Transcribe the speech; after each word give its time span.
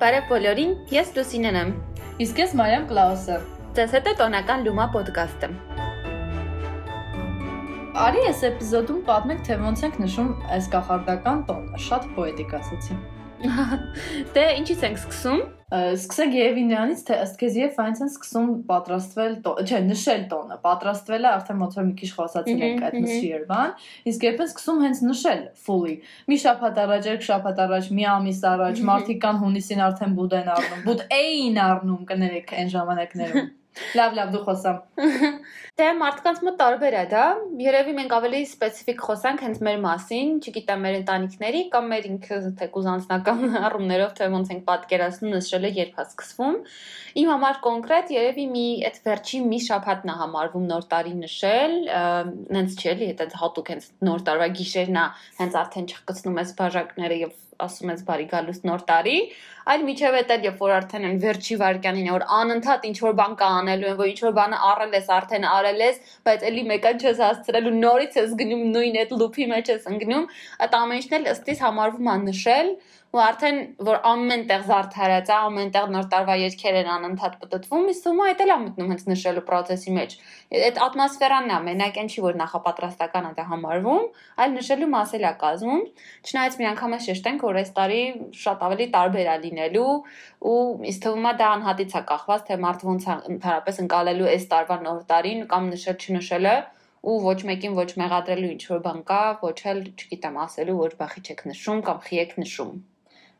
Բարև 0.00 0.30
բոլորին, 0.30 0.70
ես 0.88 1.10
Լուսինեն 1.12 1.56
եմ։ 1.60 1.72
Իսկ 2.24 2.38
ես 2.40 2.52
Մարիամ 2.56 2.86
Կլաուսը։ 2.88 3.34
Ձեզ 3.76 3.96
հետ 3.98 4.06
է 4.08 4.14
տոնական 4.20 4.64
Լումա 4.64 4.86
ոդկասթը։ 4.94 5.50
Արի 8.06 8.24
այս 8.30 8.40
էպիզոդում 8.48 9.02
պատմենք, 9.10 9.42
թե 9.50 9.58
ոնց 9.60 9.84
ենք 9.90 9.98
նշում 10.06 10.30
այս 10.56 10.70
կախարդական 10.72 11.42
տոնը։ 11.50 11.84
Շատ 11.90 12.08
պոետիկ 12.16 12.54
ասացի։ 12.62 12.96
Դե 13.40 14.44
ինչից 14.60 14.82
ենք 14.84 14.98
սկսում։ 15.00 15.40
Սկսենք 15.70 16.34
Երևի 16.34 16.62
նրանից, 16.66 17.02
թե 17.06 17.16
ըստ 17.24 17.36
քեզ 17.40 17.56
եւ 17.60 17.76
այնց 17.84 18.00
են 18.02 18.08
սկսում 18.10 18.48
պատրաստվել, 18.70 19.36
չէ, 19.62 19.78
նշել 19.86 20.24
տոնը։ 20.32 20.56
Պատրաստվելը 20.64 21.30
արդեն 21.30 21.62
ոնց 21.62 21.76
որ 21.78 21.86
մի 21.90 21.94
քիչ 22.00 22.10
խոսացին 22.16 22.64
ենք 22.66 22.82
այդ 22.88 22.96
նշիր 23.04 23.44
բան, 23.52 23.76
իսկ 24.10 24.26
երբ 24.26 24.42
են 24.42 24.50
սկսում 24.50 24.82
հենց 24.86 25.02
նշել 25.06 25.44
fully։ 25.68 25.94
Մի 26.26 26.40
շաբաթ 26.44 26.82
առաջ, 26.84 27.08
երեք 27.12 27.24
շաբաթ 27.30 27.62
առաջ, 27.70 27.92
մի 28.00 28.08
ամիս 28.16 28.42
առաջ, 28.50 28.82
մարդիկան 28.90 29.40
հունիսին 29.46 29.86
արդեն 29.86 30.18
բուդ 30.18 30.36
են 30.40 30.52
առնում, 30.58 30.84
բուդ 30.90 31.06
էին 31.20 31.64
առնում 31.70 32.04
կներեք 32.10 32.54
այն 32.60 32.74
ժամանակներում։ 32.74 33.50
Լավ, 33.94 34.14
լավ, 34.18 34.30
դու 34.34 34.40
խոսամ։ 34.46 34.78
Դե 35.80 35.86
մարդկանց 35.96 36.40
մոտ 36.46 36.56
տարբեր 36.60 36.94
է 36.98 37.02
դա։ 37.10 37.24
Երևի 37.62 37.92
մենք 37.96 38.14
ավելի 38.16 38.40
սպეციფიկ 38.48 39.04
խոսանք 39.06 39.44
հենց 39.46 39.60
մեր 39.66 39.76
մասին, 39.84 40.32
չգիտեմ, 40.42 40.82
մեր 40.84 40.96
ընտանիքների 41.00 41.62
կամ 41.74 41.86
մեր 41.92 42.08
ինքը 42.10 42.38
թե 42.60 42.68
կուզանցնական 42.74 43.44
առումներով, 43.70 44.12
թե 44.18 44.28
ոնց 44.34 44.52
ենք 44.54 44.64
պատկերացնում 44.70 45.34
նշելը 45.36 45.70
երբ 45.78 46.00
է 46.02 46.06
սկսվում։ 46.10 46.56
Իմ 47.22 47.30
համար 47.30 47.60
կոնկրետ 47.66 48.12
երևի 48.16 48.46
մի 48.54 48.66
այդ 48.90 48.98
վերջի 49.06 49.42
մի 49.50 49.60
շաբաթն 49.70 50.10
է 50.10 50.16
համարվում 50.20 50.66
նոր 50.70 50.88
տարի 50.90 51.14
նշել, 51.20 51.76
հենց 52.58 52.80
չէ՞ 52.80 52.96
լի, 53.00 53.12
այդ 53.24 53.38
հատուկ 53.44 53.72
հենց 53.74 53.88
նոր 54.10 54.26
տարվա 54.30 54.50
գիշերն 54.60 55.00
է, 55.00 55.06
հենց 55.40 55.60
արդեն 55.64 55.88
չխկցնում 55.94 56.42
ես 56.44 56.54
բաժակները 56.60 57.22
եւ 57.24 57.38
ասում 57.66 57.92
ես 57.92 58.04
բարի 58.08 58.26
գալուստ 58.30 58.66
նոր 58.68 58.84
տարի, 58.90 59.16
այլ 59.70 59.82
միջև 59.86 60.16
է 60.18 60.22
դեռ 60.30 60.46
երբ 60.46 60.62
որ 60.64 60.72
արդեն 60.76 61.06
են 61.10 61.18
վերջի 61.24 61.56
վարքյանին 61.60 62.10
որ 62.10 62.24
անընդհատ 62.40 62.86
ինչ 62.90 62.96
որ 63.04 63.16
բան 63.20 63.34
կա 63.40 63.50
անելու 63.60 63.90
են, 63.90 63.98
որ 64.00 64.10
ինչ 64.10 64.20
որ 64.24 64.34
բանը 64.40 64.60
առել 64.70 64.96
ես, 64.96 65.10
արդեն 65.16 65.46
արել 65.50 65.82
ես, 65.84 66.00
բայց 66.26 66.46
էլի 66.50 66.64
մեկան 66.70 67.02
չես 67.04 67.20
հասցրել 67.26 67.68
ու 67.70 67.74
նորից 67.80 68.18
ես 68.20 68.34
գնում 68.40 68.64
նույն 68.74 68.98
այդ 69.04 69.14
լուփի 69.20 69.46
մեջ 69.52 69.70
ես 69.74 69.86
ընկնում, 69.90 70.26
այդ 70.64 70.78
ամեն 70.80 71.00
ինչն 71.00 71.18
էլ 71.20 71.30
ըստիս 71.34 71.62
համարվում 71.66 72.10
է 72.10 72.16
նշել 72.30 72.72
ու 73.10 73.18
արդեն 73.18 73.56
որ 73.82 73.96
ամեն 74.06 74.42
տեղ 74.46 74.60
զարդարած 74.68 75.30
է, 75.30 75.34
ամեն 75.34 75.70
տեղ 75.74 75.86
նոր 75.94 76.04
տարվա 76.12 76.34
երգեր 76.40 76.76
են 76.80 76.90
անընդհատ 76.94 77.32
պատտվում, 77.40 77.88
իսկ 77.90 78.04
ումա 78.10 78.26
այդ 78.30 78.42
էլ 78.44 78.52
է 78.54 78.58
մտնում 78.60 78.92
հենց 78.92 79.02
նշելու 79.10 79.42
process-ի 79.48 79.94
մեջ։ 79.96 80.14
Այդ 80.60 80.78
ատմոսֆերանն 80.86 81.50
է, 81.50 81.56
մենակ 81.66 81.98
այն 82.02 82.10
չի 82.14 82.22
որ 82.26 82.38
նախապատրաստական 82.38 83.26
է 83.30 83.46
համարվում, 83.50 84.04
այլ 84.44 84.54
նշելու 84.60 84.90
մասել 84.94 85.26
է 85.26 85.32
կազմում։ 85.42 85.82
Չնայած 86.30 86.58
մի 86.60 86.68
անգամ 86.70 86.94
է 86.94 87.00
շեշտենք, 87.10 87.44
որ 87.50 87.58
այս 87.60 87.74
տարի 87.80 88.02
շատ 88.46 88.62
ավելի 88.70 88.86
տարբեր 88.94 89.30
է 89.34 89.36
լինելու 89.50 89.94
ու 90.50 90.60
ինձ 90.86 91.00
թվում 91.02 91.26
է 91.26 91.34
դա 91.42 91.48
անհատից 91.58 91.96
է 91.98 92.04
կախված, 92.14 92.44
թե 92.46 92.60
մարդ 92.62 92.84
ոնց 92.90 93.08
ընդհանրապես 93.10 93.82
ընկալելու 93.90 94.30
այս 94.38 94.46
տարվա 94.54 94.76
նոր 94.86 95.02
տարին 95.10 95.42
կամ 95.50 95.68
նշել 95.74 95.98
չնշելը 95.98 96.54
ու 97.10 97.18
ոչ 97.24 97.38
մեկին 97.48 97.76
ոչ 97.80 97.90
մեղադրելու 97.96 98.54
ինչ 98.54 98.64
որ 98.70 98.80
բան 98.86 98.98
կա, 99.08 99.20
ոչ 99.40 99.58
էլ, 99.72 99.82
չգիտեմ, 99.96 100.40
ասելու 100.44 100.78
որ 100.84 100.96
բախի 101.00 101.26
չեք 101.26 101.44
նշում 101.48 101.84
կամ 101.88 102.02
խի 102.06 102.24
եք 102.26 102.34
նշում։ 102.44 102.74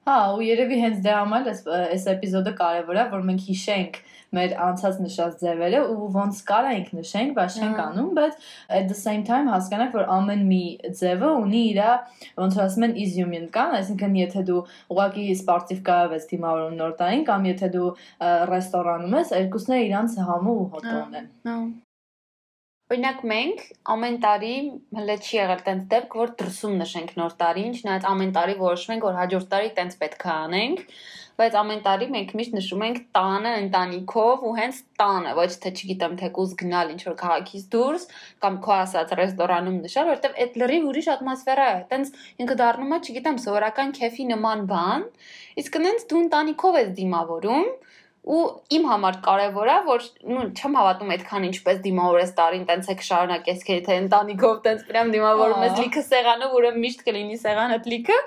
Հա, 0.09 0.17
ու 0.33 0.45
երևի 0.47 0.77
հենց 0.81 1.01
դե 1.05 1.13
համար 1.13 1.49
էս 1.51 1.59
այս 1.77 2.07
էպիզոդը 2.15 2.53
կարևոր 2.57 3.01
է, 3.01 3.03
որ 3.11 3.25
մենք 3.29 3.43
հիշենք 3.51 3.99
մեր 4.37 4.55
անցած 4.65 5.01
նշած 5.05 5.35
ձևերը 5.43 5.81
ու 5.93 6.07
ոնց 6.15 6.41
կարայինք 6.51 6.89
նշենք, 6.97 7.35
բայց 7.37 7.59
չենք 7.61 7.83
անում, 7.85 8.09
բայց 8.17 8.49
at 8.79 8.89
the 8.93 8.97
same 9.01 9.27
time 9.29 9.51
հասկանանք, 9.51 9.99
որ 9.99 10.09
ամեն 10.17 10.47
մի 10.51 10.63
ձևը 11.01 11.33
ունի 11.43 11.63
իր 11.73 11.83
ոնց 12.41 12.59
որ 12.61 12.65
ասում 12.67 12.89
են 12.89 12.97
իզյումին 13.05 13.47
կան, 13.59 13.77
այսինքն 13.81 14.17
եթե 14.23 14.47
դու 14.51 14.63
ուղակի 14.95 15.29
սպորտիվ 15.37 15.85
կայավ 15.91 16.17
ես 16.17 16.27
դիմավորում 16.33 16.81
նոր 16.81 16.97
տարին 17.03 17.29
կամ 17.29 17.47
եթե 17.51 17.73
դու 17.77 17.93
ռեստորանում 18.55 19.21
ես, 19.21 19.37
երկուսն 19.45 19.79
էլ 19.79 19.87
իրանց 19.91 20.19
համու 20.31 20.59
ու 20.65 20.69
հոտոն 20.79 21.23
են։ 21.23 21.31
Հա։ 21.51 21.61
Օրինակ 22.91 23.21
մենք 23.31 23.61
ամեն 23.93 24.17
տարի 24.23 24.55
հələ 24.99 25.15
չի 25.23 25.37
եղել 25.37 25.61
տենց 25.67 25.83
դեպք, 25.93 26.15
որ 26.21 26.31
դրսում 26.41 26.73
նշենք 26.81 27.11
նոր 27.21 27.35
տարին, 27.43 27.75
չնայած 27.79 28.07
ամեն 28.11 28.33
տարի 28.35 28.57
որոշում 28.63 28.95
ենք, 28.97 29.05
որ 29.07 29.19
հաջորդ 29.21 29.49
տարի 29.53 29.69
տենց 29.77 29.95
պետք 30.01 30.25
է 30.27 30.33
անենք, 30.33 30.81
բայց 31.39 31.59
ամեն 31.61 31.85
տարի 31.85 32.09
մենք 32.15 32.33
միշտ 32.41 32.57
նշում 32.59 32.83
ենք 32.89 32.99
տանը 33.17 33.53
ընտանիքով 33.61 34.43
ու 34.51 34.55
հենց 34.59 34.81
տանը, 35.03 35.37
ոչ 35.39 35.47
թե 35.63 35.73
չգիտեմ 35.79 36.17
թեկուզ 36.21 36.57
գնալ 36.65 36.91
ինչ 36.97 37.01
որ 37.07 37.17
քաղաքից 37.23 37.69
դուրս 37.77 38.09
կամ 38.43 38.59
քո 38.67 38.75
ասած 38.81 39.15
ռեստորանում 39.21 39.79
նշալ, 39.87 40.11
որովհետև 40.11 40.43
այդ 40.45 40.59
լրիվ 40.61 40.91
ուրիշ 40.91 41.09
ատմոսֆերա 41.15 41.69
է։ 41.71 41.79
Տենց 41.95 42.13
ինքը 42.43 42.59
դառնում 42.61 42.93
է, 42.99 43.01
չգիտեմ, 43.07 43.41
սովորական 43.47 43.95
քեֆի 44.01 44.27
նման 44.35 44.67
բան, 44.75 45.07
իսկ 45.63 45.81
նենց 45.87 46.07
դու 46.11 46.25
ընտանիքով 46.27 46.81
ես 46.81 46.93
դիմավորում 46.99 47.71
ու 48.21 48.41
իմ 48.77 48.85
համար 48.91 49.17
կարևոր 49.25 49.71
է 49.73 49.77
որ 49.87 50.07
նու 50.29 50.43
չեմ 50.53 50.75
հավատում 50.79 51.13
այդքան 51.15 51.47
ինչպես 51.49 51.79
դիմավորես 51.87 52.35
տարին 52.41 52.67
տենց 52.69 52.91
եք 52.93 53.05
շարունակես 53.07 53.65
քեզ 53.69 53.81
թե 53.87 53.97
ընտանիքով 54.05 54.61
տենց 54.67 54.85
պրям 54.91 55.13
դիմավորում 55.15 55.65
ես 55.67 55.81
լիքը 55.81 56.03
սեղանով 56.11 56.57
ուրեմն 56.61 56.85
միշտ 56.85 57.05
կլինի 57.09 57.41
սեղանը 57.41 57.81
լիքը 57.91 58.19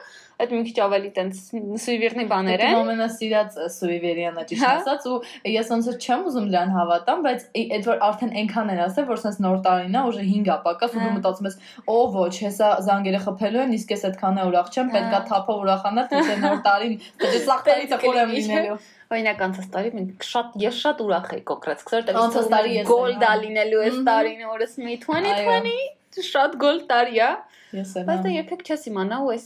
այդ 0.43 0.53
մի 0.53 0.61
քիչ 0.67 0.77
ավելի 0.83 1.09
տենց 1.15 1.41
սուիվիրնի 1.83 2.23
բաներ 2.31 2.61
են։ 2.65 2.77
Ամենասիրած 2.79 3.57
սուիվերիան 3.73 4.39
է 4.41 4.45
ճիշտ 4.49 4.65
ասած 4.69 5.05
ու 5.11 5.17
ես 5.53 5.69
ոնց 5.73 5.89
որ 5.89 5.99
չեմ 6.03 6.23
ուզում 6.29 6.47
դրան 6.53 6.73
հավատամ, 6.77 7.21
բայց 7.27 7.45
այդ 7.61 7.87
որ 7.89 8.01
արդեն 8.07 8.33
այնքան 8.41 8.71
են 8.73 8.81
ասել, 8.87 9.07
որ 9.11 9.21
sense 9.23 9.45
նոր 9.45 9.61
տարին 9.67 9.93
է, 9.93 10.03
ուժը 10.09 10.25
5 10.33 10.51
ապակաս 10.57 10.97
ու 10.97 11.03
դու 11.03 11.13
մտածում 11.19 11.49
ես, 11.49 11.57
«Օ 11.93 11.97
ոչ, 12.17 12.33
հեսա 12.47 12.71
զանգերը 12.89 13.21
խփելու 13.27 13.63
են, 13.63 13.77
իսկ 13.77 13.93
ես 13.93 14.05
այդքան 14.09 14.41
է 14.41 14.47
ուրախ 14.49 14.73
չեմ, 14.73 14.91
պետքա 14.97 15.21
թափով 15.29 15.63
ուրախանալ, 15.63 16.11
թե 16.13 16.37
նոր 16.43 16.59
տարին, 16.67 16.99
թե 17.23 17.39
սաղ 17.47 17.63
տարի 17.69 17.89
ծխոր 17.93 18.21
եմ 18.23 18.37
լինելու»։ 18.39 18.77
Օրինակ 19.11 19.43
անցած 19.47 19.67
տարի 19.73 19.91
մենք 19.97 20.27
շատ 20.29 20.55
ես 20.63 20.77
շատ 20.83 21.01
ուրախ 21.03 21.27
էի 21.33 21.43
կոնկրետ 21.49 21.83
որտեղ 21.93 22.21
անցած 22.23 22.47
տարի 22.53 22.77
ես 22.77 22.87
գոլ 22.93 23.17
դա 23.23 23.33
լինելու 23.43 23.81
այս 23.83 23.99
տարին, 24.07 24.45
օրս 24.53 24.77
մի 24.83 24.95
2020 25.03 26.27
շատ 26.29 26.55
գոլ 26.61 26.81
տարի 26.89 27.19
է։ 27.23 27.29
Ես 27.73 27.93
եմ։ 27.97 28.07
Բայց 28.09 28.23
դա 28.23 28.31
երբեք 28.33 28.63
չես 28.69 28.83
իմանա 28.91 29.19
ու 29.23 29.29
այս 29.33 29.45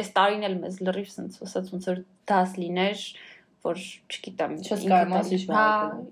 այս 0.00 0.08
տարին 0.16 0.46
էլ 0.48 0.56
մեզ 0.60 0.80
լրիվ 0.84 1.08
sense 1.08 1.44
ասած 1.46 1.70
ոնց 1.72 1.86
որ 1.90 2.00
դաս 2.28 2.56
լիներ 2.60 3.04
որ 3.64 3.80
չգիտեմ 4.08 4.52
չես 4.64 4.84
կարող 4.88 5.14
ասիչ 5.20 5.40
հա 5.52 5.64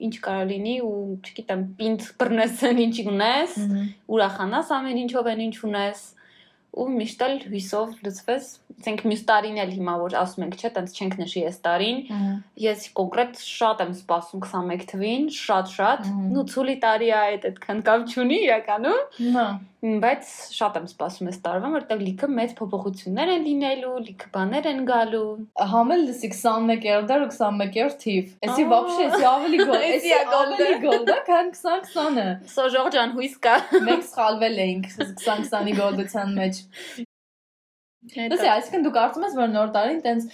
ինչ 0.09 0.15
կարող 0.25 0.49
լինի 0.53 0.75
ու 0.85 0.97
չգիտեմ 1.25 1.63
պինդ 1.79 2.07
բռնես 2.21 2.65
ինչ 2.85 2.97
ունես 3.13 3.59
ուրախանաս 4.17 4.73
ամեն 4.79 5.03
ինչով 5.05 5.31
են 5.33 5.45
ինչ 5.49 5.57
ունես 5.69 6.03
ու 6.79 6.89
միշտ 6.97 7.25
էլ 7.29 7.39
հույսով 7.53 7.95
լծվես 8.09 8.51
ցենք 8.84 9.04
մյուս 9.10 9.22
տարին 9.30 9.60
էլ 9.64 9.74
հիմա 9.78 9.94
որ 10.04 10.16
ասում 10.22 10.46
ենք 10.48 10.56
չէ 10.60 10.72
տենց 10.78 10.96
չենք 11.00 11.18
նշի 11.24 11.44
այս 11.50 11.60
տարին 11.68 12.00
ես 12.64 12.88
կոնկրետ 13.00 13.44
շատ 13.50 13.84
եմ 13.86 13.94
սպասում 13.98 14.46
21 14.48 14.88
թվին 14.94 15.28
շատ 15.40 15.76
շատ 15.76 16.10
նու 16.34 16.48
ցուլի 16.54 16.80
տարի 16.88 17.12
է 17.12 17.20
այդ 17.20 17.48
այդքան 17.52 17.86
կամ 17.90 18.10
չունի 18.14 18.40
իրականում 18.48 19.38
հա 19.38 19.48
բայց 19.84 20.28
շատ 20.56 20.78
եմ 20.80 20.86
սպասում 20.88 21.30
այս 21.30 21.40
տարվա, 21.44 21.70
որտեղ 21.74 22.04
լիքը 22.08 22.28
մեծ 22.38 22.54
փոփոխություններ 22.60 23.32
են 23.34 23.44
լինելու, 23.48 23.96
լիքը 24.06 24.30
բաներ 24.36 24.70
են 24.72 24.80
գալու։ 24.88 25.24
Համել 25.74 26.06
լսի 26.08 26.30
21-րդ 26.38 27.10
դար 27.12 27.26
ու 27.26 27.30
21-րդ 27.36 28.00
թիվ։ 28.06 28.32
Էսի 28.48 28.68
вообще, 28.72 29.08
էսի 29.10 29.30
ավելի 29.34 29.64
գոլ, 29.68 29.88
էսի 29.92 30.14
ավելի 30.24 30.70
գոլ, 30.88 31.00
դա 31.12 31.22
քան 31.28 31.56
20-20-ը։ 31.60 32.28
Սոժոր 32.56 32.94
ջան, 32.96 33.18
հույս 33.20 33.40
կա։ 33.44 33.58
Մենք 33.90 34.06
սխալվել 34.14 34.62
էինք 34.68 34.94
20-20-ի 35.02 35.82
գոլության 35.84 36.38
մեջ։ 36.40 36.68
Դասի, 38.07 38.49
այսինքն 38.55 38.85
դու 38.87 38.95
կարծում 38.95 39.25
ես, 39.27 39.39
որ 39.39 39.55
նոր 39.55 39.71
տարին 39.75 40.03
տենց 40.05 40.27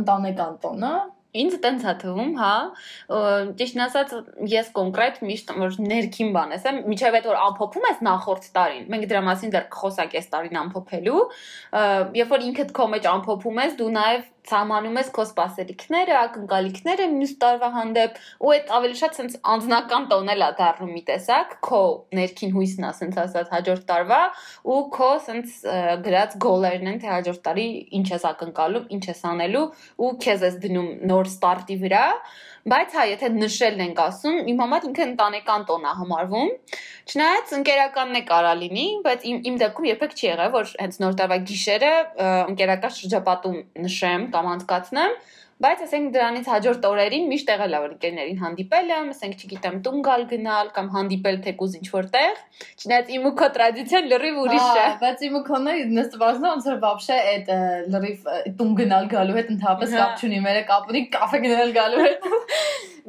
ընտանեկան 0.00 0.60
տոն 0.64 0.86
է, 0.90 0.94
Ինձ 1.30 1.52
տենց 1.62 1.84
է 1.86 1.92
թվում, 2.00 2.30
հա։ 2.40 2.54
Ճիշտն 3.58 3.82
ասած, 3.84 4.14
ես 4.50 4.70
կոնկրետ 4.74 5.20
միշտ 5.22 5.52
որ 5.62 5.76
ներքին 5.84 6.32
բան 6.34 6.54
եմ, 6.56 6.80
միջև 6.90 7.18
այդ 7.20 7.28
որ 7.30 7.38
ամփոփում 7.44 7.86
ես 7.86 8.00
նախորդ 8.06 8.48
տարին։ 8.56 8.88
Մենք 8.90 9.06
դրա 9.12 9.20
մասին 9.28 9.54
դեռ 9.54 9.68
կխոսակ 9.76 10.16
այս 10.18 10.26
տարին 10.34 10.58
ամփոփելու։ 10.64 11.22
Երբ 12.18 12.34
որ 12.34 12.46
ինքդ 12.50 12.74
քո 12.74 12.88
մեջ 12.96 13.08
ամփոփում 13.14 13.62
ես, 13.62 13.78
դու 13.78 13.90
նաև 13.94 14.26
ցամանում 14.48 14.98
ես 15.00 15.10
քո 15.16 15.24
սպասելիքները, 15.28 16.14
ակնկալիքները 16.20 17.06
մյուս 17.14 17.32
տարվա 17.42 17.70
հանդեպ, 17.76 18.18
ու 18.40 18.52
այդ 18.54 18.72
ավելի 18.78 18.98
շատ 19.00 19.18
sense 19.20 19.40
անձնական 19.54 20.06
տոնել 20.10 20.44
է 20.46 20.50
դառնում 20.60 20.92
մի 20.96 21.02
տեսակ, 21.10 21.56
քո 21.68 21.82
ներքին 22.20 22.54
հույսն 22.56 22.88
է 22.88 22.92
sense 23.00 23.20
ասած 23.24 23.52
հաջորդ 23.54 23.86
տարվա, 23.90 24.20
ու 24.74 24.80
քո 24.96 25.10
sense 25.26 25.78
գրած 26.06 26.38
գոլերն 26.44 26.92
են, 26.94 27.00
թե 27.04 27.12
հաջորդ 27.14 27.42
տարի 27.50 27.66
ինչ 28.00 28.06
ես 28.14 28.28
ակնկալում, 28.30 28.86
ինչ 28.96 29.04
ես 29.10 29.24
անելու, 29.30 29.66
ու 30.00 30.14
քեզ 30.24 30.46
ես 30.48 30.60
դնում 30.64 30.88
նոր 31.10 31.30
ստարտի 31.30 31.76
վրա, 31.84 32.06
Բայց 32.68 32.92
հա, 32.92 33.04
եթե 33.08 33.28
նշելն 33.32 33.82
ենք 33.86 34.00
ասում, 34.04 34.34
իմ 34.52 34.58
համար 34.60 34.86
ինքը 34.90 35.04
ընտանեկան 35.06 35.62
տոն 35.70 35.84
է 35.88 35.92
համարվում։ 36.00 36.50
Չնայած 37.08 37.54
ընկերականն 37.56 38.18
է 38.18 38.22
կարա 38.28 38.50
լինի, 38.60 38.84
բայց 39.06 39.24
իմ 39.30 39.38
իմ 39.48 39.56
դեպքում 39.62 39.86
երբեք 39.88 40.16
չի 40.18 40.26
եղել, 40.28 40.50
որ 40.56 40.74
հենց 40.82 40.98
նոր 41.00 41.16
տարվա 41.20 41.38
գիշերը 41.48 41.92
ընկերական 42.52 42.94
շրջապատում 43.00 43.56
նշեմ 43.86 44.26
կամ 44.36 44.50
անցկացնեմ, 44.52 45.16
բայց 45.60 45.80
ասենք 45.84 46.12
դրանից 46.14 46.46
հաջորդ 46.48 46.86
օրերին 46.88 47.26
միշտ 47.28 47.50
եղել 47.52 47.74
է 47.76 47.80
որ 47.82 47.90
ընկերներին 47.94 48.38
հանդիպել 48.40 48.92
եմ, 48.96 49.08
ասենք 49.12 49.42
չգիտեմ, 49.44 49.74
տուն 49.84 50.04
գալ 50.06 50.22
գնալ 50.30 50.70
կամ 50.76 50.86
հանդիպել 50.94 51.40
թեկուզ 51.44 51.74
ինչ 51.80 51.88
որտեղ։ 51.96 52.40
Չնայած 52.80 53.12
իմ 53.16 53.26
ու 53.28 53.34
քո 53.40 53.48
տրադիցիան 53.56 54.08
լրիվ 54.14 54.38
ուրիշ 54.40 54.70
է։ 54.80 54.86
Բայց 55.04 55.24
իմ 55.28 55.36
ու 55.36 55.42
քոնը 55.50 55.74
նստվածն 56.00 56.48
ոնց 56.48 56.70
որ 56.70 56.80
բաբշե 56.86 57.18
այդ 57.34 57.52
լրիվ 57.92 58.30
տուն 58.56 58.72
գնալ 58.80 59.10
գալու 59.12 59.36
հետ 59.36 59.52
ընդհանրապես 59.58 59.98
կապ 60.00 60.24
չունի, 60.24 60.40
մերը 60.48 60.64
կապ 60.72 60.94
ունի 60.94 61.04
կաֆե 61.18 61.42
գնալ 61.44 61.76
գալու 61.76 62.06
հետ։ 62.06 62.30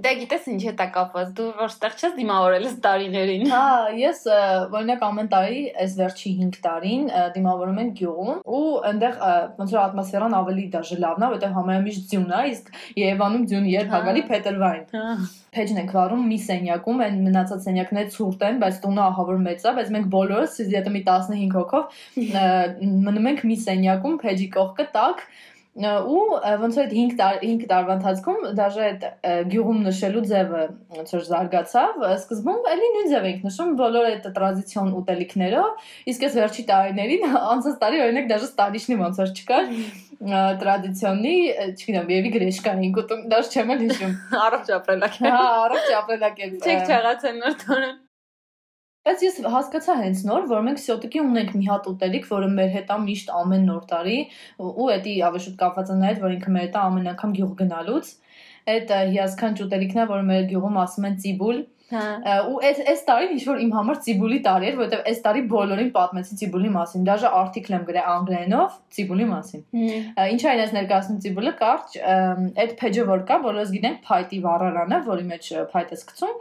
Դե 0.01 0.11
գիտես 0.21 0.45
ինչ 0.51 0.61
է 0.65 0.71
տակապված։ 0.79 1.31
Դու 1.37 1.47
որտեղ 1.59 1.95
չես 1.99 2.13
դիմավորել 2.17 2.67
այս 2.67 2.75
տարիներին։ 2.85 3.43
Հա, 3.51 3.65
ես 3.99 4.21
օրինակ 4.31 5.03
ամեն 5.07 5.29
տարի 5.33 5.59
այս 5.83 5.95
վերջի 5.99 6.31
5 6.39 6.59
տարին 6.65 7.03
դիմավորում 7.35 7.81
եմ 7.81 7.91
գյուղում 7.99 8.39
ու 8.57 8.61
այնտեղ 8.91 9.19
ոնց 9.59 9.75
որ 9.75 9.81
ատմոսֆերան 9.81 10.37
ավելի 10.39 10.65
դաժե 10.75 10.97
լավն 11.03 11.25
է, 11.27 11.29
որտեղ 11.35 11.53
համարյա 11.59 11.83
միշտ 11.85 12.07
ձյուն 12.11 12.31
է, 12.31 12.40
իսկ 12.51 12.71
Երևանում 13.01 13.45
ձյուն 13.51 13.67
երբ 13.71 13.93
հագալի 13.95 14.23
փետելվային։ 14.31 14.83
Հա։ 14.95 15.13
Փեջն 15.51 15.79
ենք 15.81 15.93
վարում 15.97 16.25
մի 16.31 16.39
սենյակում, 16.47 17.01
այն 17.05 17.15
մնացած 17.27 17.65
սենյակները 17.67 18.11
ցուրտ 18.15 18.43
են, 18.47 18.59
բայց 18.61 18.77
տունը 18.85 19.01
ահավոր 19.05 19.41
մեծ 19.45 19.65
է, 19.67 19.73
բայց 19.77 19.89
մենք 19.95 20.09
բոլորս, 20.15 20.57
իզիետը 20.63 20.93
մի 20.95 21.01
15 21.11 21.55
հոգով 21.57 21.97
մնում 23.07 23.29
ենք 23.31 23.43
մի 23.51 23.57
սենյակում, 23.65 24.15
փեջի 24.23 24.47
կողքը 24.55 24.87
տակ 24.95 25.25
ու 25.71 26.23
ոնց 26.61 26.77
որ 26.81 26.87
5 26.91 27.13
տար 27.19 27.37
5 27.41 27.61
տարվա 27.71 27.93
ընթացքում 27.95 28.41
դաժե 28.59 28.81
այդ 28.87 29.05
գյուղում 29.53 29.77
նշելու 29.85 30.23
ձևը 30.31 30.63
ոնց 30.97 31.13
որ 31.15 31.23
զարգացավ 31.29 32.03
սկզբում 32.17 32.67
էլի 32.73 32.89
նույն 32.95 33.07
ձև 33.13 33.27
ենք 33.29 33.45
նշում 33.47 33.71
բոլոր 33.79 34.09
այդ 34.09 34.27
տրադիցիոն 34.35 34.91
ուտելիքներով 34.99 35.87
իսկ 36.11 36.27
այս 36.27 36.37
վերջի 36.41 36.67
տարիներին 36.73 37.25
անցած 37.39 37.79
տարի 37.85 38.03
օրինակ 38.03 38.29
դաժե 38.35 38.49
ստարիշնի 38.51 38.99
ոնց 39.05 39.23
որ 39.23 39.33
չկար 39.39 39.73
տրադիցիոնի 40.61 41.35
չգիտեմ 41.71 42.15
եւի 42.19 42.35
գրեշկա 42.35 42.77
էինք 42.77 43.01
ուտում 43.05 43.25
դաշ 43.31 43.55
չեմ 43.55 43.75
էլ 43.77 43.83
հիշում 43.87 44.15
Առողջ 44.45 44.71
ապրելակ։ 44.75 45.19
հա 45.25 45.41
առողջ 45.65 45.91
ապրելակերպ 46.03 46.67
Չեք 46.67 46.91
չեղացել 46.91 47.41
նոր 47.41 47.59
տոնը։ 47.65 47.91
Բայց 49.07 49.21
ես 49.25 49.37
հասկացա 49.49 49.93
հենց 49.97 50.19
նոր, 50.29 50.43
որ 50.49 50.59
մենք 50.65 50.79
սյոտիկի 50.81 51.21
ունենք 51.23 51.53
մի 51.57 51.63
հատ 51.71 51.87
ուտելիք, 51.91 52.25
որը 52.29 52.49
մեր 52.57 52.67
հետ 52.73 52.91
է 52.93 52.97
միշտ 53.05 53.31
ամեն 53.39 53.63
նոր 53.69 53.79
տարի, 53.91 54.17
ու 54.61 54.89
էդի 54.95 55.15
ավելի 55.27 55.41
շուտ 55.45 55.55
կապված 55.61 55.89
է 55.89 55.95
նայել, 56.01 56.19
որ 56.25 56.35
ինքը 56.35 56.53
մեր 56.55 56.65
հետ 56.67 56.77
ամեն 56.81 57.09
անգամ 57.11 57.33
գյուղ 57.39 57.55
գնալուց։ 57.61 58.11
Այդ 58.75 58.93
հիասքանչ 59.15 59.55
ուտելիքն 59.65 60.03
է, 60.03 60.05
որ 60.11 60.21
մեր 60.29 60.45
գյուղում 60.51 60.77
ասում 60.85 61.07
են 61.09 61.17
ծիբուլ, 61.25 61.63
ու 61.91 62.59
այս 62.67 62.81
այս 62.91 63.01
տարին 63.07 63.33
ինչ 63.35 63.43
որ 63.47 63.61
իմ 63.65 63.71
համար 63.75 63.99
ծիբուլի 64.05 64.39
տարի 64.47 64.67
էր, 64.71 64.77
որովհետև 64.81 65.09
այս 65.11 65.21
տարի 65.25 65.41
բոլորին 65.51 65.91
պատմեցի 65.95 66.37
ծիբուլի 66.41 66.71
մասին։ 66.75 67.07
Դաժե 67.09 67.31
արտիկլ 67.41 67.75
եմ 67.77 67.85
գրել 67.91 68.09
անգլերենով 68.11 68.77
ծիբուլի 68.95 69.27
մասին։ 69.31 69.63
Ինչ 70.31 70.41
այն 70.51 70.61
ես 70.61 70.75
ներկայացնում 70.77 71.19
ծիբուլը 71.25 71.53
կարճ, 71.61 71.97
այդ 72.61 72.75
փեջը 72.81 73.05
որ 73.11 73.25
կա, 73.31 73.39
բոլորս 73.45 73.73
գիտենք 73.75 73.99
փայտի 74.07 74.39
վառարանը, 74.45 75.01
որի 75.11 75.25
մեջ 75.31 75.51
ես 75.91 76.05
գցում, 76.11 76.33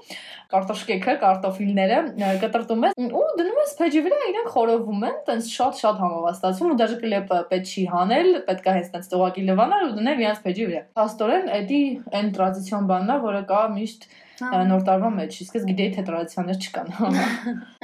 կարտոշկեքը, 0.50 1.14
կարտոֆիլները 1.22 1.98
կտրտում 2.42 2.86
ես 2.86 2.96
ու 3.00 3.26
դնում 3.40 3.60
ես 3.60 3.74
փեջի 3.80 4.00
վրա, 4.06 4.18
իրենք 4.30 4.48
խորովում 4.54 5.04
են, 5.10 5.18
տենց 5.28 5.50
շատ-շատ 5.54 6.00
համավաստացում 6.04 6.72
ու 6.74 6.78
դաժե 6.80 6.98
կլեպը 7.04 7.38
պետք 7.50 7.70
չի 7.70 7.84
հանել, 7.94 8.30
պետք 8.48 8.66
է 8.66 8.74
հենց 8.78 8.90
տենց 8.94 9.10
տողակի 9.14 9.44
լվանալ 9.50 9.86
ու 9.86 9.94
դնել 10.00 10.24
իրենց 10.24 10.42
փեջի 10.46 10.66
վրա։ 10.70 10.82
Փաստորեն, 11.00 11.52
էդի 11.60 11.82
այն 12.20 12.34
տրադիցիոն 12.40 12.90
բանն 12.90 13.14
է, 13.14 13.18
որը 13.30 13.44
կա 13.50 13.62
միշտ 13.76 14.10
նոր 14.40 14.84
տարվա 14.86 15.10
մեջ, 15.16 15.36
իսկ 15.44 15.56
ես 15.58 15.64
գիտեի 15.68 15.90
թե 15.94 16.02
տրադիցիաներ 16.08 16.58
չկան։ 16.64 16.88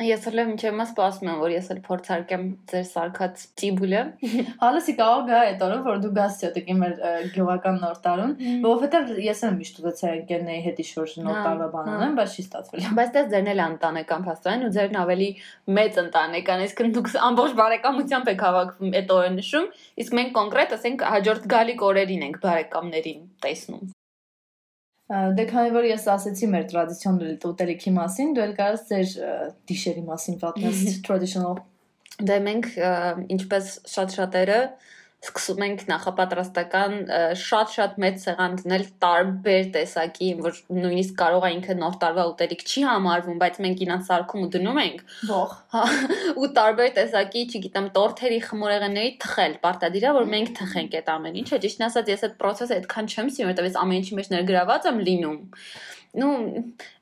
Ես 0.07 0.27
էլ 0.31 0.41
մինչև 0.51 0.77
մաս 0.79 0.93
սպասում 0.93 1.31
եմ, 1.31 1.41
որ 1.43 1.53
ես 1.55 1.69
էլ 1.75 1.81
փորձարկեմ 1.87 2.45
ձեր 2.73 2.87
սարկած 2.91 3.45
ծիբուլը։ 3.61 4.03
Հալսի 4.63 4.95
կարող 5.01 5.25
գա 5.31 5.41
այդ 5.47 5.65
օրը, 5.67 5.79
որ 5.87 6.01
դու 6.05 6.13
գաս 6.17 6.39
ցետիկի 6.43 6.77
մեր 6.81 6.95
գյուղական 7.37 7.81
նոր 7.83 8.01
տարուն, 8.07 8.33
որովհետև 8.67 9.13
ես 9.27 9.43
եմ 9.47 9.59
միշտ 9.61 9.81
ուզեցել 9.83 10.17
ընկերների 10.17 10.63
հետ 10.67 10.81
իշոր 10.87 11.15
նոր 11.27 11.41
տարվա 11.47 11.69
բան 11.77 11.91
անեմ, 11.97 12.17
բայց 12.21 12.37
չի 12.37 12.47
ստացվել։ 12.47 12.89
Բայց 12.97 13.13
դες 13.17 13.29
ձերն 13.35 13.53
էլ 13.53 13.63
ընտանեկան 13.67 14.27
փաստորեն 14.27 14.67
ու 14.67 14.73
ձերն 14.77 14.99
ավելի 15.03 15.29
մեծ 15.77 16.01
ընտանեկան, 16.07 16.65
այսինքն 16.67 16.97
դուք 16.97 17.13
ամբողջ 17.27 17.59
բարեկամությամբ 17.61 18.33
եք 18.33 18.47
հավաքվում 18.47 18.97
այդ 19.03 19.15
օրը 19.17 19.35
նշում, 19.37 19.69
իսկ 20.07 20.19
մենք 20.21 20.35
կոնկրետ 20.41 20.75
ասենք 20.81 21.07
հաջորդ 21.17 21.53
գալիք 21.57 21.87
օրերին 21.91 22.27
ենք 22.31 22.43
բարեկամներին 22.47 23.23
տեսնում։ 23.47 23.96
Դե 25.07 25.45
քանի 25.53 25.71
որ 25.71 25.87
ես 25.87 26.05
ասացի 26.11 26.49
մեր 26.51 26.65
տրադիցիոնալ 26.73 27.35
ուտելիքի 27.47 27.91
մասին, 27.95 28.31
դու 28.35 28.43
էլ 28.43 28.55
կարաս 28.59 28.81
ձեր 28.89 29.13
դիշերի 29.71 30.03
մասին 30.09 30.39
պատմես 30.41 30.81
traditional։ 31.07 31.61
Դե 32.27 32.39
մենք 32.47 32.69
ինչպես 33.37 33.69
շատ 33.93 34.17
շատերը 34.17 34.59
սկսում 35.25 35.63
ենք 35.65 35.83
նախապատրաստական 35.89 36.93
շատ-շատ 37.41 37.95
մեծ 38.03 38.19
սեղան 38.23 38.57
դնել 38.61 38.85
տարբեր 39.05 39.71
տեսակի, 39.77 40.29
որ 40.45 40.61
նույնիսկ 40.77 41.17
կարող 41.23 41.47
է 41.49 41.51
ինքը 41.57 41.77
նոր 41.81 41.97
տարվա 42.03 42.27
ուտելիք 42.33 42.65
չի 42.67 42.85
համարվում, 42.87 43.41
բայց 43.43 43.59
մենք 43.65 43.83
ինան 43.87 44.05
սարքում 44.11 44.45
ու 44.45 44.51
դնում 44.57 44.81
ենք։ 44.85 45.03
Ող։ 45.39 45.57
Հա, 45.77 45.85
ու 46.37 46.51
տարբեր 46.61 46.93
տեսակի, 47.01 47.43
չգիտեմ, 47.57 47.91
տորթերի, 47.97 48.41
խմորեղենների 48.47 49.13
թխել, 49.25 49.59
պարտադիր 49.67 50.07
է 50.07 50.15
որ 50.21 50.31
մենք 50.37 50.55
թխենք 50.61 50.97
այդ 51.01 51.13
ամեն 51.17 51.41
ինչը։ 51.43 51.61
Ճիշտն 51.67 51.89
ասած, 51.89 52.13
ես 52.13 52.27
այդ 52.29 52.39
process-ը 52.45 52.81
այդքան 52.81 53.13
չեմ 53.17 53.35
սիրում, 53.37 53.53
որովհետև 53.57 53.71
ես 53.73 53.81
ամեն 53.83 54.03
ինչի 54.03 54.21
մեջ 54.21 54.33
ներգրաված 54.37 54.91
եմ 54.93 55.05
լինում 55.07 55.41
նու 56.17 56.33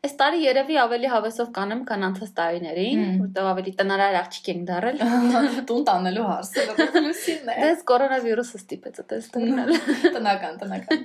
այս 0.04 0.14
տարի 0.20 0.40
երևի 0.44 0.76
ավելի 0.82 1.10
հավեսով 1.12 1.50
կանեմ, 1.56 1.80
քան 1.88 2.06
անցած 2.08 2.30
տարիներին, 2.38 3.02
որտեղ 3.22 3.48
ավելի 3.50 3.72
տնարար 3.78 4.18
աղջիկ 4.20 4.50
ենք 4.52 4.64
դարել։ 4.70 5.02
Տուն 5.70 5.84
տանելու 5.88 6.26
հարցը 6.30 6.64
լուսինն 7.04 7.52
է։ 7.54 7.56
Դες 7.64 7.84
կորոնավիրուսը 7.90 8.60
ստիպեց 8.60 9.00
այդպես 9.04 9.28
տանել։ 9.34 9.74
Տնական, 10.18 10.58
տնական։ 10.64 11.04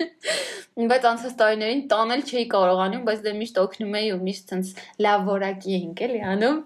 Բայց 0.89 1.09
անցած 1.09 1.33
տարիներին 1.39 1.81
տանել 1.91 2.21
չէի 2.29 2.45
կարողանում, 2.53 3.03
բայց 3.09 3.23
դե 3.25 3.33
միշտ 3.39 3.57
օգնում 3.63 3.97
էի 3.99 4.11
ու 4.15 4.19
միշտ 4.29 4.53
ցենց 4.53 4.69
լավ 5.05 5.25
որակի 5.29 5.75
էինք 5.79 6.03
էլի 6.07 6.21
անում։ 6.33 6.61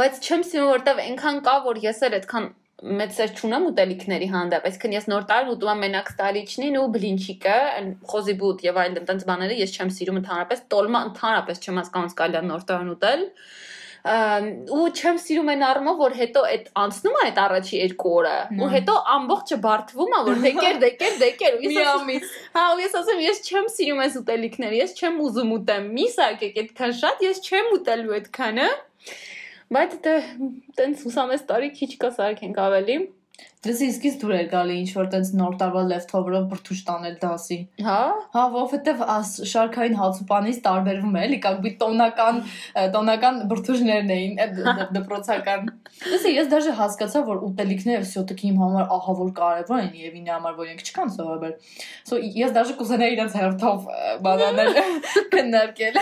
Բայց 0.00 0.20
չեմ 0.24 0.44
սիրում, 0.50 0.70
որտեղ 0.70 1.02
այնքան 1.04 1.40
կա, 1.44 1.56
որ 1.66 1.80
ես 1.84 2.02
էլ 2.08 2.16
այդքան 2.20 2.46
մեծ 2.80 3.16
սեր 3.16 3.32
չունեմ 3.36 3.66
ուտելիքների 3.70 4.28
հանդեպ, 4.32 4.66
այսինքն 4.70 4.94
ես 4.96 5.08
նոր 5.12 5.24
տարին 5.30 5.50
ուտում 5.54 5.70
եմ 5.72 5.82
մենակ 5.84 6.12
ստալիչնին 6.14 6.78
ու 6.80 6.84
բլինչիկը, 6.94 7.56
խոզիբուտ 8.12 8.62
եւ 8.66 8.78
այլ 8.84 8.94
այդպես 9.00 9.26
բաները 9.30 9.58
ես 9.60 9.74
չեմ 9.76 9.90
սիրում 9.96 10.20
ընդհանրապես, 10.20 10.62
տոլմա 10.72 11.02
ընդհանրապես 11.10 11.60
չեմ 11.60 11.80
հասկանում 11.80 12.14
սկալա 12.14 12.42
նոր 12.50 12.64
տարին 12.70 12.94
ուտել 12.94 13.26
ու 14.00 14.84
չեմ 14.96 15.18
սիրում 15.20 15.48
այն 15.52 15.62
առումով, 15.66 15.96
որ 16.00 16.14
հետո 16.16 16.42
այդ 16.50 16.68
անցնում 16.82 17.16
է 17.20 17.24
այդ 17.26 17.40
առաջի 17.42 17.74
երկու 17.80 18.12
օրը, 18.20 18.36
ու 18.56 18.68
հետո 18.74 18.94
ամբողջը 19.14 19.58
բարթվում 19.66 20.14
է, 20.16 20.20
որ 20.28 20.40
դեկեր, 20.44 20.78
դեկեր, 20.84 21.18
դեկեր, 21.20 21.58
ու 21.58 21.66
ես 21.66 21.74
Միամից։ 21.76 22.30
Հա, 22.54 22.64
ու 22.70 22.80
ես 22.80 22.96
ասեմ, 23.00 23.20
ես 23.26 23.42
չեմ 23.44 23.68
սիրում 23.76 24.00
այս 24.06 24.16
ուտելիքները, 24.20 24.78
ես 24.80 24.96
չեմ 24.96 25.20
ուզում 25.26 25.52
ուտեմ։ 25.60 25.90
Մի 26.00 26.06
սարքեք 26.16 26.58
այդքան 26.64 26.96
շատ, 27.02 27.24
ես 27.28 27.44
չեմ 27.44 27.70
ուտելու 27.76 28.16
այդքանը։ 28.20 28.70
Բայց 29.70 29.92
դե 30.04 30.12
տենց 30.78 31.02
ուսամես 31.06 31.42
տարի 31.46 31.68
քիչ 31.76 31.90
կա 32.02 32.08
սարքենք 32.16 32.56
ավելի։ 32.58 32.96
Դրսի 33.60 33.86
իսկից 33.90 34.14
դուր 34.22 34.30
էր 34.32 34.46
գալի 34.48 34.74
ինչ 34.80 34.92
որ 34.96 35.08
տենց 35.12 35.30
նոր 35.36 35.56
տարվա 35.60 35.80
լեֆթովերով 35.90 36.44
բրթուշ 36.48 36.78
տանել 36.86 37.16
դասի։ 37.20 37.56
Հա։ 37.84 37.96
Հա, 38.32 38.44
որովհետև 38.54 39.02
աս 39.14 39.32
շարքային 39.50 39.96
հացուպանից 39.98 40.60
տարբերվում 40.64 41.18
է, 41.20 41.24
էլի 41.26 41.38
կակբի 41.44 41.72
տոնական 41.82 42.40
տոնական 42.94 43.42
բրթուշներն 43.50 44.14
էին 44.16 44.40
դպրոցական։ 44.96 45.68
Դրսի 46.00 46.32
ես 46.38 46.48
դաժե 46.54 46.72
հասկացա, 46.80 47.22
որ 47.28 47.44
ուտելիքները 47.50 48.08
всё-таки 48.08 48.48
իմ 48.48 48.64
համար 48.64 48.88
ահա 48.96 49.16
որ 49.20 49.30
կարևոր 49.40 49.84
են 49.84 49.92
եւ 50.00 50.16
ինի 50.20 50.32
համար 50.32 50.56
որ 50.56 50.72
ինք 50.72 50.82
չկան 50.88 51.12
սովորաբար։ 51.20 51.52
So 52.08 52.20
ես 52.40 52.56
դաժե 52.56 52.78
կուզենայի 52.80 53.16
իրենց 53.18 53.36
հերթով 53.40 53.88
բանանել 54.24 54.72
քննարկել։ 55.36 56.00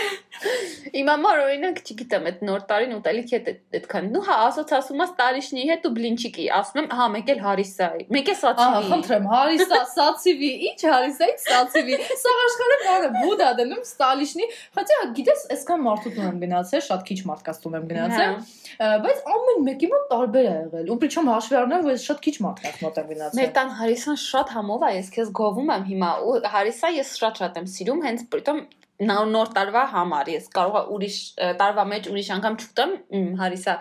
Իմ 0.98 1.08
համար 1.10 1.40
օրինակ 1.42 1.80
չգիտեմ, 1.82 2.26
այդ 2.30 2.42
նոր 2.46 2.60
տարին 2.68 2.94
ուտելիքի 2.98 3.34
հետ 3.34 3.48
այդքան։ 3.78 4.10
Նու 4.14 4.22
հա 4.28 4.36
ասոցացում 4.44 5.02
ես 5.02 5.14
տարիշնի 5.18 5.64
հետ 5.72 5.88
ու 5.88 5.92
բլինչիկի, 5.98 6.46
ասում 6.58 6.78
եմ, 6.78 6.88
հա 6.98 7.08
մեկ 7.16 7.32
էլ 7.34 7.42
հարիսայի։ 7.47 8.05
Մեկ 8.13 8.29
է 8.29 8.33
Ահա, 8.33 8.41
սացիվի։ 8.43 8.89
խնդրեմ, 8.91 9.27
հարիսա, 9.33 9.79
սացիվի, 9.93 10.49
ինչ 10.69 10.79
հարիսա, 10.89 11.29
ինչ 11.33 11.39
սացիվի։ 11.43 11.97
Սա 12.23 12.33
աշխարհը 12.43 12.77
բանը 12.83 13.09
բուդա 13.17 13.49
դնում 13.59 13.83
ստալիշնի։ 13.87 14.47
Խացի, 14.77 14.97
գիտես, 15.19 15.45
այսքան 15.55 15.83
մարդու 15.87 16.13
տուն 16.13 16.27
եմ 16.29 16.37
գնացել, 16.43 16.83
շատ 16.89 17.05
քիչ 17.09 17.19
մարդկաց 17.31 17.61
տուն 17.63 17.77
եմ 17.79 17.87
գնացել, 17.93 18.37
Հա։ 18.83 18.91
բայց 19.03 19.25
ամեն 19.33 19.65
մեկի 19.69 19.89
մոտ 19.93 20.05
տարբեր 20.13 20.43
է 20.43 20.53
եղել։ 20.53 20.93
Ու 20.93 20.99
причем 21.03 21.31
հաշվի 21.33 21.57
առնեմ, 21.63 21.83
որ 21.87 21.93
ես 21.93 22.05
շատ 22.09 22.23
քիչ 22.27 22.35
մարդկաց 22.43 22.79
մոտ 22.83 23.01
եմ 23.03 23.09
Մեր 23.13 23.17
գնացել։ 23.17 23.51
տան 23.57 23.73
հարիսան 23.79 24.21
շատ 24.23 24.53
համով 24.57 24.83
է, 24.83 24.93
ես 24.97 25.11
քեզ 25.13 25.33
գովում 25.43 25.73
եմ 25.73 25.83
հիմա։ 25.93 26.13
Ու 26.23 26.37
հարիսա 26.53 26.93
ես 26.97 27.13
շատ-շատ 27.23 27.59
եմ 27.63 27.67
սիրում, 27.73 28.01
հենց 28.07 28.25
պրիտոմ 28.33 28.63
նոր 29.01 29.29
նոր 29.33 29.49
տարվա 29.57 29.83
համար 29.89 30.29
ես 30.33 30.49
կարող 30.53 30.75
եմ 30.79 30.89
ուրիշ 30.95 31.15
ը, 31.33 31.47
տարվա 31.59 31.83
մեջ 31.91 32.09
ուրիշ 32.11 32.27
անգամ 32.35 32.57
չուտեմ 32.61 32.91
մ, 32.93 33.21
հարիսա 33.39 33.73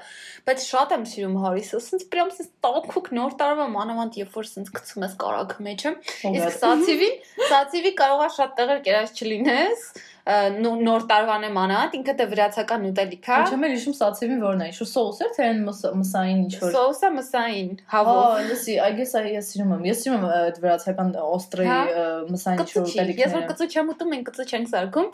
բայց 0.47 0.65
շատ 0.67 0.93
եմ 0.97 1.05
սիրում 1.11 1.37
հարիսը 1.43 1.79
ասենց 1.81 2.05
պրյամ 2.11 2.33
սենց 2.37 2.51
տաքուկ 2.67 3.09
նոր 3.17 3.37
տարվա 3.41 3.65
մանավանդ 3.77 4.19
երբ 4.21 4.37
որ 4.37 4.49
սենց 4.51 4.73
գցում 4.77 5.07
ես 5.07 5.15
կարագը 5.23 5.65
մեջը 5.67 5.95
իսկ 6.33 6.59
սացիվին 6.61 7.17
սացիվի 7.53 7.95
կարող 8.03 8.23
է 8.27 8.29
շատ 8.37 8.55
տեղեր 8.61 8.85
կերած 8.87 9.21
չլինես 9.21 9.89
նոր 10.27 11.05
տարվան 11.07 11.45
եմ 11.47 11.57
անատ, 11.61 11.93
ինքը 11.97 12.13
դե 12.19 12.25
վրացական 12.31 12.85
ուտելիք 12.89 13.27
է։ 13.27 13.35
Ինչու՞ 13.37 13.59
մեր 13.61 13.73
հիշում 13.73 13.95
սացիվին 13.95 14.41
որն 14.43 14.63
է, 14.65 14.67
շու 14.75 14.87
սոուս 14.91 15.21
էր 15.23 15.29
թե 15.37 15.45
այն 15.47 15.61
մսային 16.01 16.41
ինչ 16.41 16.57
որ։ 16.63 16.73
Սոուսը 16.73 17.11
մսային, 17.15 17.69
Հավո, 17.93 18.15
հավով։ 18.17 18.49
լսի, 18.51 18.75
I 18.83 18.91
guess 18.97 19.15
I 19.15 19.31
ես 19.37 19.51
սիրում 19.53 19.71
եմ։ 19.77 19.85
Ես 19.87 20.01
սիրում 20.03 20.25
եմ 20.27 20.33
այդ 20.37 20.59
վրացական 20.65 21.13
օստրի 21.23 21.67
Հա։ 21.71 21.79
մսային 22.27 22.63
ինչ 22.65 22.71
որ 22.75 22.91
չի, 22.91 22.97
ես 22.97 23.07
որ 23.07 23.07
ուտելիքները։ 23.07 23.47
կծու 23.47 23.69
չեմ 23.71 23.91
ուտում, 23.95 24.11
մենք 24.17 24.27
կծու 24.27 24.47
չենք 24.51 24.71
սարքում, 24.73 25.09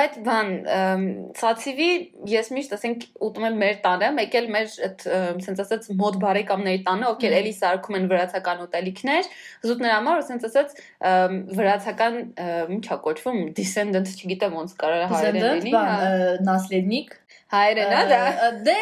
բայց 0.00 0.18
բան 0.24 0.50
սացիվի 1.44 1.90
ես 2.32 2.50
միշտ 2.56 2.74
ասենք 2.78 3.06
ուտում 3.28 3.48
եմ 3.50 3.60
մեր 3.64 3.78
տանը, 3.84 4.10
մեկ 4.16 4.38
էլ 4.40 4.50
մեր 4.54 4.73
այդ 4.73 5.05
ասենց 5.19 5.61
ասած 5.63 5.89
մոդ 5.99 6.17
բարեկամների 6.23 6.81
տանը, 6.87 7.07
ովքեր 7.13 7.33
Մհմ։ 7.33 7.39
էլի 7.39 7.53
սարքում 7.59 7.97
են 7.99 8.07
վրացական 8.09 8.63
ուտելիքներ, 8.65 9.29
զուտ 9.69 9.83
նրա 9.85 9.97
համար 9.99 10.21
ասենց 10.23 10.47
ասած 10.49 10.75
ըմ, 11.09 11.37
վրացական 11.59 12.19
ըմ, 12.19 12.73
ինչա 12.79 12.99
կոչվում, 13.05 13.39
descendant, 13.59 14.13
չգիտեմ 14.19 14.59
ոնց 14.59 14.75
կարող 14.79 14.99
է 14.99 15.09
հայերեն 15.13 15.39
Descendant, 15.39 15.63
լինի, 15.63 15.75
բան, 15.75 15.89
հա, 15.89 16.09
ը, 16.09 16.37
naslедник։ 16.49 17.15
հայերեն 17.54 17.94
է 17.94 18.02
դա։ 18.10 18.20
Դե, 18.66 18.76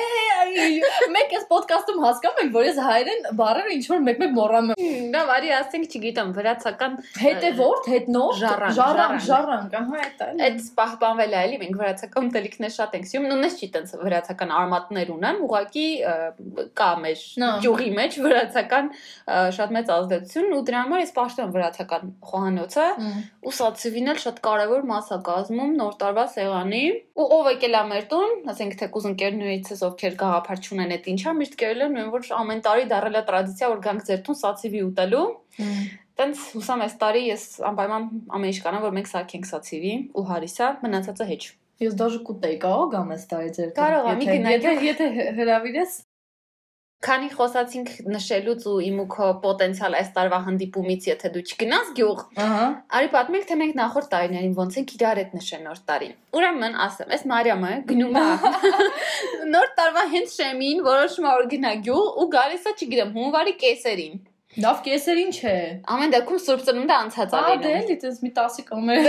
մենք 1.12 1.34
այս 1.38 1.46
ոդկասթում 1.52 2.00
հասկանում 2.02 2.40
ենք, 2.42 2.52
որ 2.56 2.66
ես 2.68 2.78
հայերեն 2.86 3.26
բառերը 3.38 3.74
ինչ 3.76 3.84
որ 3.92 4.02
մեկ-մեկ 4.08 4.32
մոռանում 4.36 4.82
եմ։ 4.82 5.06
Դա 5.12 5.22
վարի 5.28 5.52
ասենք, 5.58 5.96
չգիտեմ, 5.96 6.32
վրացական 6.36 6.96
Հետևորդ, 7.22 7.88
հետնորդ, 7.92 8.40
Ժառանգ, 8.42 9.22
ժառանգ, 9.26 9.76
ահա 9.82 10.02
այդ 10.02 10.22
է։ 10.22 10.30
Այդ 10.48 10.60
պահպանվել 10.78 11.32
է 11.32 11.40
էլի, 11.42 11.58
մենք 11.62 11.78
վրացական 11.82 12.28
ուտելիքներ 12.32 12.72
շատ 12.76 12.96
ենք 12.98 13.08
սիրում, 13.12 13.28
նույնիսկ 13.32 13.62
չի 13.62 13.68
տենց 13.76 13.94
վրացական 14.02 14.54
արմատներ 14.62 15.12
ունեմ, 15.12 15.40
ուղղակի 15.46 15.86
կա 16.82 16.90
մեր 17.02 17.22
ճյուղի 17.62 17.90
մեջ 17.98 18.18
վրացական 18.26 18.90
շատ 19.56 19.74
մեծ 19.76 19.92
ազդեցություն 19.96 20.56
ու 20.56 20.62
դրա 20.68 20.82
համար 20.86 21.02
ես 21.02 21.12
պաշտում 21.16 21.52
վրացական 21.56 22.12
խոհանոցը 22.32 22.86
Մմ։ 23.02 23.20
ու 23.42 23.54
սացիվին 23.58 24.12
էլ 24.12 24.20
շատ 24.22 24.40
կարևոր 24.46 24.86
մաս 24.92 25.10
է 25.12 25.18
կազմում 25.28 25.72
նոր 25.82 25.96
տարվա 26.02 26.24
սեղանի 26.32 26.84
ու 27.12 27.26
ով 27.36 27.48
եկել 27.52 27.74
է 27.76 27.82
մեր 27.92 28.04
տուն, 28.12 28.30
ասենք 28.52 28.61
թե 28.80 28.88
կուզ 28.94 29.06
ընկերներից 29.10 29.70
ովքեր 29.88 30.14
գաղափար 30.22 30.62
չունեն 30.62 30.94
այդ 30.96 31.08
ինչա, 31.12 31.32
միշտ 31.38 31.56
կերել 31.62 31.82
են 31.86 32.12
որ 32.12 32.28
ամեն 32.38 32.62
տարի 32.66 32.86
դարել 32.92 33.18
է 33.18 33.22
տրադիցիա 33.32 33.70
որ 33.72 33.82
գանք 33.86 34.06
ձեր 34.08 34.22
տուն 34.28 34.38
սացիվի 34.42 34.82
ուտելու 34.92 35.24
Տենց 36.12 36.44
հուսամ 36.52 36.84
այս 36.86 36.94
տարի 37.02 37.22
ես 37.32 37.44
անպայման 37.72 38.08
ամեն 38.36 38.52
ինչ 38.52 38.58
կանեմ 38.62 38.82
որ 38.84 38.96
մենք 38.98 39.10
սարքենք 39.12 39.48
սացիվի 39.48 39.94
ու 40.12 40.24
հարիսա 40.28 40.68
մնացածը 40.84 41.28
հեչ 41.32 41.42
Ես 41.82 41.94
դաժե 41.98 42.18
կուտեի, 42.28 42.56
կարող 42.62 42.90
գամ 42.92 43.12
այս 43.16 43.22
տարի 43.32 43.52
ձեր 43.56 43.70
Կարող 43.78 44.08
գնայք։ 44.22 44.66
Եթե 44.66 44.74
եթե 44.86 45.06
հրավիրես, 45.38 45.94
Քանի 47.02 47.28
խոսացինք 47.34 47.88
նշելուց 48.14 48.64
ու 48.70 48.74
իմ 48.86 48.98
ու 49.02 49.06
քո 49.10 49.28
պոտենցիալ 49.42 49.96
այս 49.98 50.10
տարվա 50.18 50.38
հանդիպումից, 50.46 51.08
եթե 51.10 51.30
դու 51.34 51.42
չգնաս 51.50 51.88
գյուղ, 51.98 52.20
ահա։ 52.44 52.66
արի 52.98 53.10
պատմենք 53.14 53.48
թե 53.48 53.56
մենք 53.62 53.74
նախորդ 53.80 54.10
տարիներին 54.12 54.54
ոնց 54.60 54.78
ենք 54.78 54.94
իրար 54.98 55.20
հետ 55.22 55.34
նշել 55.38 55.64
նոր 55.66 55.80
տարին։ 55.90 56.14
Ուրեմն 56.38 56.78
ասեմ, 56.86 57.14
այս 57.18 57.24
Մարիամը 57.32 57.72
գնում 57.90 58.18
է 58.22 58.26
նոր 59.54 59.72
տարվա 59.82 60.04
հենց 60.14 60.36
շեմին 60.38 60.84
որոշում 60.86 61.26
է 61.26 61.32
որ 61.42 61.48
գնա 61.56 61.72
գյուղ 61.88 62.22
ու 62.22 62.28
գալիս 62.38 62.70
է, 62.70 62.76
չգիտեմ, 62.78 63.16
հունվարի 63.18 63.56
կեսերին։ 63.66 64.22
Լավ 64.60 64.80
կեսերին 64.84 65.30
չէ։ 65.32 65.52
Ամեն 65.88 66.10
դեպքում 66.12 66.40
Սուրբ 66.44 66.64
Ծնունդը 66.66 66.96
անցած 66.98 67.30
է 67.32 67.38
Ա 67.38 67.52
դե 67.62 67.96
դες 68.02 68.18
մի 68.20 68.30
10 68.36 68.58
կամեր։ 68.68 69.06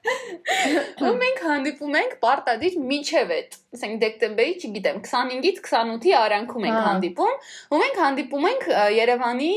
Ու 1.08 1.12
մենք 1.22 1.40
հանդիպում 1.46 1.96
ենք 2.00 2.12
պարտադիր 2.24 2.76
միջև 2.90 3.32
այդ, 3.36 3.56
ասենք 3.78 3.96
դեկտեմբերի, 4.04 4.54
չգիտեմ, 4.60 5.00
25-ից 5.08 5.62
28-ի 5.64 6.14
արանքում 6.20 6.66
ենք 6.68 6.76
Ահա։ 6.76 6.86
հանդիպում, 6.90 7.34
ու 7.70 7.80
մենք 7.80 8.00
հանդիպում 8.04 8.48
ենք 8.50 8.66
Երևանի 9.00 9.52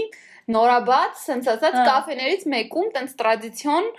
նորաբաց, 0.55 1.24
sense 1.27 1.51
ասած 1.58 1.79
Ահա։ 1.82 1.88
կաֆեներից 1.91 2.46
մեկում, 2.55 2.91
տենց 2.96 3.17
տրադիցիոն 3.20 3.89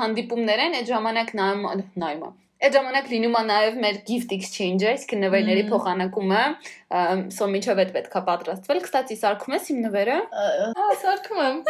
հանդիպումներ 0.00 0.64
են, 0.64 0.78
այդ 0.80 0.94
ժամանակ 0.96 1.34
նայում 1.40 1.84
նայում 2.04 2.30
Այդ 2.60 2.74
ժամանակ 2.76 3.06
լինում 3.08 3.36
է 3.38 3.40
նաև 3.48 3.76
մեր 3.80 3.98
gift 4.08 4.32
exchange-ը, 4.36 4.90
իսկ 4.98 5.14
նվերների 5.16 5.62
փոխանակումը, 5.70 6.40
սո 7.32 7.46
միջով 7.54 7.80
այդ 7.84 7.92
պետքա 7.94 8.20
պատրաստվել։ 8.26 8.82
Կստացի 8.84 9.16
սարքում 9.20 9.56
ես 9.56 9.70
իմ 9.72 9.78
նվերը։ 9.86 10.16
Ահա, 10.44 10.88
սարքում 11.04 11.40
եմ։ 11.46 11.62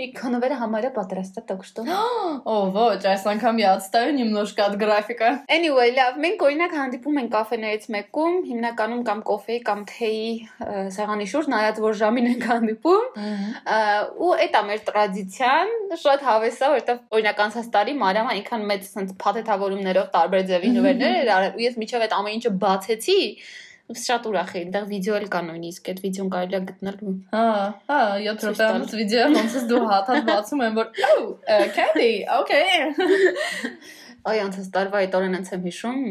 Իքո 0.00 0.30
նվերը 0.32 0.56
համարը 0.56 0.90
պատրաստ 0.96 1.38
է, 1.38 1.42
так 1.48 1.64
что։ 1.68 1.82
О, 1.84 2.54
ոչ, 2.72 3.04
այս 3.04 3.24
անգամ 3.34 3.58
я 3.60 3.74
отстаю 3.76 4.14
немножко 4.16 4.64
от 4.64 4.76
графика։ 4.80 5.44
Anyway, 5.52 5.92
լավ, 5.94 6.16
մենք 6.24 6.44
օրինակ 6.46 6.76
հանդիպում 6.78 7.18
ենք 7.22 7.30
կաֆեներից 7.34 7.84
մեկում, 7.94 8.38
հիմնականում 8.48 9.02
կամ 9.08 9.20
կոֆեի 9.28 9.58
կամ 9.68 9.82
թեյի 9.90 10.30
ը, 10.64 10.84
սեղանի 10.96 11.26
շուրջ, 11.32 11.50
նայած 11.54 11.82
որ 11.84 11.98
ժամին 12.00 12.30
ենք 12.32 12.46
հանդիպում, 12.52 13.04
ը, 13.74 13.82
ու 14.24 14.32
այդ 14.44 14.56
է 14.60 14.62
մեր 14.70 14.80
տրադիցիան, 14.88 15.74
շատ 16.04 16.24
հավես 16.30 16.56
է, 16.56 16.70
որովհետև 16.74 17.04
օրինակ 17.18 17.44
անցած 17.44 17.68
տարի 17.76 17.98
Մարիամը 18.00 18.34
այնքան 18.38 18.66
մեծ 18.72 18.88
sense 18.88 19.18
փաթեթավորումներով 19.20 20.08
տարբեր 20.16 20.48
ձևի 20.50 20.72
նվերներ 20.78 21.20
էր 21.20 21.34
արել, 21.36 21.54
ու 21.54 21.64
ես 21.68 21.78
միջև 21.84 22.08
այդ 22.08 22.18
ամեն 22.18 22.40
ինչը 22.40 22.54
բացեցի, 22.64 23.20
ու 23.20 23.64
շատ 23.97 24.27
ուրախ 24.29 24.51
էի, 24.53 24.61
այնտեղ 24.65 24.83
վիդեո 24.89 25.15
էլ 25.19 25.25
կա 25.33 25.39
նույնիսկ, 25.47 25.87
այդ 25.89 26.01
վիդեոն 26.03 26.27
կարելի 26.33 26.57
է 26.57 26.61
գտնել։ 26.69 26.99
Հա, 27.33 27.45
հա, 27.89 28.01
7 28.25 28.43
Ցույց 28.43 28.59
րոպեանոց 28.59 28.93
վիդեո, 28.99 29.23
ոնց 29.33 29.55
ես 29.57 29.65
դու 29.71 29.81
հաթաթ 29.89 30.21
բացում 30.29 30.63
եմ, 30.67 30.77
որ 30.77 30.91
uh, 31.09 31.65
candy, 31.73 32.11
okay։ 32.37 32.69
Այ 34.29 34.41
անցած 34.43 34.69
տարվա 34.75 35.01
այդ 35.05 35.13
օրն 35.17 35.37
ընց 35.39 35.51
եմ 35.55 35.61
հիշում, 35.69 36.01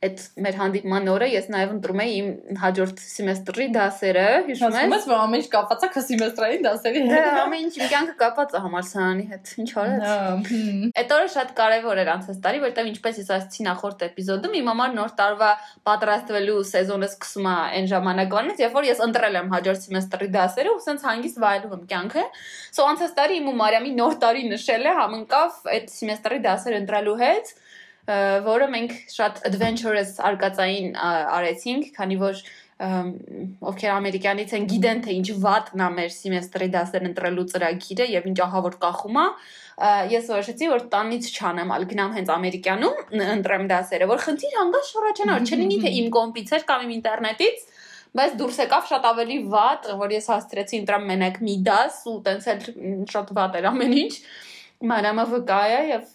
այդ 0.00 0.20
մեր 0.40 0.54
հանդիպման 0.56 1.08
օրը 1.12 1.26
ես 1.28 1.46
նաև 1.52 1.72
ընտրում 1.74 1.98
էի 2.00 2.12
իմ 2.18 2.28
հաջորդ 2.56 3.00
սեմեստրի 3.04 3.64
դասերը, 3.74 4.22
հիշում 4.46 4.76
ես։ 4.80 4.94
ես, 4.96 5.02
որ 5.10 5.18
ամեն 5.20 5.40
ինչ 5.40 5.48
կապված 5.52 5.82
է 5.84 5.90
քո 5.92 6.02
սեմեստրային 6.06 6.64
դասերի 6.64 7.02
Դա 7.10 7.18
հետ։ 7.20 7.40
ամեն 7.40 7.66
ինչ 7.66 7.72
իմ 7.76 7.90
կյանքը 7.92 8.14
կապված 8.22 8.54
է 8.56 8.62
համալսարանի 8.64 9.26
հետ։ 9.32 9.52
Ինչ 9.60 9.68
հմ։ 9.76 10.88
Այդ 11.00 11.12
օրը 11.16 11.28
շատ 11.36 11.52
կարևոր 11.60 12.00
էր 12.00 12.10
անցած 12.16 12.40
տարի, 12.48 12.62
որտեղ 12.64 12.88
ինչպես 12.90 13.20
ես 13.20 13.30
ասացի 13.36 13.66
նախորդ 13.68 14.04
էպիզոդում, 14.08 14.56
իմ 14.60 14.70
համար 14.72 14.96
նոր 14.96 15.12
տարվա 15.20 15.50
պատրաստվելու 15.90 16.58
սեզոնը 16.70 17.10
սկսում 17.10 17.50
է 17.50 17.54
այն 17.76 17.90
ժամանակվանից, 17.92 18.64
երբ 18.64 18.76
որ 18.80 18.88
ես 18.88 19.02
ընտրել 19.04 19.40
եմ 19.40 19.52
հաջորդ 19.52 19.84
սեմեստրի 19.84 20.28
դասերը 20.40 20.70
ու 20.72 20.82
սենց 20.88 21.06
հանգիստ 21.10 21.40
վայելում 21.44 21.74
եմ 21.76 21.84
կյանքը։ 21.90 22.24
So 22.70 22.88
անցած 22.88 23.16
տարի 23.20 23.40
իմ 23.40 23.50
ու 23.50 23.56
Մարիամի 23.60 23.92
նոր 24.00 24.16
տարի 24.24 24.44
նշել 24.54 24.86
է 24.86 24.94
համընկավ 25.00 25.70
այդ 25.74 25.92
սեմեստրի 26.00 26.40
դասերը 26.46 26.80
ընտրելու 26.80 27.18
հետ, 27.20 27.52
որը 28.08 28.70
մենք 28.74 28.96
շատ 29.12 29.44
adventurous 29.50 30.16
արկածային 30.30 30.96
արեցինք, 31.00 31.92
քանի 31.98 32.18
որ 32.20 32.42
ովքեր 32.80 33.90
ամերիկյանից 33.92 34.52
են 34.56 34.66
գիտեն 34.70 35.00
թե 35.04 35.14
ինչ 35.18 35.32
վատն 35.42 35.82
է 35.84 35.88
մեր 35.98 36.12
սեմեստրի 36.14 36.68
դասեր 36.74 37.04
ընտրելու 37.10 37.44
ծրագիրը 37.52 38.06
եւ 38.08 38.28
ինչ 38.30 38.38
ահավոր 38.46 38.76
կախում 38.84 39.18
է 39.20 39.26
ես 40.14 40.30
որոշեցի 40.32 40.70
որ 40.70 40.86
տանից 40.94 41.28
չանեմ, 41.36 41.74
ալ 41.76 41.84
գնամ 41.90 42.16
հենց 42.16 42.32
ամերիկանում 42.36 43.20
ընտրեմ 43.36 43.68
դասերը, 43.70 44.08
որ 44.10 44.24
խնդիր 44.24 44.56
հանգած 44.60 44.90
շարաչանա, 44.94 45.36
որ 45.36 45.46
չլինի 45.50 45.78
թե 45.84 45.92
իմ 46.00 46.10
կոմպից 46.16 46.52
էր 46.56 46.66
կամ 46.70 46.84
իմ 46.84 46.92
ինտերնետից, 46.96 47.64
բայց 48.20 48.36
դուրս 48.40 48.60
եկավ 48.64 48.86
շատ 48.90 49.08
ավելի 49.10 49.38
վատ, 49.54 49.88
որ 50.00 50.14
ես 50.16 50.30
հասցրեցի 50.34 50.80
ընտրամ 50.80 51.04
մենակ 51.10 51.40
մի 51.46 51.56
դաս 51.68 51.98
ու 52.10 52.16
տենց 52.26 52.48
էլ 52.50 52.64
շատ 53.12 53.34
վատ 53.40 53.58
էր 53.60 53.68
ամեն 53.70 53.94
ինչ։ 54.00 54.12
Մարամը 54.80 55.24
վկա 55.30 55.60
է 55.70 55.80
եւ 55.90 56.12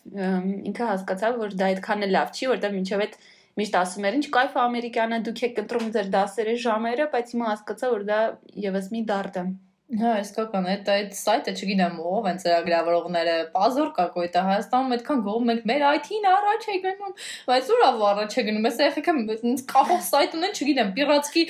ինքը 0.70 0.86
հասկացավ, 0.90 1.36
որ 1.42 1.52
դա 1.60 1.68
այդքան 1.74 2.06
էլ 2.08 2.16
լավ 2.16 2.32
չի, 2.34 2.48
որտեղ 2.52 2.72
մինչեւ 2.76 3.04
այդ 3.06 3.18
միշտ 3.62 3.78
ասում 3.82 4.08
էր, 4.10 4.18
ինչ 4.20 4.26
կայֆ 4.36 4.56
է 4.56 4.62
ամերիկանը, 4.64 5.20
դուք 5.28 5.44
եք 5.48 5.62
ընտրում 5.64 5.92
ձեր 5.96 6.10
դասերի 6.16 6.56
ժամերը, 6.66 7.06
բայց 7.14 7.36
հիմա 7.36 7.52
հասկացա, 7.52 7.92
որ 7.94 8.08
դա 8.10 8.20
եւս 8.66 8.90
մի 8.96 9.04
դարդ 9.12 9.40
է։ 9.42 9.46
Հա, 9.86 10.16
իսկական, 10.18 10.66
այդ 10.66 10.88
այդ 10.90 11.12
սայթը 11.14 11.52
չգիտեմ 11.60 11.98
ով 12.10 12.28
են 12.32 12.40
ծրագրավորողները, 12.42 13.34
պազոր 13.54 13.90
կակոյտը 13.94 14.42
Հայաստանում 14.48 14.96
այդքան 14.96 15.20
գոհում 15.28 15.52
ենք 15.54 15.68
մեր 15.70 15.84
IT-ն 15.90 16.26
առաջ 16.30 16.66
է 16.74 16.78
գնում, 16.86 17.12
բայց 17.52 17.70
ուրա 17.76 17.90
առաջ 18.08 18.34
է 18.42 18.46
գնում, 18.48 18.66
այս 18.66 18.80
ეხեքը 18.88 19.14
ինձ 19.52 19.62
կախող 19.70 20.02
սայթ 20.08 20.34
ունեն, 20.40 20.56
չգիտեմ, 20.58 20.90
պիրատսկի 20.98 21.44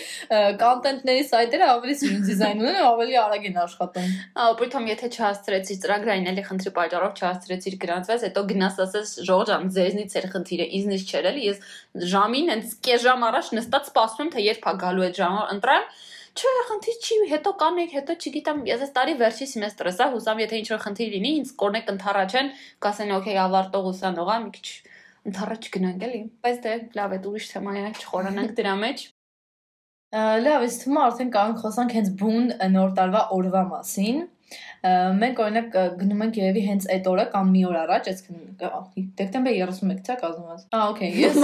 կոնտենտների 0.66 1.24
սայթերը 1.32 1.70
ավելի 1.76 1.96
սիրուն 2.04 2.28
դիզայն 2.28 2.66
ունեն, 2.66 2.76
ու 2.76 2.90
ավելի 2.92 3.18
արագ 3.24 3.48
են 3.48 3.60
աշխատում։ 3.64 4.12
Ահա, 4.36 4.58
պրիտոմ 4.60 4.90
եթե 4.92 5.10
չհասցրեցի 5.16 5.80
ծրագրային 5.86 6.30
էլի 6.36 6.44
խնդրի 6.52 6.76
պատճառով 6.76 7.16
չհասցրեցի 7.16 7.76
գրանցված, 7.86 8.26
հետո 8.28 8.46
գնաս 8.52 8.82
ասես 8.84 9.16
Ժորժ 9.32 9.52
ջան, 9.56 9.70
ձեզնից 9.80 10.18
էր 10.20 10.28
խնդիրը, 10.36 10.68
իզնից 10.76 11.08
չէր 11.08 11.30
էլի, 11.32 11.46
ես 11.46 11.64
ժամին 12.16 12.52
հենց 12.56 12.76
կես 12.84 13.06
ժամ 13.06 13.26
առաջ 13.32 13.54
նստած 13.56 13.90
սպասում 13.94 14.26
եմ, 14.26 14.34
թե 14.36 14.46
երբ 14.50 14.66
է 14.66 14.76
գալու 14.84 15.06
այդ 15.06 15.20
ժամը 15.24 15.48
ընտրեմ։ 15.56 15.88
Չէ, 16.36 16.52
խնդիր 16.68 16.96
չի, 17.00 17.18
հետո 17.32 17.52
կանեք, 17.62 17.92
հետո 17.96 18.14
չգիտեմ, 18.20 18.58
ես 18.68 18.82
այս 18.86 18.90
տարի 18.96 19.14
վերջի 19.22 19.46
սեմեստրը 19.52 19.92
սա 19.96 20.08
հուսամ, 20.16 20.42
եթե 20.44 20.58
ինչ-որ 20.60 20.82
խնդիր 20.84 21.14
լինի, 21.16 21.32
ինձ 21.40 21.54
կորնեք 21.62 21.92
ընթառաջեն, 21.94 22.50
կասեն, 22.86 23.14
օքեյ, 23.16 23.40
ավարտող 23.46 23.88
ուսանողա, 23.92 24.36
մի 24.44 24.52
քիչ 24.58 24.68
ընթառաջ 25.32 25.70
գնանք 25.76 26.04
էլի։ 26.10 26.22
Բայց 26.44 26.60
դե 26.66 26.74
լավ 27.00 27.16
է, 27.16 27.20
ուրիշ 27.32 27.48
թեմա 27.56 27.76
է, 27.80 27.86
չխորանանք 28.04 28.52
դրա 28.60 28.76
մեջ։ 28.84 29.06
Լավ, 30.46 30.66
իսկ 30.68 30.84
թվում 30.84 31.00
է 31.00 31.04
արդեն 31.06 31.32
կարող 31.36 31.56
խոսանք 31.64 31.96
հենց 31.96 32.12
բուն 32.20 32.52
նոր 32.76 32.92
տարվա 33.00 33.22
օրվա 33.36 33.64
մասին։ 33.72 34.20
Մենք 34.86 35.40
օրինակ 35.42 35.78
գնում 36.00 36.20
ենք 36.26 36.36
երևի 36.38 36.62
հենց 36.66 36.84
այդ 36.96 37.08
օրը 37.12 37.24
կամ 37.32 37.48
մի 37.56 37.62
օր 37.70 37.78
առաջ, 37.82 38.10
այսինքն 38.12 39.08
դեկտեմբերի 39.22 39.64
31 39.66 40.04
ցա 40.06 40.18
կազմված։ 40.22 40.68
Ա, 40.70 40.82
օքեյ, 40.92 41.16
ես 41.24 41.40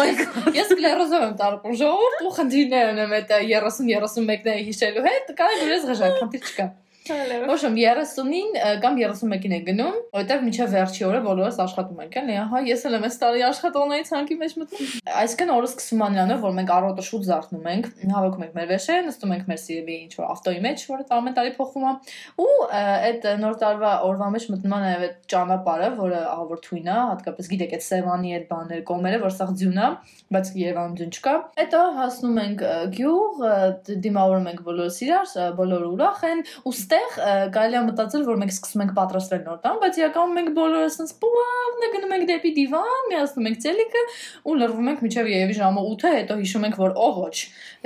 ես 0.59 0.73
կլերոզով 0.77 1.25
եմ 1.25 1.33
տարբեր 1.41 1.79
ժողովուրդ 1.81 2.21
ու 2.21 2.33
խնդիրներ 2.37 2.91
ունեմ 2.91 3.15
այդ 3.17 3.33
30-31-ները 3.33 4.67
հիշելու 4.69 5.05
հետ, 5.07 5.33
կարող 5.41 5.73
ես 5.73 5.89
ղժակ, 5.89 6.19
խնդիր 6.21 6.47
չկա։ 6.51 6.67
Ոչմ 7.01 7.77
30-ին 7.79 8.51
կամ 8.81 8.97
31-ին 8.99 9.53
են 9.57 9.63
գնում, 9.65 9.95
որովհետև 10.13 10.43
միջև 10.45 10.67
վերջի 10.75 11.05
օրը 11.07 11.21
բոլորս 11.25 11.55
աշխատում 11.63 12.01
ենք, 12.03 12.17
էլի, 12.21 12.35
ահա 12.41 12.59
ես 12.67 12.83
էլ 12.85 12.97
եմ 12.97 13.05
այս 13.07 13.17
տարի 13.21 13.41
աշխատողների 13.47 14.05
ցանկի 14.11 14.37
մեջ 14.41 14.53
մտնում։ 14.61 14.91
Այսինքն 15.21 15.53
օրը 15.55 15.69
սկսում 15.71 16.03
է 16.05 16.09
նրանով, 16.13 16.43
որ 16.45 16.53
մենք 16.59 16.73
առօրը 16.77 17.05
շուտ 17.09 17.25
զարթնում 17.31 17.65
ենք, 17.71 17.89
հավաքում 18.11 18.45
ենք 18.45 18.53
մեր 18.61 18.69
վեշերը, 18.69 19.05
նստում 19.09 19.33
ենք 19.33 19.49
մեր 19.49 19.59
սիրելի 19.61 19.97
ինչ 20.01 20.13
որ 20.21 20.29
ավտոյի 20.29 20.61
մեջ, 20.61 20.85
որը 20.91 21.07
ամեն 21.17 21.35
տարի 21.41 21.53
փոխվում 21.57 21.87
է, 21.89 21.93
ու 22.41 22.53
այդ 23.01 23.27
նոր 23.41 23.57
տարվա 23.61 23.91
օրվա 24.11 24.29
մեջ 24.37 24.47
մտնում 24.51 24.75
է 24.77 24.81
նաև 24.81 25.05
այդ 25.07 25.17
ճանապարհը, 25.31 25.89
որը 26.01 26.21
ահա 26.31 26.45
որ 26.51 26.61
թույն 26.61 26.91
է, 26.91 26.97
հատկապես 27.11 27.51
գիտեք 27.51 27.75
այդ 27.77 27.85
Սևանի 27.87 28.33
այդ 28.37 28.45
բաները, 28.51 28.85
կոմերը, 28.91 29.19
որ 29.21 29.35
սա 29.41 29.47
ձյուն 29.61 29.81
է, 29.81 29.89
բայց 30.31 30.51
Երևանում 30.61 30.95
ձյուն 31.01 31.13
չկա։ 31.17 31.35
Հետո 31.61 31.81
հասնում 31.97 32.39
ենք 32.41 32.63
գյուղ, 32.97 33.41
դիմավորում 34.05 34.49
ենք 34.51 34.61
բոլորս 34.67 34.99
իրար, 35.01 35.33
բոլորը 35.61 35.89
ուրախ 35.91 36.23
են, 36.31 36.43
ու 36.61 36.75
ստեղ 36.91 37.51
կարելի 37.55 37.77
է 37.77 37.81
մտածել, 37.87 38.23
որ 38.27 38.39
մենք 38.41 38.51
սկսում 38.51 38.81
ենք 38.83 38.93
պատրաստվել 38.97 39.43
նոր 39.47 39.59
տան, 39.63 39.77
բայց 39.81 39.99
իրականում 40.01 40.33
մենք 40.37 40.49
բոլորը 40.57 40.87
ասենց 40.91 41.13
պլավն 41.21 41.85
գնում 41.95 42.15
ենք 42.17 42.25
դեպի 42.31 42.51
դիվան, 42.57 43.05
միացնում 43.11 43.47
ենք 43.51 43.61
ցելիկը 43.65 44.01
ու 44.51 44.55
լրվում 44.59 44.89
ենք 44.91 45.03
մինչև 45.05 45.29
երևի 45.31 45.55
ժամը 45.61 45.83
8-ը, 45.91 46.11
հետո 46.17 46.37
հիշում 46.41 46.65
ենք, 46.67 46.79
որ 46.81 46.95
օ 47.01 47.07
ոչ, 47.21 47.37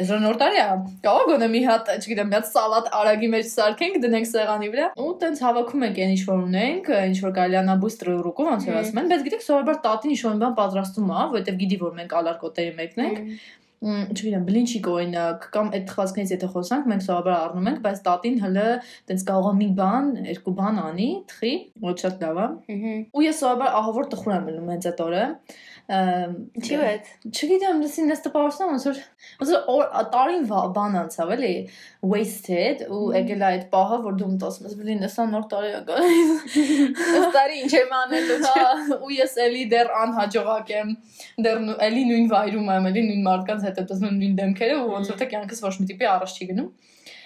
այսօր 0.02 0.24
նոր 0.26 0.40
տարի 0.42 0.60
է, 0.62 0.68
կարող 1.06 1.26
գոնե 1.30 1.50
մի 1.56 1.62
հատ, 1.66 1.92
չգիտեմ, 1.96 2.32
մի 2.32 2.38
հատ 2.40 2.50
սալատ 2.56 2.90
արագի 3.00 3.30
մեջ 3.36 3.50
սարքենք, 3.54 4.00
դնենք 4.06 4.30
սեղանի 4.32 4.72
վրա 4.76 4.88
ու 5.06 5.12
տենց 5.26 5.44
հավաքում 5.46 5.86
ենք 5.86 6.00
այն 6.06 6.16
ինչ 6.16 6.24
որ 6.26 6.42
ունենք, 6.46 6.90
ինչ 7.06 7.20
որ 7.26 7.36
կարելի 7.36 7.60
է 7.60 7.64
նա 7.70 7.76
բուստրը 7.86 8.16
ռուկով 8.26 8.50
ոնց 8.56 8.70
որ 8.70 8.80
ասում 8.82 9.02
են, 9.02 9.12
բայց 9.12 9.26
գիտեք, 9.26 9.46
սովորաբար 9.46 9.80
տատին 9.86 10.16
ինչ 10.16 10.22
որ 10.26 10.40
բան 10.46 10.58
պատրաստում 10.60 11.12
է, 11.12 11.20
որովհետև 11.36 11.62
գիտի 11.66 11.80
որ 11.86 11.96
մենք 12.02 12.18
ալարկոտերի 12.22 12.76
մեկն 12.82 13.06
ենք 13.06 13.22
չգիտեմ, 13.86 14.46
բլինչիկ 14.48 14.88
օրինակ 14.90 15.44
կամ 15.54 15.68
այդ 15.78 15.92
խվածքներից 15.94 16.32
եթե 16.34 16.48
խոսանք, 16.56 16.88
մենք 16.90 17.04
սովորաբար 17.06 17.36
առնում 17.38 17.68
ենք, 17.70 17.82
բայց 17.86 18.00
տատին 18.08 18.40
հələ 18.42 18.66
տենց 19.12 19.26
կարող 19.30 19.50
է 19.52 19.54
մի 19.60 19.68
բան, 19.80 20.10
երկու 20.32 20.54
բան 20.58 20.80
անի, 20.86 21.10
թխի, 21.30 21.54
ոչ 21.86 21.96
շատ 22.02 22.26
լավ 22.26 22.40
է։ 22.42 22.48
Ու 23.14 23.26
ես 23.26 23.42
սովորաբար 23.44 23.78
ահավոր 23.82 24.10
տխուր 24.16 24.36
եմ 24.36 24.48
մնում 24.50 24.72
հենց 24.74 24.90
այդ 24.90 25.04
օրը։ 25.06 25.26
Ինչի՞ 25.86 26.78
է։ 26.82 26.94
Չգիտեմ, 27.30 27.82
լսին 27.84 28.08
դες 28.10 28.22
տպավորում 28.26 28.70
ոնց 28.72 28.86
որ 28.88 29.02
ոնց 29.42 29.52
որ 29.68 30.08
տարին 30.16 30.48
բան 30.50 30.96
անցավ 31.02 31.34
էլի 31.36 31.52
wasted 32.10 32.82
ու 32.90 33.02
եկել 33.14 33.44
այդ 33.50 33.68
պահը, 33.70 34.00
որ 34.06 34.18
դու 34.22 34.30
մտածում 34.32 34.66
ես, 34.66 34.74
բլին, 34.80 35.06
էսա 35.06 35.28
նոր 35.30 35.46
տարի 35.52 35.70
է 35.70 35.84
գալիս։ 35.92 36.58
Այս 37.06 37.28
տարի 37.38 37.62
ինչ 37.62 37.72
եմ 37.78 37.96
անելու, 38.00 38.40
չէ։ 38.50 38.66
Ու 38.98 39.14
ես 39.14 39.38
էլի 39.46 39.64
դեռ 39.76 39.94
անհաջողակ 40.02 40.74
եմ, 40.74 40.92
դեռ 41.46 41.64
էլի 41.86 42.04
նույն 42.10 42.28
վայրում 42.34 42.74
եմ, 42.76 42.90
էլի 42.90 43.06
նույն 43.12 43.24
մարդկանց 43.30 43.70
հետ 43.70 43.82
եմ 43.84 43.90
տեսնում 43.94 44.20
նույն 44.26 44.36
դեմքերը 44.42 44.82
ու 44.82 44.92
ոնց 44.96 45.14
որ 45.14 45.22
թե 45.22 45.30
կյանքս 45.36 45.66
ոչ 45.70 45.76
մի 45.82 45.90
տիպի 45.94 46.12
առաջ 46.16 46.36
չի 46.36 46.50
գնում 46.50 46.70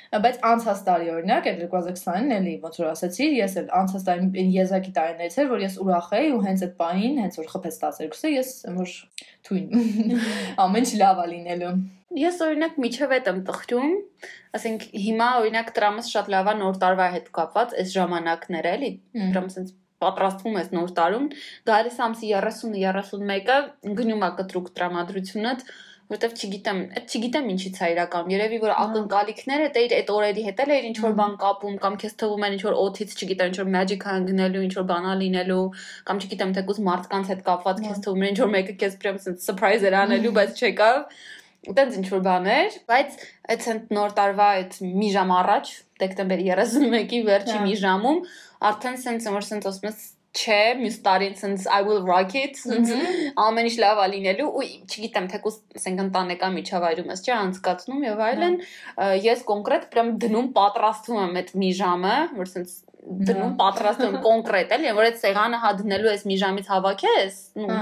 բայց 0.10 0.39
անցած 0.50 0.80
տարի 0.88 1.12
օրինակ 1.13 1.50
այդ 1.50 1.60
2020-ին 1.63 2.34
էլի 2.39 2.54
ոնց 2.63 2.80
որ 2.82 2.88
ասացի 2.89 3.28
ես 3.36 3.58
էլ 3.62 3.68
անցած 3.80 4.08
տարի 4.08 4.46
եզակի 4.56 4.94
տարիներից 4.96 5.38
էր 5.44 5.51
որ 5.54 5.63
ես 5.66 5.78
ուրախ 5.86 6.10
էի 6.20 6.32
ու 6.34 6.42
հենց 6.48 6.66
այդ 6.66 6.74
պահին 6.82 7.22
հենց 7.24 7.39
որ 7.39 7.51
խփեց 7.54 7.80
12-ը 7.84 8.34
ես 8.34 8.51
որ 8.80 8.96
թույն 9.50 9.70
ամեն 10.66 10.89
ինչ 10.89 11.00
լավ 11.04 11.24
է 11.24 11.30
լինելու 11.36 11.74
Ես 12.18 12.39
օրինակ 12.42 12.78
միջև 12.82 13.12
այդ 13.20 13.28
եմ 13.30 13.42
տխրում, 13.46 13.92
ասենք 14.58 14.86
հիմա 14.98 15.28
օրինակ 15.44 15.68
տրամս 15.75 16.08
շատ 16.10 16.32
լավ 16.34 16.48
է 16.50 16.56
նոր 16.58 16.80
տարվա 16.82 17.06
հետ 17.16 17.28
կապված, 17.38 17.75
այս 17.84 17.92
ժամանակները 17.94 18.72
էլի, 18.80 18.89
տրամս 19.20 19.58
sense 19.60 19.75
պատրաստվում 20.01 20.58
ես 20.58 20.72
նոր 20.74 20.94
տարում, 20.98 21.28
գալիս 21.70 22.00
ամսի 22.08 22.32
30-ը 22.34 22.82
31-ը 23.12 23.94
գնում 24.00 24.25
է 24.25 24.30
կտրուկ 24.39 24.72
տրամադրությունը, 24.80 25.54
որտեվ 26.10 26.32
չգիտեմ, 26.39 26.80
այդ 26.98 27.13
չգիտեմ 27.13 27.50
ինչից 27.54 27.75
է 27.80 27.88
իրական։ 27.94 28.32
Երևի 28.34 28.60
որ 28.63 28.72
ակնկալիքները 28.84 29.68
դե 29.75 29.82
իր 29.86 29.96
այդ 30.00 30.08
օրերի 30.13 30.46
հետ 30.48 30.62
էլ 30.63 30.72
էր 30.75 30.88
ինչ 30.89 30.98
որ 31.06 31.13
բան 31.20 31.36
կապում 31.44 31.75
կամ 31.84 31.98
քեզ 32.01 32.16
թվում 32.22 32.46
էր 32.48 32.56
ինչ 32.58 32.63
որ 32.66 32.78
օթից, 32.84 33.13
չգիտեմ, 33.20 33.51
ինչ 33.51 33.60
որ 33.60 33.70
magic 33.75 34.08
հանգնելու, 34.10 34.63
ինչ 34.66 34.74
որ 34.80 34.88
բանա 34.89 35.13
լինելու, 35.22 35.66
կամ 36.10 36.22
չգիտեմ, 36.25 36.56
թեկուզ 36.58 36.80
մարդկանց 36.89 37.30
հետ 37.30 37.44
կապված 37.50 37.84
քեզ 37.86 38.01
թվում 38.10 38.25
էր 38.25 38.34
ինչ 38.34 38.39
որ 38.42 38.51
մեկը 38.58 38.75
քեզ 38.82 38.98
պրեմ 39.04 39.22
sense 39.28 39.46
surprise 39.46 39.86
էր 39.86 40.00
անելու, 40.01 40.34
բայց 40.39 40.63
չեկավ 40.66 40.98
այդպես 41.70 41.96
ինչ 42.00 42.08
որ 42.10 42.22
բաներ, 42.25 42.75
բայց 42.89 43.16
այդ 43.51 43.63
ցենտ 43.66 43.89
նոր 43.94 44.13
տարվա 44.20 44.46
այդ 44.60 44.78
մի 45.00 45.10
ժամ 45.16 45.34
առաջ, 45.36 45.72
դեկտեմբերի 46.00 46.46
31-ի 46.56 47.20
վերջի 47.28 47.58
մի 47.66 47.75
ժամում 47.84 48.22
արդեն 48.70 48.98
sense 49.04 49.34
որ 49.36 49.46
sense 49.46 49.70
ասում 49.70 49.89
ես 49.89 50.00
չէ, 50.36 50.60
մյուս 50.80 50.98
տարին 51.06 51.36
ցենց 51.40 51.66
I 51.74 51.82
will 51.88 52.04
rock 52.06 52.36
it, 52.38 52.60
ցենց 52.62 52.92
ամեն 53.46 53.70
ինչ 53.70 53.78
լավ 53.82 54.02
է 54.04 54.08
լինելու 54.14 54.50
ու 54.50 54.66
չգիտեմ 54.86 55.30
թե 55.32 55.40
կուս 55.46 55.58
ասենք 55.80 56.04
ընտանեկան 56.06 56.56
միջավայրում 56.60 57.10
ես 57.14 57.24
չէ 57.26 57.34
անցկացնում 57.38 58.06
եւ 58.10 58.22
այլն, 58.28 58.60
ես 59.26 59.44
կոնկրետ 59.50 59.90
պրեմ 59.94 60.14
դնում 60.26 60.52
պատրաստում 60.60 61.24
եմ 61.24 61.42
այդ 61.42 61.52
մի 61.64 61.72
ժամը, 61.80 62.16
որ 62.38 62.54
ցենց 62.54 62.78
դնում 63.00 63.53
պատրաստում 63.60 64.15
կոնկրետ 64.24 64.74
էլի, 64.75 64.89
որ 64.98 65.08
այդ 65.08 65.20
սեղանը 65.22 65.60
հա 65.63 65.70
դնելու 65.79 66.10
ես 66.12 66.24
մի 66.30 66.36
ժամից 66.41 66.67
հավաքես, 66.69 67.38
նու 67.60 67.78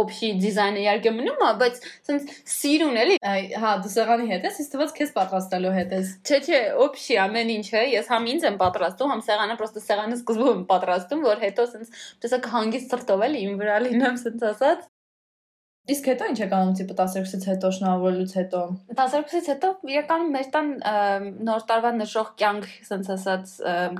օբշի 0.00 0.30
դիզայնը 0.44 0.82
իհարկե 0.84 1.12
մնում 1.16 1.42
է, 1.46 1.50
բայց 1.62 1.80
sense 2.06 2.36
սիրուն 2.54 3.00
էլի։ 3.02 3.18
Հա, 3.64 3.72
դու 3.84 3.92
սեղանի 3.96 4.30
հետ 4.30 4.46
ես, 4.48 4.60
իսկ 4.64 4.76
թվաց 4.76 4.94
քեզ 5.00 5.12
պատրաստելու 5.18 5.74
հետ 5.76 5.94
ես։ 5.98 6.14
Չէ, 6.30 6.40
չէ, 6.46 6.62
օբշի 6.86 7.18
ամեն 7.24 7.52
ինչը, 7.56 7.84
ես 7.96 8.10
համ 8.14 8.30
ինձ 8.34 8.48
եմ 8.50 8.60
պատրաստում, 8.62 9.12
համ 9.14 9.26
սեղանը 9.26 9.58
պրոստը 9.60 9.84
սեղանը 9.90 10.20
սկզբում 10.20 10.54
եմ 10.54 10.64
պատրաստում, 10.70 11.26
որ 11.26 11.44
հետո 11.48 11.68
sense 11.74 12.06
տեսակ 12.22 12.50
հանգիստ 12.54 12.94
սրտով 12.94 13.28
էլի 13.30 13.44
իմ 13.50 13.60
վրա 13.60 13.82
լինեմ 13.90 14.22
sense 14.22 14.50
ասած։ 14.54 14.88
Իսկ 15.90 16.08
հետո 16.10 16.26
ինչ 16.30 16.40
է 16.44 16.46
կանում 16.50 16.74
տիպը 16.78 16.94
12-ից 16.98 17.44
հետո 17.50 17.68
շնորհավորելուց 17.76 18.32
հետո։ 18.36 18.58
12-ից 18.98 19.46
հետո 19.50 19.70
իրականում 19.90 20.28
մեր 20.36 20.50
տան 20.54 20.68
նոր 21.48 21.64
տարվա 21.70 21.90
նշող 21.96 22.28
կյանք, 22.42 22.68
ասենց 22.84 23.08
ասած, 23.14 23.54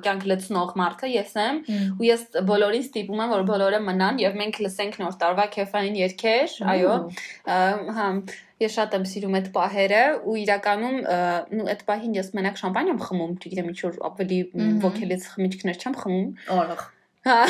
կյանք 0.05 0.27
լցնող 0.31 0.75
մարդը 0.81 1.11
ես 1.15 1.33
եմ, 1.41 1.59
ու 1.97 2.07
ես 2.07 2.23
բոլորին 2.51 2.85
ստիպում 2.85 3.25
եմ, 3.25 3.35
որ 3.35 3.49
բոլորը 3.51 3.81
մնան 3.89 4.23
եւ 4.23 4.39
մենք 4.43 4.61
լսենք 4.67 5.01
նոր 5.01 5.19
տարվա 5.25 5.49
քեֆային 5.57 5.99
երգեր, 6.05 6.55
այո։ 6.77 6.95
Հա, 7.99 8.07
ես 8.61 8.77
շատ 8.77 8.97
եմ 9.01 9.05
սիրում 9.09 9.37
այդ 9.41 9.51
պահերը 9.57 10.05
ու 10.29 10.39
իրականում 10.45 10.97
նու 11.57 11.69
այդ 11.75 11.85
պահին 11.89 12.17
ես 12.21 12.33
մենակ 12.37 12.61
շամպայն 12.61 12.93
եմ 12.93 13.03
խմում, 13.09 13.37
չգիտեմ 13.41 13.71
ինչ 13.73 13.79
որ 13.89 14.01
ավելի 14.11 14.41
ոգելից 14.85 15.29
խմիչքներ 15.33 15.81
չեմ 15.81 16.01
խմում։ 16.05 16.33
Օրախ 16.61 16.89
Հա։ 17.21 17.41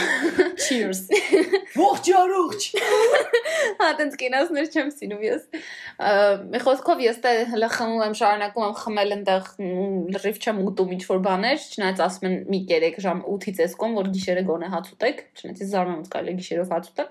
Cheers։ 0.58 1.04
Ողջ 1.78 2.08
առողջ։ 2.18 2.64
Հա, 3.78 3.90
տենց 4.00 4.16
կինասներ 4.18 4.66
չեմ 4.74 4.88
սիրում 4.96 5.22
ես։ 5.22 5.44
Մի 6.50 6.62
խոսքով 6.64 7.02
ես 7.04 7.20
դե 7.22 7.34
հələ 7.52 7.68
խմում 7.76 8.02
եմ, 8.08 8.16
շարունակում 8.18 8.66
եմ 8.66 8.74
խմել 8.80 9.14
այնտեղ 9.16 9.48
լրիվ 10.16 10.42
չեմ 10.42 10.60
ուտում 10.66 10.94
ինչ 10.98 11.02
որ 11.12 11.22
բաներ, 11.28 11.68
չնայած 11.70 12.04
ասում 12.08 12.28
են 12.30 12.36
մի 12.50 12.60
3 12.74 13.00
ժամ 13.06 13.24
8-ից 13.36 13.64
էս 13.68 13.78
կոմ, 13.84 13.96
որ 14.00 14.12
գիշերը 14.18 14.46
գոնե 14.50 14.74
հաց 14.74 14.92
ուտեք, 14.96 15.24
չնայած 15.38 15.64
զարմանում 15.70 16.02
եմ 16.02 16.12
կարելի 16.16 16.38
գիշերով 16.40 16.74
հաց 16.74 16.90
ուտել 16.90 17.10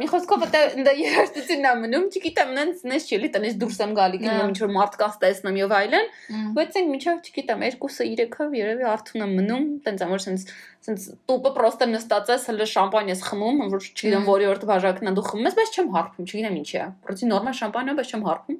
մի 0.00 0.08
խոսքով 0.12 0.44
դա 0.54 0.62
դա 0.86 0.92
երաշտությունն 0.98 1.68
է 1.70 1.74
մնում, 1.84 2.06
չգիտեմ, 2.12 2.52
նենց 2.58 2.84
նես 2.90 3.08
չի, 3.08 3.30
տնից 3.36 3.56
դուրս 3.62 3.80
եմ 3.84 3.94
գալի, 3.98 4.20
գնում 4.24 4.52
ինչ 4.52 4.58
որ 4.64 4.72
մարդկանց 4.74 5.18
տեսնում 5.24 5.58
եւ 5.62 5.74
այլն, 5.78 6.12
բայց 6.58 6.78
այն 6.80 6.92
միջով 6.94 7.22
չգիտեմ, 7.24 7.66
2-ը 7.80 8.28
3-ը 8.34 8.48
երևի 8.60 8.88
արթուն 8.94 9.24
եմ 9.24 9.34
մնում, 9.40 9.68
տենց 9.88 10.06
ամոր 10.08 10.24
sense 10.24 10.54
sense 10.84 11.14
տուպը 11.28 11.52
պրոստը 11.56 11.86
նստած 11.88 12.30
ես, 12.34 12.44
հələ 12.50 12.66
շամպայն 12.68 13.10
ես 13.12 13.22
խմում, 13.24 13.60
որ 13.72 13.84
չգիտեմ 13.88 14.26
որի 14.28 14.48
օրտ 14.50 14.64
բաժակն 14.68 15.16
դու 15.16 15.24
խմում 15.28 15.48
ես, 15.48 15.56
բայց 15.58 15.78
չեմ 15.78 15.88
հարբում, 15.94 16.26
չգիտեմ 16.28 16.58
ինչի 16.60 16.76
է։ 16.76 16.86
Պրոցի 17.06 17.28
նորմալ 17.30 17.56
շամպայն 17.60 17.88
է, 17.88 17.94
բայց 18.00 18.12
չեմ 18.14 18.24
հարբում։ 18.28 18.58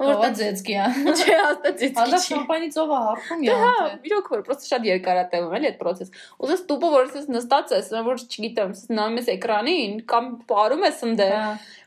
Որտե 0.00 0.30
ձեցկի 0.40 0.74
է։ 0.74 0.88
Չէ, 1.20 1.36
հաստատ 1.40 1.78
ձեցկի։ 1.80 2.00
Հələ 2.00 2.20
շամպայնի 2.26 2.70
ծովը 2.74 3.00
հարբում 3.06 3.44
է։ 3.46 3.58
Հա, 3.60 3.72
իրոք 4.10 4.30
որ 4.34 4.44
պրոստը 4.48 4.70
շատ 4.70 4.88
երկար 4.90 5.20
է 5.20 5.40
էլի 5.40 5.70
այդ 5.70 5.78
process։ 5.80 6.12
Ուզես 6.40 6.64
տուպը 6.70 6.90
որ 6.96 7.10
ես 7.20 7.30
նստած 7.30 7.74
ես, 7.76 7.92
որ 8.10 8.24
չգիտեմ, 8.26 8.74
նայում 8.98 9.20
ես 9.20 9.30
էկրանին 9.36 9.96
կամ 10.10 10.30
բարում 10.48 10.86
ես 10.88 11.02
ընդե։ 11.10 11.28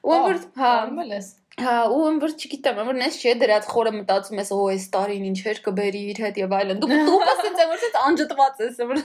Ու 0.03 0.19
որ 0.27 0.39
հա, 0.59 0.73
բարում 0.83 1.13
ես 1.13 1.29
Հա, 1.61 1.73
ու 1.85 2.17
որ 2.17 2.31
չգիտեմ, 2.33 2.79
որ 2.87 2.95
նես 2.97 3.17
չէ 3.21 3.33
դրած 3.37 3.65
խորը 3.69 3.91
մտածում 3.93 4.39
ես, 4.41 4.47
օ, 4.55 4.61
այս 4.73 4.85
տարին 4.93 5.25
ինչեր 5.29 5.59
կբերի 5.67 5.99
իր 6.13 6.21
հետ 6.23 6.37
եւ 6.41 6.53
այլն։ 6.57 6.79
Դու 6.81 6.97
դու 7.05 7.17
ասես 7.29 7.59
որ 7.69 7.81
ցած 7.83 7.97
անջատված 7.99 8.63
ես, 8.63 8.79
որ 8.89 9.01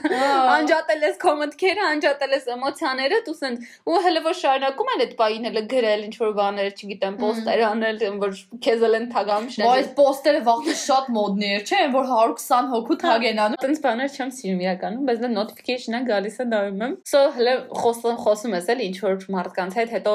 անջատել 0.55 1.05
ես 1.05 1.19
կոմենտները, 1.21 1.83
անջատել 1.89 2.33
ես 2.33 2.47
էմոցիաները, 2.55 3.19
դու 3.27 3.35
սենց 3.37 3.69
ու 3.85 3.99
հələ 4.05 4.23
որ 4.25 4.37
շարունակում 4.39 4.89
են 4.89 5.03
այդ 5.05 5.13
բային 5.19 5.45
հələ 5.49 5.63
գրել 5.69 6.01
ինչ 6.09 6.15
որ 6.19 6.33
բաներ, 6.39 6.73
չգիտեմ, 6.73 7.19
պոստեր 7.21 7.63
անել, 7.69 8.01
որ 8.25 8.33
քեզ 8.65 8.85
էլ 8.89 8.97
են 8.97 9.07
թագամ 9.13 9.47
շնես։ 9.53 9.69
Բայց 9.69 9.93
պոստերը 9.99 10.41
վաղուց 10.49 10.81
շատ 10.89 11.13
մոդներ, 11.19 11.63
չէ, 11.69 11.81
որ 11.93 12.09
120 12.09 12.73
հոգու 12.73 12.99
թագ 13.05 13.29
են 13.29 13.41
անում։ 13.45 13.61
Տենց 13.61 13.81
բաներ 13.85 14.09
չեմ 14.17 14.33
սիրում 14.39 14.63
իրականում, 14.65 15.05
բայց 15.09 15.19
դա 15.19 15.31
notification-ը 15.37 16.01
գալիս 16.09 16.39
է 16.39 16.47
նայում 16.49 16.83
եմ։ 16.89 16.97
So 17.09 17.23
հələ 17.37 17.55
խոսում 17.79 18.19
խոսում 18.25 18.55
ես 18.57 18.69
էլ 18.73 18.83
ինչ 18.89 18.97
որ 19.05 19.25
մարդկանց 19.37 19.79
հետ, 19.79 19.93
հետո 19.99 20.13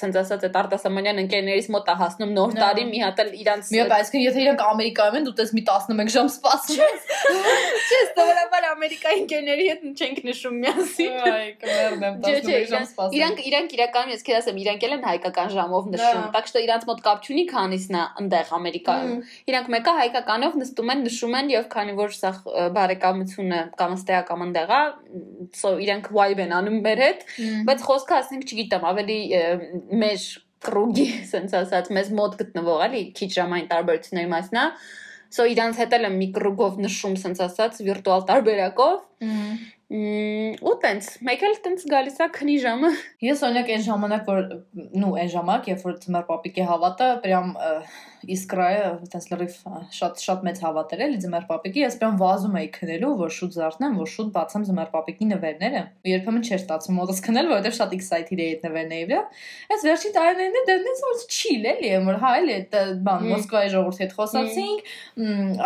սենց 0.00 0.20
ասած 0.22 0.46
այդ 0.46 0.58
արտասահմանյան 0.62 1.22
ընկերների 1.26 1.65
ինձ 1.65 1.67
մոտ 1.73 1.89
է 1.91 1.95
հասնում 2.01 2.31
նոր 2.37 2.53
տարի 2.61 2.83
մի 2.91 2.99
հատ 3.01 3.21
էլ 3.21 3.29
իրանց 3.41 3.71
Մի 3.71 3.79
հատ 3.81 3.93
այսինքն 3.97 4.23
եթե 4.25 4.41
իրանք 4.41 4.61
Ամերիկայում 4.71 5.17
են 5.19 5.25
դու 5.27 5.35
տես 5.41 5.53
մի 5.57 5.63
11 5.71 6.11
ժամ 6.15 6.29
սպասում 6.31 6.81
ես։ 6.81 7.07
Չէ, 7.91 8.01
սովորաբար 8.11 8.67
Ամերիկայի 8.71 9.21
ընկերների 9.21 9.65
հետ 9.71 9.81
չենք 10.01 10.21
նշում 10.27 10.55
միասին։ 10.61 11.15
Այ 11.31 11.49
կմեռնեմ, 11.61 12.19
Չէ, 12.21 12.35
չէ, 12.41 12.51
11 12.51 12.71
ժամ 12.71 12.85
սպասեմ։ 12.91 13.17
Իրանք 13.21 13.41
իրանք 13.51 13.75
իրականում 13.77 14.13
ես 14.15 14.25
քեզ 14.27 14.37
ասեմ, 14.41 14.61
իրանք 14.61 14.85
էլ 14.87 14.95
են 14.95 15.05
հայկական 15.11 15.51
ժամով 15.55 15.89
նշում, 15.91 16.21
Դա։ 16.21 16.31
так 16.35 16.49
что 16.51 16.61
իրանք 16.61 16.87
մոտ 16.91 17.01
կապ 17.07 17.25
չունի 17.27 17.45
քանիսն 17.51 17.97
է 17.97 18.03
այնտեղ 18.21 18.53
Ամերիկայում։ 18.57 19.17
Իրանք 19.51 19.71
մեկը 19.75 19.95
հայկականով 20.01 20.57
նստում 20.61 20.91
են, 20.91 21.03
նշում 21.07 21.35
են 21.41 21.51
եւ 21.51 21.67
քանի 21.71 21.97
որ 22.01 22.15
սա 22.17 22.31
ը, 22.31 22.67
բարեկամությունը 22.77 23.61
կամ 23.81 23.97
ըստեյա 23.97 24.21
կամ 24.31 24.45
այնտեղ 24.47 24.71
է, 24.71 24.81
so 25.61 25.73
իրանք 25.81 26.11
vibe 26.15 26.45
են 26.45 26.55
անում 26.61 26.79
մեր 26.85 27.03
հետ, 27.05 27.25
բայց 27.67 27.85
խոսքը 27.87 28.17
ասենք 28.21 28.47
չգիտեմ, 28.51 28.87
ավելի 28.91 29.19
ը, 29.41 29.43
մեր 30.01 30.25
կրուգի 30.65 31.07
sense 31.31 31.57
ասած 31.61 31.91
մեզ 31.97 32.11
մոտ 32.17 32.39
գտնվող 32.41 32.83
էլի 32.87 33.03
քիչ 33.17 33.29
ժամային 33.37 33.71
տարբերությունների 33.71 34.33
մասն 34.35 34.61
է 34.63 34.67
So 35.31 35.45
իրանց 35.47 35.77
հետ 35.79 35.93
էլ 35.95 36.05
եմ 36.09 36.15
մի 36.19 36.25
կրուգով 36.35 36.79
նշում 36.85 37.13
sense 37.21 37.43
ասած 37.45 37.77
վիրտուալ 37.87 38.25
տարբերակով 38.31 38.97
Մմ, 39.91 40.51
ու 40.63 40.73
տենց, 40.79 41.07
մեկ 41.27 41.41
էլ 41.43 41.55
տենց 41.65 41.81
գալիս 41.91 42.19
է 42.23 42.27
քնի 42.37 42.53
ժամը։ 42.63 42.91
Ես 43.27 43.41
օրինակ 43.43 43.71
այն 43.73 43.81
ժամանակ 43.87 44.29
որ 44.29 44.37
նու 45.01 45.09
այն 45.19 45.31
ժամանակ 45.33 45.67
երբ 45.67 45.81
որ 45.87 45.97
ծմեր 46.05 46.23
պապիկի 46.29 46.67
հավատը 46.69 47.09
прям 47.25 47.51
իսկրայը 48.36 48.82
այտենց 48.86 49.26
լրիվ 49.32 49.56
շատ 49.96 50.22
շատ 50.26 50.44
մեծ 50.46 50.60
հավատեր 50.64 51.02
էլի 51.06 51.18
ձմեր 51.24 51.46
պապիկի, 51.50 51.82
ես 51.82 51.96
բան 52.00 52.18
վազում 52.20 52.56
էի 52.60 52.68
քնելու, 52.76 53.12
որ 53.20 53.34
շուտ 53.36 53.56
զարթնեմ, 53.56 53.96
որ 54.00 54.10
շուտ 54.12 54.30
բացեմ 54.36 54.66
ձմեր 54.66 54.90
պապիկի 54.96 55.28
նվերները։ 55.32 55.82
Երբեմն 56.10 56.46
չէր 56.46 56.60
ստացվում 56.62 56.98
մոտս 57.00 57.22
քնել, 57.26 57.50
որովհետև 57.52 57.76
շատ 57.76 57.96
excited 57.96 58.42
էի 58.42 58.48
այդ 58.56 58.66
նվերների 58.66 59.08
վրա։ 59.10 59.22
Այս 59.76 59.86
վերջին 59.86 60.14
տարիներին 60.16 60.68
դեռ 60.70 60.88
ինձ 60.92 61.02
ոչ 61.06 61.20
chill 61.36 61.68
էլի, 61.72 61.92
որ 62.06 62.20
հա 62.22 62.32
էլի 62.40 62.56
այդ 62.56 62.78
բան 63.06 63.26
Մոսկվայի 63.26 63.72
ժողովրդի 63.76 64.04
հետ 64.06 64.16
խոսացինք, 64.16 64.90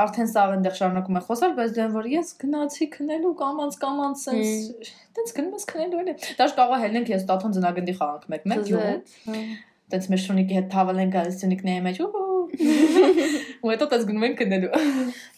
արդեն 0.05 0.31
սաղ 0.35 0.55
այնտեղ 0.57 0.77
շարունակում 0.81 1.21
է 1.21 1.25
խոսալ, 1.31 1.55
բայց 1.61 1.77
դեռ 1.81 1.95
որ 1.97 2.11
ես 2.11 2.35
գնացի 2.41 2.91
քնելու 2.97 3.35
կամած 3.41 3.79
կամած 3.85 4.25
sense 4.25 4.95
այդպես 5.11 5.35
գնում 5.37 5.55
ես 5.57 5.67
քնելու 5.71 6.01
էլի։ 6.01 6.15
Դաշ 6.39 6.53
կարող 6.57 6.77
է 6.77 6.81
հելնենք 6.85 7.11
ես 7.11 7.25
տաթոն 7.31 7.55
ձնագնդի 7.57 7.95
խաղանք 7.99 8.27
մեկ-մեկ 8.35 8.71
յու։ 8.71 8.83
Այդպես 9.91 10.11
մեր 10.15 10.23
շունիկի 10.25 10.59
հետ 10.61 10.69
թավալ 10.71 11.01
են 11.03 11.15
գալիս 11.17 11.41
շունիկների 11.43 11.85
մեջ 11.89 12.01
ու 12.05 12.30
Ու 13.61 13.71
հետո 13.71 13.87
տես 13.93 14.05
գնում 14.09 14.25
են 14.27 14.35
քնելու։ 14.39 14.71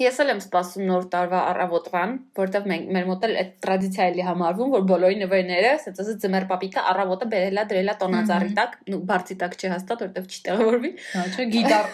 Ես 0.03 0.19
էլ 0.23 0.33
եմ 0.33 0.41
սպասում 0.43 0.85
նոր 0.89 1.07
տարվա 1.13 1.41
առավոտվան, 1.53 2.13
որտեվ 2.39 2.69
մենք 2.73 2.93
մեր 2.97 3.09
մոտ 3.09 3.27
էլ 3.27 3.35
այդ 3.43 3.51
տրադիցիա 3.67 4.07
էլի 4.13 4.27
համարվում, 4.29 4.71
որ 4.73 4.85
բոլորի 4.93 5.19
նվերները, 5.23 5.73
ասած 5.79 6.03
ասած 6.05 6.23
ձմեր 6.23 6.47
պապիկը 6.53 6.85
առավոտը 6.93 7.29
բերելա 7.33 7.65
դրելա 7.73 7.97
տոնածառի 8.03 8.53
տակ, 8.59 8.77
նու 8.93 9.03
բարձի 9.11 9.39
տակ 9.43 9.59
չի 9.59 9.73
հաստատ, 9.73 10.05
որտեվ 10.07 10.31
չի 10.33 10.41
տեղավորվի։ 10.47 10.93
Հա, 11.13 11.27
չէ, 11.33 11.49
գիտար։ 11.57 11.87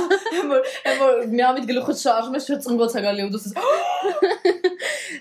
Որ 0.50 0.60
որ 1.00 1.22
միամիտ 1.32 1.68
գլուխը 1.70 1.94
շարժում 2.02 2.36
ես, 2.36 2.46
շուտ 2.50 2.66
ծնգոց 2.66 2.96
է 2.96 3.02
գալի 3.06 3.26
ու 3.26 3.32
դու 3.36 3.42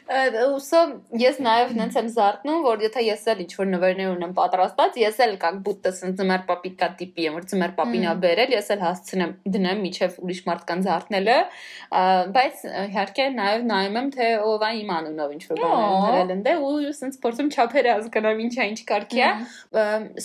Ուսո 0.06 0.82
ես 1.20 1.39
նաև 1.44 1.72
նենց 1.76 1.96
եմ 2.00 2.10
զարթնում, 2.13 2.60
որ 2.65 2.84
եթե 2.86 3.04
ես 3.06 3.24
էլ 3.34 3.39
ինչ-որ 3.46 3.68
նվերներ 3.72 4.12
ունեմ 4.13 4.34
պատրաստած, 4.38 5.00
ես 5.02 5.18
էլ 5.26 5.34
կակ 5.41 5.58
բուտը 5.65 5.91
ձմեր 6.20 6.44
պապիկա 6.50 6.89
տիպի 7.00 7.26
եմ, 7.26 7.38
որ 7.39 7.48
ձմեր 7.52 7.74
պապին 7.80 8.06
ա 8.06 8.13
Մմ։ 8.15 8.22
բերել, 8.26 8.54
ես 8.56 8.70
էլ 8.76 8.84
հասցնեմ 8.86 9.34
դնեմ 9.46 9.82
միջև 9.86 10.16
ուրիշ 10.26 10.40
մարդկան 10.50 10.84
զարթնելը, 10.86 11.36
ա, 11.96 12.04
բայց 12.36 12.64
իհարկե 12.86 13.28
նաև 13.36 13.66
նայում 13.72 14.00
եմ 14.02 14.10
թե 14.16 14.30
ով 14.46 14.66
է 14.66 14.72
իմ 14.82 14.94
անունով 14.96 15.36
ինչ-որ 15.36 15.62
բան 15.62 15.76
Ա։ 15.76 16.00
դրել 16.06 16.34
ընդ 16.36 16.50
ու 16.66 16.94
սենց 17.00 17.20
փորձում 17.26 17.52
չափերը 17.56 17.94
հասկանամ 17.96 18.42
ինչա 18.46 18.68
ինչ 18.72 18.80
կարգի 18.92 19.26
է։ 19.26 19.32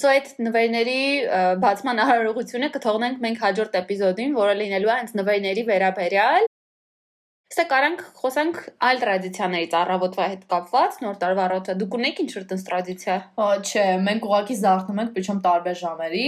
Սո 0.01 0.13
այդ 0.15 0.33
նվերների 0.47 1.03
բացման 1.67 2.05
արարողությունը 2.07 2.73
կթողնենք 2.79 3.21
մենք 3.27 3.45
հաջորդ 3.45 3.77
էպիզոդին, 3.85 4.39
որը 4.41 4.57
լինելու 4.65 4.95
է 4.95 4.97
հենց 5.01 5.15
նվերների 5.21 5.67
վերաբերյալ։ 5.75 6.51
Հստակ 7.51 7.67
կարանք 7.67 8.03
խոսանք 8.15 8.59
այլ 8.87 8.99
տրադիցիաներից 9.03 9.73
առավոտվա 9.75 10.27
հետ 10.31 10.43
կապված 10.53 10.99
նոր 11.03 11.17
տարվա 11.19 11.43
առավոտը։ 11.49 11.75
Դուք 11.81 11.95
ունեք 11.99 12.21
ինչ-որ 12.23 12.45
տես 12.53 12.61
տրադիցիա։ 12.69 13.17
Չէ, 13.67 13.83
մենք 14.07 14.29
ուղակի 14.29 14.57
զարթնում 14.61 15.01
ենք, 15.03 15.11
причем 15.17 15.41
տարբեր 15.43 15.77
ժամերի։ 15.81 16.23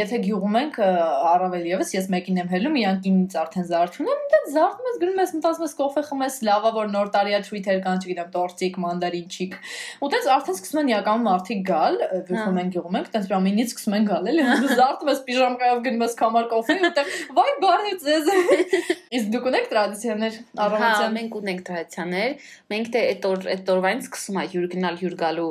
Եթե 0.00 0.20
գյուղում 0.24 0.56
ենք 0.62 0.78
առավել 0.80 1.66
եւս, 1.76 1.92
ես 1.98 2.08
մեկին 2.16 2.40
եմ 2.40 2.48
հելում, 2.56 2.78
իրանք 2.80 3.08
ինձ 3.12 3.36
արդեն 3.36 3.68
զարթում 3.68 4.08
են, 4.16 4.24
դա 4.32 4.40
զարթում 4.56 4.88
ես, 4.88 4.96
գնում 5.04 5.20
ես, 5.20 5.34
մտածում 5.36 5.66
ես 5.66 5.76
կոֆե 5.76 6.02
խմես, 6.08 6.40
լավա 6.48 6.72
որ 6.76 6.90
նոր 6.96 7.12
տարիա 7.12 7.40
թվիթեր 7.44 7.80
կան, 7.84 8.00
չգիտեմ, 8.00 8.32
տորտիկ, 8.36 8.80
մանդարինչիկ։ 8.86 9.56
Ու 10.00 10.10
տենց 10.16 10.30
արդեն 10.36 10.56
սկսում 10.56 10.80
են 10.80 10.90
իրականում 10.94 11.26
մարդիկ 11.26 11.62
գալ, 11.66 12.00
գյուղում 12.30 12.56
հա։ 12.56 12.64
են 12.64 12.72
գյուղում 12.76 12.96
ենք, 12.96 13.10
տենց 13.16 13.26
պրամինից 13.26 13.74
սկսում 13.76 13.96
են 13.96 14.06
գալ, 14.06 14.30
էլի 14.32 14.46
զարթում 14.76 15.10
ես 15.12 15.22
պիժամկայով 15.26 15.82
գնում 15.86 16.06
ես 16.06 16.16
կամար 16.22 16.48
կոֆե, 16.54 16.76
ու 16.86 16.92
տեղ 16.96 17.12
վայ 17.36 17.50
բարի 17.66 17.94
ձեզ։ 18.06 18.30
Իսկ 19.16 19.32
դուք 19.34 19.50
ունեք 19.50 19.70
տրադիցիաներ 19.72 20.40
առավոտյան։ 20.66 21.16
մենք 21.16 21.36
ունենք 21.40 21.62
տրադիցիաներ։ 21.66 22.46
Մենք 22.72 22.90
դե 22.96 23.02
այդ 23.06 23.26
օր 23.30 23.48
այդ 23.54 23.70
օրվանից 23.76 24.06
սկսում 24.06 24.38
է 24.40 24.44
հյուր 24.52 24.66
գնալ 24.74 24.98
հյուր 25.00 25.16
գալու 25.22 25.48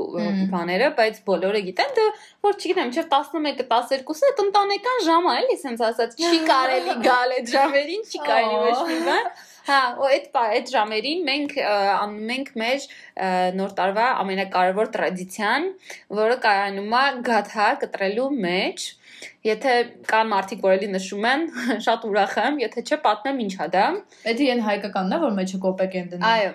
բաները, 0.54 0.88
բայց 1.00 1.20
բոլորը 1.30 1.62
գիտեն 1.70 1.96
դա 2.00 2.06
որ 2.46 2.58
չգիտեմ, 2.62 2.94
չէ 2.96 3.04
11-ը 3.16 3.66
12-ը 3.72 4.30
այդ 4.30 4.42
ընտանեկան 4.46 5.04
ժամ 5.06 5.28
է, 5.30 5.36
էլի 5.42 5.58
sense 5.62 5.86
ասած, 5.90 6.18
չի 6.22 6.40
կարելի 6.50 6.96
գալ 7.06 7.36
այդ 7.36 7.52
ժամերին, 7.56 8.04
չի 8.06 8.24
կարելի 8.26 8.60
ոչ 8.66 8.80
մի 8.90 9.00
բան։ 9.10 9.30
Հա, 9.66 9.80
ու 9.98 10.10
այդ 10.14 10.36
այդ 10.42 10.68
ժամերին 10.76 11.24
մենք 11.26 11.56
անում 11.66 12.34
ենք 12.36 12.52
մեր 12.62 12.84
նոր 13.58 13.72
տարվա 13.80 14.10
ամենակարևոր 14.22 14.92
տրադիցիան, 14.94 15.66
որը 16.20 16.36
կայանում 16.46 16.94
է 17.00 17.06
գաթա 17.30 17.70
կտրելու 17.82 18.28
մեջ։ 18.46 18.86
Եթե 19.45 19.73
կան 20.09 20.29
մարդիկ, 20.31 20.61
որ 20.65 20.75
էլի 20.77 20.89
նշում 20.95 21.27
են, 21.31 21.43
շատ 21.85 22.05
ուրախ 22.09 22.35
եմ, 22.41 22.59
եթե 22.61 22.83
չէ 22.85 22.99
պատմեմ 23.05 23.39
ինչ 23.45 23.53
է 23.57 23.67
դա։ 23.75 23.85
Էդի 24.33 24.49
են 24.53 24.63
հայկականն 24.67 25.15
է, 25.17 25.19
որ 25.25 25.35
մեջը 25.39 25.61
կոպեկ 25.65 25.97
են 26.01 26.09
դնում։ 26.13 26.27
Այո, 26.31 26.51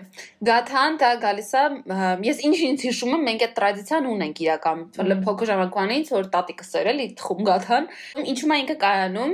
գաթան 0.50 0.98
դա 1.02 1.12
գալիս 1.26 1.52
է, 1.56 1.64
ը, 1.96 2.10
ես 2.30 2.42
ինչ-ինչ 2.50 2.80
հիշում 2.86 3.16
եմ, 3.16 3.26
մենք 3.30 3.46
այդ 3.46 3.56
տրադիցիան 3.60 4.10
ունենք 4.16 4.42
իրական։ 4.46 4.84
Որը 5.02 5.16
Մմ։ 5.16 5.24
փոքր 5.26 5.50
ժամանակվանից 5.52 6.12
որ 6.16 6.30
տատիկս 6.36 6.74
էր 6.82 6.90
էլի 6.94 7.08
թխում 7.22 7.46
գաթան։ 7.50 7.90
Ինչու՞ 8.26 8.54
է 8.56 8.60
ինքը 8.66 8.78
կայանում, 8.86 9.34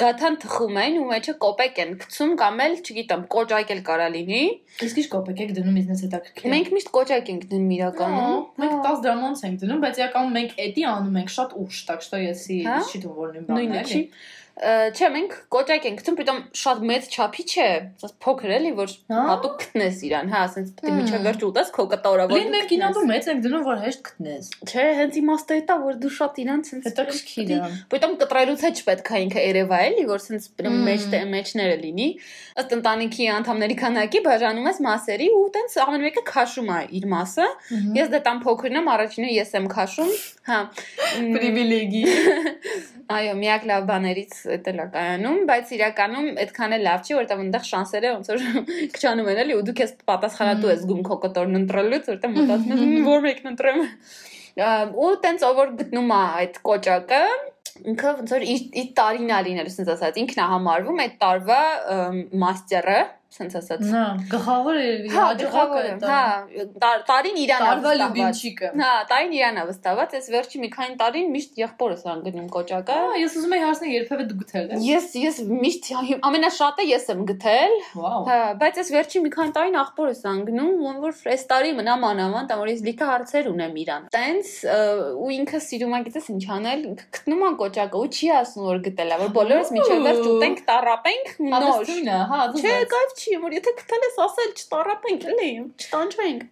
գաթան 0.00 0.36
թխում 0.40 0.76
են 0.80 0.94
ու 1.00 1.08
մեջը 1.10 1.32
կոպեկ 1.44 1.80
են 1.80 1.90
գցում 2.00 2.30
կամ 2.40 2.60
էլ, 2.64 2.76
չգիտեմ, 2.80 3.24
կոճակ 3.34 3.72
էլ 3.74 3.80
կարա 3.84 4.06
լինի։ 4.16 4.44
Իսկ 4.80 5.00
ինչ 5.00 5.08
կոպեկ 5.12 5.42
եք 5.44 5.52
դնում 5.60 5.76
ինձնից 5.80 6.04
հետաքրքիր։ 6.06 6.46
է։ 6.48 6.52
Մենք 6.54 6.70
միշտ 6.76 6.92
կոճակ 6.94 7.28
ենք 7.34 7.44
դնում 7.50 7.74
իրականում։ 7.76 8.38
Մենք 8.64 8.78
10 8.86 9.02
դրամանց 9.04 9.42
ենք 9.50 9.60
դնում, 9.60 9.82
բայց 9.84 10.00
իրականում 10.00 10.32
մենք 10.40 10.56
էդի 10.64 10.86
անում 10.90 11.20
ենք 11.20 11.34
շատ 11.36 11.56
ուշ, 11.60 11.82
так 11.90 12.00
что 12.06 12.20
если 12.20 12.60
Հա? 12.63 12.63
չի 12.65 13.03
թվում 13.05 13.21
որ 13.21 13.35
նույն 13.35 13.45
բանն 13.51 13.61
Նույնը 13.61 13.79
է։ 13.81 13.85
չի։ 13.91 14.01
Չէ, 14.55 15.07
մենք 15.11 15.33
կոճակ 15.51 15.85
ենք 15.89 15.97
գցում, 15.99 16.15
պիտոմ 16.15 16.37
շատ 16.55 16.83
մեծ 16.87 17.07
չափի 17.11 17.43
չէ, 17.43 17.63
ասես 17.99 18.11
փոքր 18.23 18.51
էլի, 18.55 18.69
որ 18.77 18.91
Հա? 19.11 19.23
հատուկ 19.29 19.55
գտնես 19.65 19.97
իրան, 20.07 20.29
հա, 20.31 20.43
ասես 20.47 20.69
է 20.71 20.85
Հմ։ 20.85 20.95
միջև 21.01 21.25
վերջ 21.27 21.41
ուտես 21.43 21.71
քո 21.75 21.83
կտորը, 21.91 22.27
որ 22.31 22.39
Լին 22.39 22.53
մենք 22.55 22.71
ինանդու 22.75 23.03
մեծ 23.09 23.27
ենք 23.33 23.41
դնում, 23.43 23.65
որ 23.67 23.81
հեշտ 23.83 23.99
գտնես։ 24.07 24.47
Չէ, 24.63 24.85
հենց 24.95 25.17
իմաստը 25.19 25.57
դա 25.67 25.75
որ 25.83 25.99
դու 26.05 26.11
շատ 26.15 26.39
իրանց 26.45 26.71
sense 26.71 26.87
Հետաքրքիր 26.87 27.51
է։ 27.51 27.59
Պիտոմ 27.91 28.15
կտրելուց 28.23 28.63
հետ 28.63 28.79
չպետք 28.79 29.11
է 29.11 29.21
ինքը 29.25 29.43
երևա 29.43 29.81
էլի, 29.91 30.07
որ 30.15 30.23
sense 30.23 30.47
պրեմ 30.55 30.79
Մմ։ 30.79 30.87
մեջ 30.87 31.03
մեջները 31.35 31.75
լինի։ 31.83 32.07
Ըստ 32.63 32.75
ընտանիքի 32.79 33.27
անդամների 33.35 33.75
քանակի 33.83 34.23
բաժանում 34.23 34.69
ես 34.71 34.79
մասերի 34.87 35.27
ու 35.35 35.45
տենց 35.55 35.77
ամեն 35.83 36.05
մեկը 36.07 36.23
քաշում 36.31 36.71
է 36.71 36.79
իր 36.95 37.05
մասը։ 37.11 37.47
Ես 37.99 38.11
դե 38.15 38.19
տան 38.29 38.39
փոքրն 38.45 38.79
եմ, 38.79 38.89
առաջինը 38.95 39.29
ես 39.35 39.53
եմ 39.59 39.67
քաշում։ 39.75 40.11
Հա։ 40.45 40.59
Պրիվիլեգի։ 41.35 42.03
Այո, 43.05 43.33
միակ 43.37 43.65
լավ 43.69 43.83
բաներից 43.85 44.35
էլ 44.55 44.79
է 44.81 44.85
կայանում, 44.95 45.41
բայց 45.49 45.71
իրականում 45.75 46.29
այդքան 46.41 46.75
էլ 46.77 46.85
լավ 46.87 47.01
չի, 47.05 47.15
որովհետև 47.15 47.41
այնտեղ 47.43 47.65
շանսերը 47.69 48.13
ոնց 48.15 48.29
որ 48.31 48.45
քչանում 48.95 49.29
են 49.29 49.41
էլի 49.43 49.57
ու 49.59 49.65
դու 49.67 49.75
քեզ 49.79 49.91
պատասխանատու 50.09 50.71
ես 50.71 50.79
զգում 50.81 51.03
քո 51.05 51.17
կտորն 51.25 51.59
ընտրելուց, 51.59 52.09
որովհետև 52.09 52.33
մտածում 52.39 52.73
ես 52.73 52.81
«Մմ, 52.81 53.05
որ 53.11 53.21
մեկն 53.25 53.51
ընտրեմ։ 53.51 53.83
Ու 55.05 55.11
տենց 55.25 55.45
ով 55.45 55.59
որ 55.61 55.75
գտնում 55.83 56.15
է 56.15 56.21
այդ 56.41 56.59
կոճակը, 56.65 57.21
ինքը 57.93 58.11
ոնց 58.15 58.33
որ 58.35 58.47
իր 58.49 58.89
տարին 58.97 59.31
է 59.35 59.39
լինել, 59.45 59.69
ասես 59.69 59.93
ասած, 59.95 60.19
ինքն 60.23 60.41
է 60.41 60.49
համարվում 60.55 61.01
այդ 61.05 61.15
տարվա 61.21 61.61
մաստերը, 62.45 62.99
ասես 63.35 63.55
ասած։ 63.59 63.81
Նա 63.91 64.01
գլխավոր 64.31 64.77
է 64.79 64.85
Հա, 65.11 65.23
հաջողակը 65.25 65.41
գլխավորը, 65.45 65.89
հա, 66.05 66.19
տար- 66.83 67.01
տարին 67.09 67.37
իրան 67.45 67.59
է 67.59 67.65
Տարվա 67.65 67.75
վստահված։ 67.75 67.99
լյուբիմչիկը։ 67.99 68.67
Հա, 68.79 68.91
տարին 69.11 69.33
իրան 69.35 69.55
է 69.55 69.63
վստահված, 69.69 70.13
ես 70.15 70.27
վերջի 70.35 70.61
մի 70.63 70.69
քանի 70.75 70.95
տարին 71.01 71.27
միշտ 71.35 71.59
եղբորս 71.65 72.01
ան 72.15 72.19
գնում 72.25 72.47
կոճակը։ 72.55 72.95
Ահա, 72.95 73.15
ես 73.25 73.35
ուզում 73.35 73.55
եի 73.55 73.63
հարցնել 73.65 73.91
երբևէ 73.95 74.23
դու 74.29 74.37
գտել 74.45 74.65
ես։ 74.75 74.85
Ես 74.85 75.07
ես 75.25 75.35
միշտ 75.65 75.83
ամենաշատը 76.29 76.83
ես 76.95 77.05
եմ 77.15 77.21
գտել, 77.35 77.73
հա, 77.95 78.13
բայց 78.61 78.79
ես 78.79 78.89
վերջի 78.95 79.19
մի 79.25 79.29
քանի 79.35 79.51
տարին 79.55 79.77
աղբորս 79.83 80.21
անգնում, 80.31 80.71
ոնց 80.85 80.99
որ 81.05 81.13
այս 81.35 81.43
տարի 81.51 81.71
մնա 81.75 81.95
մանավանդ, 82.05 82.55
որ 82.55 82.71
ես 82.71 82.81
լիքը 82.85 83.05
հարցեր 83.11 83.49
ունեմ 83.51 83.73
իրան։ 83.83 84.07
Տենց 84.15 84.47
ու 85.25 85.29
ինքը 85.35 85.59
սիրում 85.65 85.95
է 85.95 85.99
գիտես 86.05 86.25
ինչ 86.35 86.43
անել, 86.55 86.79
ինքը 86.95 87.05
գտնում 87.15 87.43
է 87.45 87.51
կոճակը 87.65 87.95
ու 88.05 88.09
չի 88.15 88.27
ասում 88.35 88.65
որ 88.69 88.79
գտել 88.85 89.09
է, 89.15 89.17
որ 89.25 89.29
բոլորս 89.35 89.71
միջև 89.75 90.03
վերջ 90.05 90.23
ուտենք, 90.35 90.59
տառապենք 90.69 91.25
նոր։ 91.45 91.85
հա, 92.31 92.41
Չէ, 92.55 92.73
կայֆ 92.95 93.14
չի, 93.15 93.33
որ 93.45 93.55
եթե 93.55 93.71
գտել 93.79 94.05
ես 94.05 94.17
ասել 94.25 94.51
չտառապենք, 94.59 95.25
էլի, 95.31 95.49
չտանջվենք։ 95.85 96.45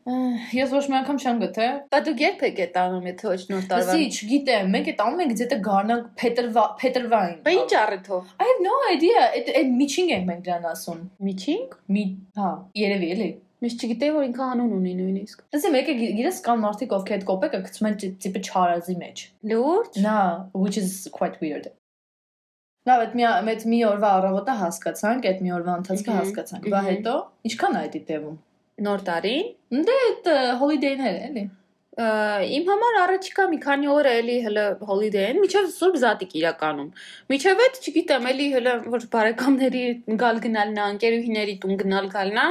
Ես 0.58 0.74
ոչ 0.78 0.84
մի 0.94 0.98
անգամ 1.00 1.20
չեմ 1.24 1.40
գտել։ 1.44 1.76
Բա 1.94 2.02
դու 2.08 2.16
երբեք 2.24 2.60
է 2.64 2.68
տանում, 2.78 3.08
եթե 3.12 3.30
ոչ 3.34 3.40
նոր 3.54 3.64
տարվա։ 3.74 3.94
Լսի, 3.94 4.08
չգիտեմ, 4.18 4.72
մենք 4.74 4.92
այդ 4.94 5.04
անում 5.06 5.24
ենք 5.24 5.34
դե 5.44 5.58
գարնակ 5.70 6.04
փետրվա 6.24 6.66
փետրվային։ 6.84 7.38
Բա 7.48 7.56
ինչ 7.60 7.72
առիթով։ 7.84 8.34
I 8.44 8.50
have 8.52 8.62
no 8.68 8.76
idea։ 8.94 9.24
Այդ 9.34 9.54
այդ 9.64 9.74
միջինգ 9.84 10.14
ենք 10.18 10.28
մենք 10.34 10.44
դրան 10.48 10.68
ասում։ 10.74 11.02
Միջինգ։ 11.30 11.76
Մի, 11.98 12.06
հա, 12.40 12.52
երևի 12.84 13.10
էլի։ 13.18 13.32
Միշտ 13.64 13.84
չգիտեի, 13.88 14.12
որ 14.12 14.24
ինքը 14.28 14.42
անուն 14.44 14.72
ունի 14.76 14.94
նույնիսկ։ 14.98 15.44
Ասի 15.56 15.70
մեկը 15.72 15.94
գի- 16.00 16.10
գիտես 16.18 16.40
կան 16.48 16.58
մարդիկ 16.64 16.96
ովքեր 16.98 17.16
այդ 17.16 17.24
կոպեկը 17.30 17.60
գցում 17.68 17.88
են 17.90 17.96
տի- 18.02 18.10
տիպը 18.26 18.42
չարազի 18.50 18.96
մեջ։ 19.04 19.22
Լուրջ։ 19.54 20.00
Նա, 20.04 20.18
which 20.64 20.78
is 20.84 20.92
quite 21.16 21.38
weird։ 21.40 21.70
Լավ, 22.84 23.02
այդ 23.04 23.14
մի 23.16 23.26
այդ 23.32 23.62
մի 23.72 23.78
օրվա 23.88 24.10
առավոտը 24.20 24.54
հասկացանք, 24.60 25.28
այդ 25.30 25.44
մի 25.44 25.52
օրվա 25.58 25.76
ընթացքը 25.80 26.16
հասկացանք։ 26.18 26.66
Բա 26.74 26.82
հետո 26.88 27.14
ինչքան 27.50 27.78
է 27.80 27.84
այդ 27.84 27.94
տևում։ 28.10 28.34
Նոր 28.88 29.04
տարին։ 29.08 29.84
Դե 29.88 29.96
այդ 30.08 30.28
հոլիդեյներ 30.64 31.20
էլի։ 31.30 31.44
Իմ 31.94 32.70
համար 32.72 32.96
առաջիկա 33.04 33.44
մի 33.52 33.58
քանի 33.62 33.90
օր 33.94 34.08
է 34.10 34.12
էլի 34.18 34.36
հələ 34.42 34.62
հոլիդեյ 34.90 35.26
են, 35.30 35.40
միջև 35.44 35.66
Սուրբ 35.74 35.98
Զատիկ 36.02 36.32
իրականում։ 36.40 36.88
Միջև 37.30 37.60
այդ, 37.66 37.76
չգիտեմ, 37.84 38.24
էլի 38.32 38.48
հələ 38.54 38.72
որ 38.94 39.04
բարեկամների 39.14 39.84
գալ 40.24 40.40
գնալնա, 40.46 40.88
ընկերուհիների 40.94 41.54
տուն 41.62 41.78
գնալ 41.84 42.08
գալնա, 42.16 42.46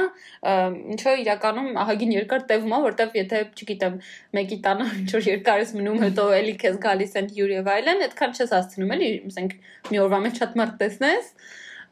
ա, 0.47 0.53
ինչո 0.95 1.15
իրականում 1.23 1.67
ահագին 1.83 2.13
երկար 2.15 2.45
տևում 2.53 2.71
է, 2.71 2.79
որտեվ 2.87 3.19
եթե, 3.19 3.41
չգիտեմ, 3.59 3.99
մեկի 4.39 4.59
տանը 4.63 4.87
ինչ 5.03 5.09
որ 5.17 5.27
երկար 5.33 5.65
ես 5.65 5.75
մնում, 5.75 5.99
հետո 6.07 6.29
էլի 6.39 6.55
քեզ 6.63 6.79
գալիս 6.87 7.19
են 7.19 7.29
հյուր 7.35 7.53
եւ 7.57 7.69
այլն, 7.73 8.07
այդքան 8.07 8.39
չես 8.39 8.55
հասցնում 8.55 8.95
էլի, 8.95 9.11
ասենք 9.27 9.59
մի 9.91 10.01
օրվա 10.07 10.21
մեջ 10.23 10.41
շատ 10.43 10.57
մարդ 10.63 10.79
տեսնես։ 10.85 11.29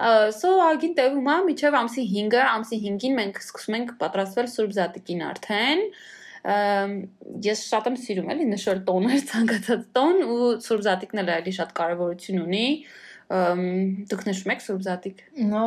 Ա, 0.02 0.10
So 0.34 0.56
ագին 0.66 0.96
տևում 0.98 1.28
է 1.30 1.34
միջև 1.52 1.76
ամսի 1.78 2.04
5-ը, 2.16 2.40
ամսի 2.56 2.78
5-ին 2.88 3.20
մենք 3.20 3.36
սկսում 3.44 3.76
ենք 3.78 3.92
պատրաստվել 4.02 4.48
Սուրբ 4.56 4.72
Զատիկին 4.78 5.22
արդեն։ 5.28 5.84
Ամ, 5.86 5.92
ես 6.42 7.64
շատ 7.70 7.90
եմ 7.92 7.98
սիրում 8.02 8.32
էլի 8.34 8.48
նշել 8.50 8.80
տոներ, 8.88 9.22
ցանկացած 9.30 9.84
տոն 9.94 10.24
ու 10.32 10.50
Սուրբ 10.66 10.86
Զատիկն 10.88 11.22
էլ 11.22 11.32
էլի 11.38 11.54
շատ 11.60 11.74
կարևորություն 11.78 12.42
ունի։ 12.42 12.66
Ամ, 12.72 13.11
դուք 13.32 14.24
նշում 14.28 14.52
եք 14.52 14.64
Սուրբ 14.66 14.86
Զատիկ։ 14.88 15.20
Նո, 15.48 15.66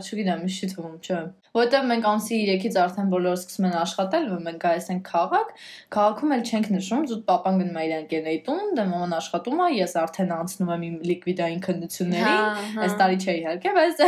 չգիտեմ, 0.00 0.44
ինչի 0.48 0.68
թվում, 0.72 0.98
չէ։ 1.04 1.22
Որտեւ 1.52 1.82
մենք 1.90 2.06
ամսի 2.08 2.36
3-ից 2.48 2.76
արդեն 2.80 3.08
բոլորը 3.12 3.36
սկսում 3.36 3.66
են 3.68 3.74
աշխատել, 3.76 4.28
որ 4.32 4.38
մենք 4.46 4.62
գայս 4.62 4.86
ենք 4.94 5.02
քաղաք, 5.10 5.50
քաղաքում 5.92 6.32
էլ 6.32 6.44
չենք 6.48 6.70
նշում, 6.72 7.02
զուտ 7.10 7.26
պապան 7.28 7.58
գնում 7.60 7.76
է 7.76 7.84
իր 7.84 7.92
ընկերների 7.98 8.40
տուն, 8.46 8.70
դե 8.78 8.86
մաման 8.88 9.12
աշխատում 9.18 9.60
է, 9.60 9.66
ես 9.76 9.94
արդեն 10.00 10.32
անցնում 10.38 10.72
եմ 10.72 10.86
իմ 10.88 10.96
լիկվիդային 11.12 11.60
քննություններին, 11.68 12.40
հա, 12.40 12.64
հա։ 12.72 12.86
այս 12.88 12.96
տարի 13.02 13.20
չէ 13.20 13.36
իհարկե, 13.42 13.74
բայց 13.76 14.02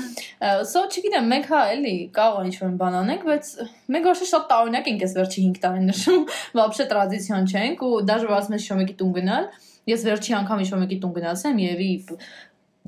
սա 0.74 0.84
չգիտեմ, 0.90 1.30
մենք 1.30 1.48
հա 1.54 1.62
էլի 1.78 1.96
կարող 2.18 2.42
են 2.42 2.50
ինչ-որ 2.50 2.76
բան 2.82 3.00
անենք, 3.04 3.26
բայց 3.30 3.54
մենք 3.94 4.10
ոչ 4.10 4.18
շատ 4.34 4.50
տարօրինակ 4.50 4.90
ենք 4.90 5.06
այս 5.06 5.18
վերջի 5.20 5.46
5 5.46 5.62
տարին 5.62 5.90
նշում, 5.94 6.22
բաբշե 6.58 6.90
տրադիցիոն 6.90 7.50
չենք 7.54 7.84
ու 7.86 7.96
դաժե 8.10 8.34
ասում 8.40 8.56
են 8.58 8.64
շոմեկի 8.66 8.98
տուն 8.98 9.14
գնալ 9.20 9.50
ես 9.90 10.06
վերջի 10.10 10.38
անգամ 10.40 10.64
շոմեկի 10.70 11.00
տուն 11.02 11.16
գնացել 11.18 11.50
եմ 11.50 11.60
եւի 11.66 11.90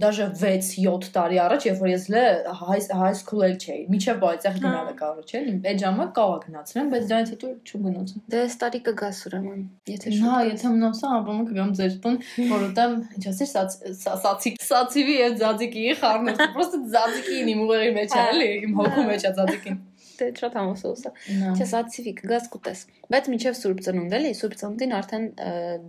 դաժե 0.00 0.26
6-7 0.40 1.08
տարի 1.12 1.38
առաջ, 1.42 1.64
երբ 1.68 1.80
որ 1.82 1.88
ես 1.90 2.04
լե 2.12 2.22
high 2.62 3.16
school 3.18 3.42
էլ 3.44 3.56
չէի, 3.60 3.82
միջև 3.92 4.24
այդտեղ 4.28 4.56
գնալը 4.62 4.94
կարող 5.00 5.26
չէ, 5.28 5.42
այդ 5.68 5.82
ժամանակ 5.82 6.14
կարող 6.16 6.38
գնացել 6.46 6.80
եմ, 6.82 6.88
բայց 6.94 7.04
դրանից 7.10 7.32
հետո 7.34 7.50
չեմ 7.68 7.84
գնացել։ 7.88 8.22
Դե 8.32 8.40
այս 8.42 8.56
տարի 8.62 8.80
կգաս 8.88 9.20
ուրեմն, 9.28 9.60
եթե 9.92 10.14
շուտ։ 10.16 10.48
եթե 10.48 10.72
մնացա, 10.72 11.12
ապա 11.20 11.36
կգամ 11.52 11.76
ձեր 11.82 11.94
տուն, 12.06 12.18
որ 12.56 12.66
ուտեմ, 12.72 12.98
ինչ 13.20 13.24
ասես, 13.32 13.54
սացի, 14.00 14.54
սացիվի 14.72 15.16
եւ 15.20 15.38
ձաձիկի 15.44 15.86
խառնել, 16.00 16.42
պրոստը 16.56 16.84
ձաձիկին 16.96 17.52
իմ 17.52 17.64
ուղերի 17.68 17.94
մեջ 18.00 18.16
է, 18.16 18.26
էլի, 18.32 18.52
իմ 18.62 18.78
հոգու 18.80 19.08
մեջ 19.12 19.28
է 19.28 19.34
ձաձիկին։ 19.42 19.82
Դե 20.22 20.28
շատ 20.38 20.54
համոսոս 20.58 21.00
է։ 21.08 21.10
Չէ, 21.56 21.66
սացիվի 21.72 22.12
կգաս 22.20 22.44
կուտես։ 22.52 22.82
Բայց 23.12 23.28
միջև 23.32 23.56
Սուրբ 23.58 23.80
Ծնունդ 23.86 24.14
էլի, 24.18 24.30
Սուրբ 24.38 24.54
Ծնունդին 24.60 24.92
արդեն 24.98 25.24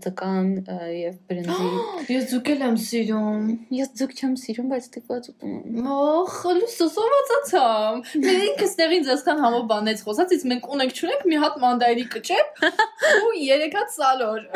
ձկան 0.06 0.48
եւ 0.98 1.20
բրինձի։ 1.30 1.68
Ես 2.16 2.26
ձուկել 2.34 2.64
եմ 2.68 2.78
սիրում։ 2.84 3.46
Ես 3.78 3.94
ձուկ 4.02 4.16
չեմ 4.18 4.34
սիրում, 4.44 4.72
բայց 4.74 4.88
ստիպված 4.90 5.30
ուտում 5.34 5.54
եմ։ 5.54 5.92
Ախ, 5.94 6.40
լուսո 6.60 6.90
սովածացամ։ 6.98 8.02
Մենք 8.24 8.48
ինքս 8.50 8.76
տեղին 8.82 9.08
ձեսքան 9.10 9.44
համով 9.46 9.68
բանեց 9.74 10.04
խոսած, 10.08 10.36
իսկ 10.40 10.50
մենք 10.54 10.70
ունենք 10.78 10.98
չունենք 10.98 11.28
մի 11.30 11.42
հատ 11.44 11.62
մանդայրի 11.64 12.08
կճեպ 12.18 12.66
ու 13.28 13.36
երեք 13.44 13.80
հատ 13.80 13.96
սալոր։ 14.00 14.50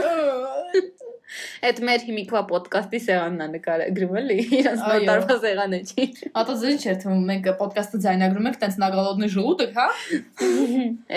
Այդ 1.68 1.80
մեր 1.88 2.04
հիմիկվա 2.08 2.42
ոդկասթի 2.52 3.00
սեղանն 3.04 3.44
է 3.44 3.48
նկարագրում 3.54 4.14
էլի, 4.22 4.38
իրաց 4.58 4.84
Այո։ 4.88 5.00
նոտարվա 5.08 5.36
սեղանը 5.44 5.80
չի։ 5.88 6.06
Ատո 6.42 6.56
ձեր 6.62 6.78
չէ 6.78 6.94
թվում 7.04 7.26
մենք 7.28 7.50
ոդկասթը 7.62 8.00
ձայնագրում 8.06 8.48
ենք, 8.48 8.60
տենց 8.64 8.78
նագալոդնի 8.84 9.30
ժողովուրդ, 9.36 9.76
հա։ 9.78 9.88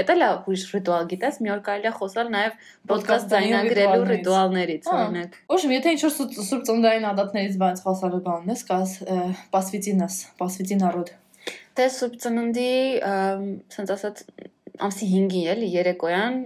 Էդ 0.00 0.12
էլ 0.14 0.24
է 0.26 0.30
ուրիշ 0.50 0.64
ռիտուալ 0.74 1.08
գիտես, 1.14 1.40
մի 1.40 1.54
օր 1.54 1.62
կարելի 1.70 1.90
է 1.90 1.94
խոսալ 2.00 2.32
նաև 2.34 2.58
ոդկասթ 2.90 3.30
ձայնագրելու 3.30 4.10
ռիտուալներից։ 4.10 4.10
ռիտուալներից, 4.10 4.90
Ա։ 4.90 4.98
օրինակ։ 5.00 5.40
Ոչմ, 5.54 5.74
եթե 5.78 5.94
ինչ 5.94 6.02
որ 6.06 6.14
սուրբ 6.50 6.68
ծնդային 6.70 7.08
ադատներից 7.10 7.58
բանից 7.60 7.82
խոսալու 7.86 8.22
բանն 8.26 8.54
ես, 8.54 8.62
կաս 8.70 8.94
պասվիցինս, 9.54 10.20
պասվիցին 10.40 10.86
առոդ։ 10.90 11.12
Դե 11.78 11.84
Սուրբ 11.94 12.16
Ծննդի, 12.20 12.70
ասենց 13.10 13.92
ասած, 13.94 14.24
ամսի 14.86 15.06
5-ի 15.12 15.40
էլի 15.52 15.68
երեկոյան 15.74 16.36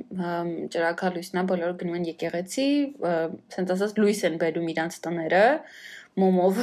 ճրակալույսնա 0.74 1.44
բոլորը 1.50 1.76
գնում 1.80 1.98
են 1.98 2.06
եկեղեցի, 2.10 2.68
ասենց 3.10 3.74
ասած 3.74 3.98
լույս 4.00 4.22
են 4.28 4.38
բերում 4.42 4.70
իրանց 4.74 4.98
տները 5.06 5.44
մոմով 6.20 6.61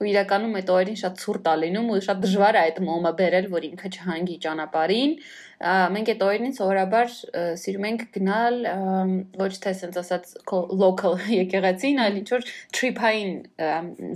ու 0.00 0.08
իրականում 0.10 0.56
այդ 0.60 0.72
օրերին 0.74 0.98
շատ 1.00 1.20
ցուրտ 1.22 1.46
է 1.50 1.54
լինում 1.64 1.92
ու 1.94 2.00
շատ 2.06 2.24
դժվար 2.24 2.58
է 2.58 2.62
այդ 2.64 2.80
մոմը 2.86 3.12
բերել, 3.20 3.46
որ 3.52 3.66
ինքը 3.70 3.90
չհանգի 3.90 4.36
ճանապարհին։ 4.46 5.14
Մենք 5.94 6.10
այդ 6.10 6.22
օրերին 6.24 6.54
սովորաբար 6.56 7.10
սիրում 7.60 7.86
ենք 7.90 8.04
գնալ 8.14 8.56
ոչ 9.42 9.50
թե 9.60 9.72
ասենց 9.74 9.98
ասած 10.00 10.30
local 10.80 11.18
եկեղեցին, 11.40 12.00
այլ 12.06 12.16
ինչ 12.22 12.28
որ 12.32 12.46
trip-ային 12.78 13.34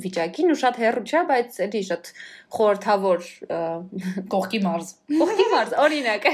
վիճակին 0.06 0.54
ու 0.54 0.58
շատ 0.64 0.80
հեռու 0.84 1.04
չէ, 1.04 1.22
բայց 1.30 1.60
էլի 1.68 1.84
շատ 1.90 2.10
խորթավոր 2.56 3.28
Կողքի 4.32 4.64
մարզ։ 4.64 4.96
Կողքի 5.20 5.48
մարզ, 5.52 5.78
օրինակ։ 5.84 6.28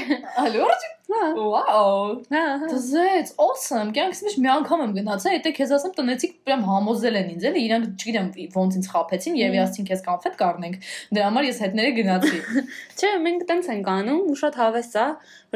Ալուրջ։ 0.47 0.89
Հա, 1.11 1.25
Վաու։ 1.35 2.11
հա, 2.31 2.41
հա։ 2.61 2.67
awesome։ 3.45 3.89
Կյանքս 3.95 4.21
մեջ 4.25 4.35
մի 4.43 4.49
անգամ 4.53 4.83
եմ 4.85 4.93
գնացել, 4.97 5.33
եթե 5.35 5.51
քեզ 5.57 5.73
ասեմ 5.77 5.95
տնեցիկ 5.97 6.35
պրям 6.47 6.63
համոզել 6.69 7.19
են 7.19 7.31
ինձ, 7.33 7.47
էլի 7.51 7.63
իրանք 7.67 7.89
չգիտեմ 8.01 8.29
ոնց 8.55 8.77
ինձ 8.79 8.89
խափեցին 8.93 9.37
եւ 9.41 9.57
ասցին 9.65 9.89
քեզ 9.91 10.03
կոնֆետ 10.07 10.37
կառնենք։ 10.41 10.89
Դրա 11.11 11.27
համար 11.27 11.47
ես 11.49 11.61
հետները 11.65 11.91
գնացի։ 11.99 12.41
Չէ, 13.01 13.11
մենք 13.27 13.45
տենց 13.51 13.69
ենք 13.75 13.91
անում 13.95 14.23
ու 14.31 14.39
շատ 14.41 14.59
հավես 14.61 14.91
է, 15.01 15.07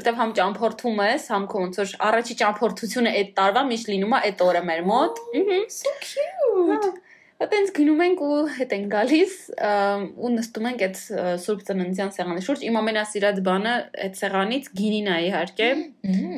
որտեվ 0.01 0.21
համ 0.21 0.35
ճամփորդում 0.41 1.01
ես, 1.05 1.29
համ 1.35 1.49
քո 1.55 1.65
ոնց 1.65 1.81
որ 1.81 1.95
առաջի 2.09 2.39
ճամփորդությունը 2.43 3.15
այդ 3.21 3.33
տարվա 3.39 3.65
միշտ 3.71 3.91
լինում 3.95 4.15
է 4.15 4.23
այդ 4.29 4.45
օրը 4.49 4.65
մեր 4.71 4.85
մոտ։ 4.91 5.25
Ահա։ 5.39 5.59
So 5.75 5.89
cute։ 6.01 7.14
Այդտենց 7.40 7.70
գնում 7.72 8.00
ենք 8.04 8.18
ու 8.20 8.38
հետ 8.52 8.72
ենք 8.76 8.90
գալիս 8.92 9.34
ըմ, 9.64 10.02
ու 10.20 10.30
նստում 10.34 10.66
ենք 10.70 10.82
այդ 10.84 10.98
ը, 11.00 11.22
Սուրբ 11.40 11.62
Ծննդյան 11.70 12.10
սեղանի 12.16 12.42
շուրջ։ 12.44 12.64
Իմ 12.68 12.76
ամենասիրած 12.80 13.40
բանը 13.46 13.72
այդ 14.04 14.18
սեղանից 14.20 14.68
գինին 14.76 15.08
է 15.08 15.16
իհարկե։ 15.30 15.68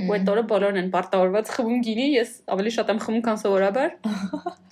Ու 0.06 0.14
այդ 0.14 0.30
օրը 0.30 0.44
բոլորն 0.52 0.80
են 0.84 0.92
պարտավորված 0.94 1.52
խմում 1.56 1.82
գինի, 1.88 2.06
ես 2.22 2.30
ավելի 2.54 2.74
շատ 2.78 2.94
եմ 2.94 3.02
խմում, 3.02 3.24
քան 3.26 3.42
սովորաբար։ 3.42 3.90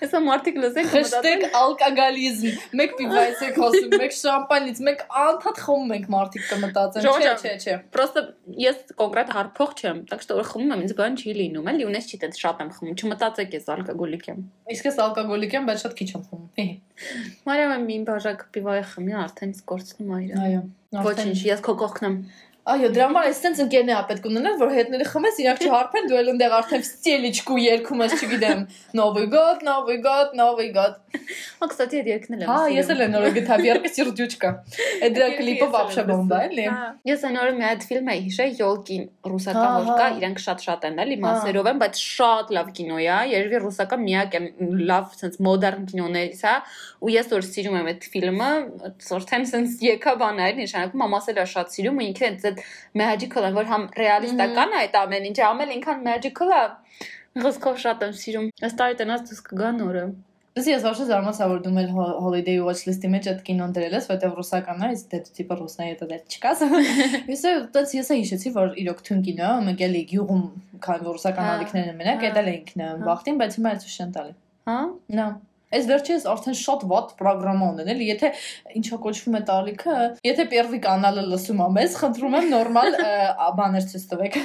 Հեսա 0.00 0.20
մարդիկ 0.24 0.56
լսեն 0.64 0.88
Hashtag 0.90 1.44
ալկոգալիզմ։ 1.60 2.56
Մեկ 2.80 2.94
պիվայից 2.98 3.42
եք 3.46 3.58
խոսում, 3.60 3.92
մեկ 4.00 4.14
շամպանից, 4.16 4.80
մեկ 4.88 5.04
անդադ 5.20 5.60
խմում 5.60 5.92
ենք 5.96 6.08
մարդիկ 6.14 6.46
կմտածեն։ 6.50 7.04
Ժողովուրդ, 7.04 7.44
Չէ, 7.44 7.52
չէ, 7.52 7.60
չէ։ 7.60 7.76
Պրոստը 7.94 8.24
ես 8.64 8.80
կոնկրետ 9.00 9.32
հարփող 9.36 9.74
չեմ, 9.80 10.00
так 10.10 10.24
что 10.24 10.38
որ 10.40 10.48
խմում 10.50 10.74
եմ, 10.74 10.84
ինձ 10.88 10.96
բան 10.98 11.18
չի 11.20 11.36
լինում, 11.40 11.70
էլի 11.70 11.86
ունես 11.90 12.10
չի 12.10 12.20
տենց 12.24 12.40
շատ 12.40 12.64
եմ 12.64 12.72
խմում, 12.80 12.98
չմտածեք 13.00 13.56
ես 13.60 13.70
ալկոգոլիկ 13.76 14.28
եմ։ 14.30 14.42
Իսկ 14.74 14.90
ես 14.90 15.00
ալկոգոլիկ 15.04 15.43
եմ, 15.55 15.67
բայց 15.69 15.83
շատ 15.85 15.93
քիչ 15.99 16.07
եմ 16.15 16.23
խմում։ 16.29 16.69
Մարիամ 17.45 17.73
եմ 17.75 17.85
մի 17.89 17.97
բաժակ 18.09 18.43
պիվայ 18.55 18.79
խմի, 18.91 19.15
արդեն 19.21 19.53
սկորցնում 19.55 20.11
է 20.15 20.19
իրան։ 20.25 20.43
Այո։ 20.45 20.61
Ոչինչ, 21.05 21.37
ես 21.45 21.63
քո 21.65 21.75
կողքն 21.81 22.07
եմ։ 22.09 22.15
Այո, 22.65 22.87
դրա 22.95 23.07
համար 23.11 23.27
այսպես 23.29 23.59
ընկերն 23.61 23.89
է 23.93 23.97
պետք 24.09 24.23
ունենալ, 24.25 24.55
որ 24.57 24.71
հետները 24.73 25.05
խմես, 25.11 25.35
իրանք 25.43 25.59
չհարփեն, 25.67 26.07
դու 26.09 26.15
էլ 26.17 26.31
ընդեղ 26.31 26.53
արդեն 26.57 26.85
ստելիչկու 26.85 27.57
երգում 27.61 28.01
ես, 28.01 28.15
չգիտեմ, 28.25 28.63
Новый 28.97 29.27
год, 29.29 29.61
Новый 29.61 29.97
год, 30.01 30.33
Новый 30.33 30.71
год։ 30.73 30.97
Ո, 31.61 31.67
кстати, 31.69 32.01
այդ 32.01 32.09
երգն 32.09 32.35
էլ 32.35 32.41
եմ։ 32.41 32.49
Հա, 32.49 32.57
ես 32.73 32.89
էլ 32.91 33.03
նորը 33.13 33.29
գտա 33.35 33.57
երգը 33.65 33.91
Սիրջուչկա։ 33.95 34.49
Այդ 35.05 35.13
դրա 35.15 35.27
կլիպը 35.37 35.67
вообще 35.75 36.03
բոմբա 36.09 36.39
է, 36.41 36.49
էլի։ 36.49 36.65
հա։ 36.65 36.89
Ես 37.05 37.23
անորը 37.29 37.53
մի 37.55 37.65
այդ 37.69 37.85
ֆիլմ 37.85 38.09
էի 38.15 38.23
հիշել 38.25 38.57
Յոլկին, 38.59 39.05
ռուսական 39.29 39.69
հա, 39.69 39.77
որ 39.85 39.87
կա, 39.87 40.05
հա։ 40.05 40.17
իրանք 40.19 40.41
շատ-շատ 40.45 40.87
են, 40.89 40.99
էլի, 41.05 41.17
մասերով 41.25 41.69
են, 41.71 41.79
բայց 41.85 42.01
շատ 42.01 42.53
լավ 42.55 42.73
կինո 42.75 42.99
է, 43.05 43.19
երևի 43.35 43.61
ռուսական 43.65 44.03
միակ 44.05 44.35
է 44.35 44.41
լավ, 44.89 45.15
sense 45.21 45.41
մոդեռն 45.45 45.87
կինոներից 45.93 46.43
է, 46.45 46.55
ու 47.05 47.13
ես 47.15 47.31
որ 47.35 47.45
սիրում 47.45 47.79
եմ 47.79 47.89
այդ 47.93 48.07
ֆիլմը, 48.15 48.51
ծորթեմ 49.05 49.47
sense 49.49 49.79
եկա 49.85 50.15
բան 50.19 50.43
այլ 50.45 50.61
նշանակում, 50.65 51.03
մամաս 51.05 51.29
էլ 51.31 51.41
է 51.41 51.47
շատ 51.55 51.75
սիրում 51.75 51.99
ու 52.01 52.05
ինքն 52.05 52.27
էլ 52.29 52.37
այդ 52.55 53.01
magical 53.01 53.47
է, 53.47 53.51
որ 53.55 53.67
համ 53.71 53.83
ռեալիստական 53.99 54.75
է 54.75 54.79
այդ 54.85 54.97
ամեն 55.01 55.27
ինչը, 55.31 55.43
ամեն 55.49 55.75
ինքան 55.75 56.05
magical 56.05 56.55
է։ 56.55 56.63
Ղսկով 57.45 57.81
շատ 57.83 58.05
եմ 58.05 58.15
սիրում։ 58.15 58.47
Ըստ 58.63 58.81
այ 58.85 58.93
տնած 59.01 59.27
դուս 59.29 59.41
կգա 59.49 59.71
նորը։ 59.75 60.03
Իսկ 60.55 60.69
ես 60.71 60.83
ոչ 60.87 60.93
զարմացա 61.09 61.45
որ 61.51 61.57
դու 61.65 61.71
ho- 61.91 62.19
holiday 62.23 62.61
watch 62.63 62.85
list-ի 62.87 63.09
մեջ 63.11 63.25
այդ 63.27 63.39
կինոն 63.43 63.73
դրել 63.75 63.95
ես, 63.97 64.05
որտեղ 64.07 64.37
ռուսական 64.39 64.85
է, 64.87 64.91
իսկ 64.95 65.09
դե 65.11 65.17
տիպը 65.35 65.57
ռուսնա 65.59 65.87
եթե 65.89 66.07
դե 66.11 66.19
չկաս։ 66.31 66.61
Ես 67.33 67.43
այդպես 67.49 67.95
ես 67.97 68.11
հիշեցի, 68.15 68.53
որ 68.55 68.71
իրոք 68.85 69.01
թուն 69.03 69.25
կինո, 69.25 69.49
մենք 69.67 69.83
էլի 69.89 70.03
գյուղում 70.13 70.45
քան 70.87 71.03
ռուսական 71.09 71.49
ալիքներն 71.55 71.91
են 71.91 71.99
մենակ, 71.99 72.23
հա, 72.23 72.31
էդել 72.31 72.49
էինք 72.53 72.71
նա 72.79 72.87
հա։ 72.87 73.03
բախտին, 73.09 73.41
բայց 73.43 73.59
հիմա 73.59 73.75
էլ 73.75 73.83
ցույց 73.83 73.99
չեն 73.99 74.15
տալի։ 74.15 74.33
Հա։ 74.71 74.79
Նա 75.19 75.27
Այս 75.75 75.89
վերջերս 75.91 76.27
արդեն 76.31 76.57
շատ 76.61 76.85
ված 76.91 77.13
ծրագրամա 77.19 77.69
ունեն, 77.75 77.91
էլի, 77.95 78.07
եթե 78.11 78.31
ինչա 78.79 78.99
կոչվում 79.05 79.35
է 79.35 79.41
տալիքը, 79.49 79.95
եթե 80.25 80.45
Պերվի 80.51 80.79
կանալը 80.85 81.25
լսում 81.31 81.61
ա 81.65 81.67
մեզ, 81.75 81.97
խնդրում 82.01 82.37
եմ 82.39 82.47
նորմալ 82.53 82.97
բաներ 83.59 83.87
ցույց 83.91 84.05
տվեք։ 84.11 84.37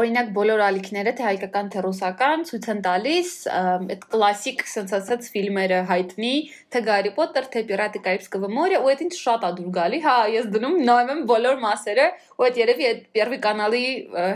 Օրինակ 0.00 0.30
բոլոր 0.36 0.64
ալիքները, 0.66 1.14
թե 1.18 1.26
հայկական, 1.28 1.70
թե 1.74 1.84
ռուսական, 1.86 2.44
ցույց 2.50 2.68
են 2.74 2.82
տալիս 2.86 3.32
այդ 3.50 4.06
կլասիկ, 4.14 4.64
ասենց 4.66 4.94
ասած, 5.00 5.28
ֆիլմերը 5.34 5.80
հայտնի, 5.90 6.34
թե 6.70 6.82
Гарри 6.86 7.12
Potter, 7.16 7.46
թե 7.52 7.64
Пираты 7.70 8.02
Карибского 8.04 8.50
моря, 8.50 8.80
ու 8.80 8.90
այդ 8.92 9.04
ինձ 9.06 9.18
շատ 9.20 9.46
ա 9.46 9.50
դուր 9.58 9.70
գալի։ 9.76 10.00
Հա, 10.04 10.16
ես 10.34 10.50
դնում 10.54 10.76
նայում 10.88 11.12
եմ 11.14 11.22
բոլոր 11.30 11.60
մասերը, 11.64 12.06
ու 12.40 12.46
այդ 12.48 12.60
երևի 12.60 12.88
այդ 12.90 13.02
Պերվի 13.16 13.40
կանալի 13.46 13.84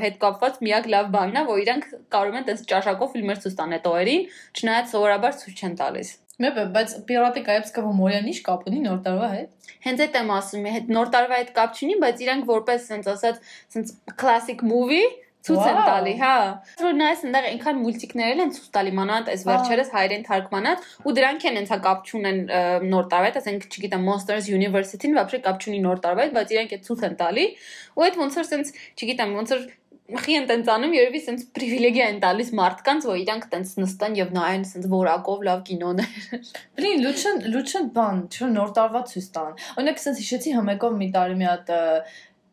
հետ 0.04 0.18
կապված 0.24 0.60
միակ 0.64 0.90
լավ 0.94 1.10
բանն 1.14 1.40
է, 1.40 1.44
որ 1.50 1.62
իրանք 1.64 1.88
կարող 2.14 2.38
են 2.40 2.48
տես 2.50 2.66
ճաշակով 2.74 3.14
ֆիլմեր 3.14 3.42
ցույց 3.44 3.56
տան 3.60 3.76
այդ 3.78 3.88
օրերին, 3.94 4.28
չնայած 4.60 4.94
սովորաբար 4.94 5.38
ցույց 5.44 5.64
չեն 5.64 5.78
տալիս։ 5.80 6.13
Մեբը, 6.44 6.62
բայց 6.74 6.94
պիրատի 7.08 7.42
կայացքը 7.46 7.82
հումորյան 7.88 8.30
ի՞նչ 8.30 8.38
կապ 8.48 8.64
ունի 8.70 8.80
նոր 8.84 9.02
տարվա 9.04 9.28
հետ։ 9.34 9.68
Հենց 9.84 10.00
այդ 10.04 10.16
եմ 10.18 10.32
ասում, 10.34 10.64
հետ 10.74 10.88
նոր 10.96 11.12
տարվա 11.14 11.36
հետ 11.40 11.52
կապ 11.58 11.76
չունի, 11.78 11.98
բայց 12.04 12.24
իրանք 12.24 12.48
որպես 12.48 12.88
սենց 12.90 13.10
ասած, 13.14 13.52
սենց 13.74 13.92
classic 14.18 14.64
movie 14.66 15.04
ցույց 15.44 15.64
են 15.68 15.78
տալի, 15.84 16.12
հա։ 16.20 16.36
Որ 16.80 16.94
նայես 16.96 17.22
այնտեղ 17.26 17.46
այնքան 17.50 17.80
մուլտիկներ 17.82 18.38
են 18.44 18.52
ցույց 18.56 18.68
տալի, 18.76 18.92
մանած 18.96 19.26
այս 19.34 19.42
վերջերս 19.48 19.90
հայերեն 19.94 20.24
թարգմանած 20.28 20.86
ու 21.04 21.14
դրանք 21.18 21.44
են 21.50 21.58
ենթա 21.60 21.74
հա 21.74 21.84
կապ 21.84 22.08
չունեն 22.08 22.38
նոր 22.94 23.08
տարվա 23.12 23.28
հետ, 23.28 23.38
ասենք 23.42 23.66
չգիտեմ 23.68 24.08
Monsters 24.08 24.48
University-ին, 24.48 25.18
բավական 25.20 25.44
կապ 25.44 25.60
չունի 25.68 25.80
նոր 25.84 26.00
տարվա 26.08 26.24
հետ, 26.24 26.34
բայց 26.38 26.54
իրանք 26.56 26.72
է 26.72 26.78
ցույց 26.88 27.04
են 27.04 27.18
տալի։ 27.20 27.46
Ու 27.94 28.06
այդ 28.08 28.18
ոնց 28.24 28.38
որ 28.40 28.48
սենց, 28.54 28.72
չգիտեմ, 29.04 29.36
ոնց 29.44 29.52
որ 29.54 29.68
մխի 30.12 30.34
են 30.36 30.46
տենց 30.50 30.66
անում, 30.74 30.94
երևի 30.98 31.20
սենց 31.24 31.44
պրիվիլեգիա 31.56 32.08
են 32.12 32.18
տալիս 32.24 32.50
մարդկանց, 32.58 33.06
որ 33.08 33.20
իրանք 33.22 33.46
տենց 33.54 33.70
նստան 33.80 34.18
եւ 34.18 34.34
նայեն 34.36 34.66
սենց 34.68 34.90
որակով 34.92 35.46
լավ 35.48 35.62
կինոներ։ 35.70 36.28
Բլին, 36.76 37.00
լուչն 37.06 37.40
լուչն 37.54 37.88
բան, 37.96 38.20
չէ՞ 38.28 38.50
նոր 38.52 38.76
տարվա 38.76 39.02
ցույց 39.14 39.30
տան։ 39.38 39.56
Օրինակ 39.80 40.04
սենց 40.04 40.22
հիշեցի 40.24 40.54
համեկով 40.60 41.00
մի 41.00 41.08
տարի 41.16 41.40
մի 41.40 41.48
հատ 41.48 41.74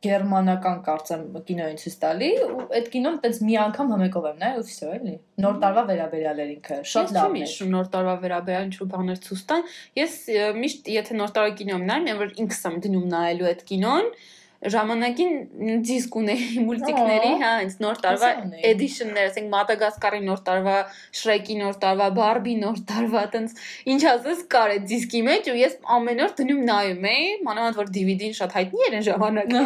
գերմանական 0.02 0.80
կարծեմ 0.86 1.26
կինոյին 1.46 1.80
ցույց 1.82 1.96
տալի 2.02 2.30
ու 2.46 2.64
այդ 2.78 2.88
կինոն 2.94 3.18
տենց 3.22 3.40
մի 3.46 3.58
անգամ 3.64 3.92
համեկով 3.94 4.26
եմ 4.32 4.40
նայ 4.42 4.50
ու 4.58 4.64
վсё 4.66 4.90
էլի 4.96 5.14
նոր 5.46 5.60
տարվա 5.62 5.84
վերաբերյալ 5.92 6.42
էր 6.42 6.54
ինքը 6.56 6.78
շատ 6.94 7.14
լավ 7.18 7.36
է 7.38 7.44
ես 7.44 7.54
նոր 7.76 7.92
տարվա 7.96 8.16
վերաբերյալ 8.26 8.66
ինչ 8.72 8.76
որ 8.82 8.90
բաներ 8.96 9.22
ցույց 9.28 9.44
տան 9.52 9.68
ես 10.02 10.16
միշտ 10.58 10.92
եթե 10.96 11.20
նոր 11.22 11.36
տարվա 11.38 11.56
կինո 11.62 11.78
եմ 11.78 11.86
նայում 11.92 12.10
եմ 12.12 12.22
որ 12.24 12.34
ինքս 12.46 12.64
եմ 12.72 12.80
դնում 12.88 13.08
նայելու 13.14 13.50
այդ 13.52 13.66
կինոն 13.72 14.10
ժամանակին 14.62 15.82
դիսկ 15.88 16.16
ունեի 16.22 16.48
մուլտիկների, 16.68 17.30
հա, 17.42 17.52
հենց 17.62 17.78
նոր 17.82 18.02
տարվա 18.04 18.30
edition-ներ, 18.70 19.30
ասենք 19.32 19.48
Մադագասկարի 19.56 20.20
նոր 20.28 20.44
տարվա, 20.50 20.76
Շրեկի 21.22 21.56
նոր 21.62 21.80
տարվա, 21.82 22.10
Բարբի 22.20 22.54
նոր 22.62 22.82
տարվա, 22.92 23.24
տենց 23.34 23.56
ինչ 23.94 24.02
ասես 24.12 24.44
կար 24.54 24.76
այդ 24.76 24.86
դիսկի 24.92 25.22
մեջ 25.30 25.50
ու 25.50 25.58
ես 25.62 25.78
ամեն 25.98 26.22
օր 26.28 26.36
դնում 26.42 26.62
նայում 26.70 27.10
էի, 27.12 27.26
մանավանդ 27.50 27.82
որ 27.82 27.92
DVD-ն 27.98 28.38
շատ 28.38 28.56
հայտնի 28.60 28.86
էր 28.86 28.98
այն 29.00 29.08
ժամանակ։ 29.10 29.58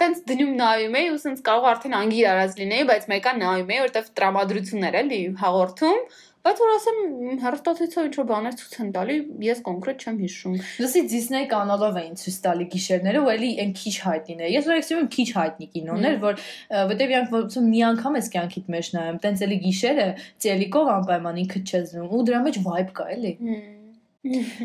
Տենց 0.00 0.24
դնում 0.32 0.54
նայում 0.62 0.98
էի 1.02 1.12
ու 1.12 1.20
սենց 1.28 1.44
կարող 1.48 1.68
արդեն 1.74 1.98
անգիր 1.98 2.30
արած 2.32 2.58
լինեի, 2.62 2.88
բայց 2.88 3.08
մեկը 3.12 3.36
նայում 3.42 3.72
էի, 3.74 3.80
որտեվ 3.84 4.10
տրամադրություններ 4.18 4.98
էլի 5.02 5.20
հաղորդում 5.42 6.00
Բայց 6.48 6.60
որ 6.62 6.70
ասեմ 6.72 7.00
հերոստատիցով 7.42 8.06
ինչ 8.08 8.14
որ 8.16 8.26
բաներ 8.28 8.54
ցույց 8.56 8.76
են 8.80 8.92
տալի, 8.94 9.16
ես 9.44 9.58
կոնկրետ 9.66 10.04
չեմ 10.04 10.20
հիշում։ 10.22 10.54
Լսի 10.80 11.02
Disney 11.12 11.48
կանալով 11.50 11.98
էին 12.00 12.16
ցույց 12.22 12.38
տալի 12.46 12.66
գիշերները, 12.72 13.20
ու 13.20 13.32
էլի 13.34 13.50
այն 13.64 13.74
քիչ 13.76 13.92
հայտնին 14.06 14.40
է։ 14.40 14.50
Ես 14.54 14.70
էքսիում 14.78 15.02
եմ 15.02 15.10
քիչ 15.18 15.28
հայտնի 15.36 15.68
կինոներ, 15.76 16.16
որ 16.24 16.40
որտեվ 16.88 17.12
իրանք 17.12 17.34
ոնց 17.36 17.58
մի 17.68 17.82
անգամ 17.92 18.18
ես 18.22 18.30
կյանքիդ 18.38 18.70
մեջ 18.78 18.92
նայում, 18.96 19.18
տենց 19.28 19.44
էլի 19.48 19.58
գիշերը 19.68 20.08
ծելիկով 20.46 20.94
անպայման 20.96 21.42
ինքը 21.44 21.62
չես 21.68 21.92
դնում, 21.92 22.08
ու 22.16 22.24
դրա 22.32 22.40
մեջ 22.48 22.62
vibe 22.64 22.96
կա 22.96 23.10
էլի։ 23.18 23.34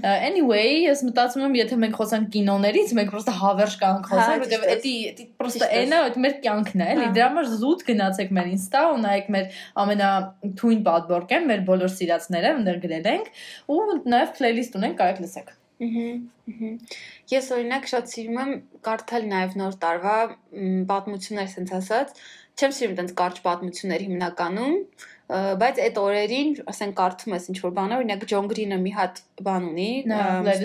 Anyway, 0.04 0.84
ես 0.88 1.04
մտածում 1.08 1.46
եմ, 1.48 1.56
եթե 1.60 1.78
մենք 1.84 1.98
խոսանք 2.00 2.30
կինոներից, 2.34 2.94
մենք 3.00 3.14
պրոստը 3.14 3.34
հավերժ 3.40 3.76
կանք 3.84 4.10
խոսանք, 4.12 4.44
որովհետև 4.44 4.68
էդի 4.74 4.94
էդի 5.12 5.28
պրոստը 5.42 5.70
այնա 5.80 6.02
այդ 6.08 6.20
մեր 6.26 6.38
կյանքն 6.46 6.84
է, 6.84 6.90
էլի։ 6.94 7.08
Դրա 7.18 7.30
համար 7.32 7.50
զուտ 7.64 7.84
գնացեք 7.90 8.36
մեր 8.38 8.52
Insta 8.54 8.84
ու 8.92 9.02
նայեք 9.04 9.34
մեր 9.38 9.60
ամենաթույն 9.84 10.86
պատբորկեն, 10.90 11.50
մեր 11.54 11.66
բոլոր 11.72 11.94
սիրածները 11.98 12.54
ընդեր 12.60 12.80
գրել 12.88 13.12
ենք 13.14 13.34
ու 13.74 13.82
նաև 14.14 14.38
playlist 14.40 14.80
ունենք, 14.80 14.98
կարեք 15.04 15.24
լսեք։ 15.24 15.60
Ես 17.34 17.50
օրինակ 17.56 17.88
շատ 17.92 18.12
սիրում 18.14 18.38
եմ 18.44 18.52
կարդալ 18.86 19.26
նաև 19.32 19.56
նոր 19.60 19.78
տարվա 19.84 20.16
պատմություններ, 20.92 21.50
ասենց 21.50 21.74
ասած։ 21.80 22.14
Չեմ 22.54 22.74
սիրում 22.78 23.00
այդպես 23.02 23.16
կարճ 23.20 23.40
պատմություններ 23.48 24.06
հիմնականում, 24.08 24.76
բայց 25.32 25.80
այդ 25.86 25.98
օրերին, 26.02 26.50
ասենք 26.68 26.96
կարդում 27.00 27.34
ես 27.38 27.46
ինչ 27.54 27.60
որ 27.64 27.72
բաներ, 27.78 28.02
օրինակ 28.04 28.26
Ջոն 28.28 28.50
Գրինը 28.52 28.78
մի 28.84 28.92
հատ 28.98 29.22
բան 29.48 29.68
ունի, 29.72 29.90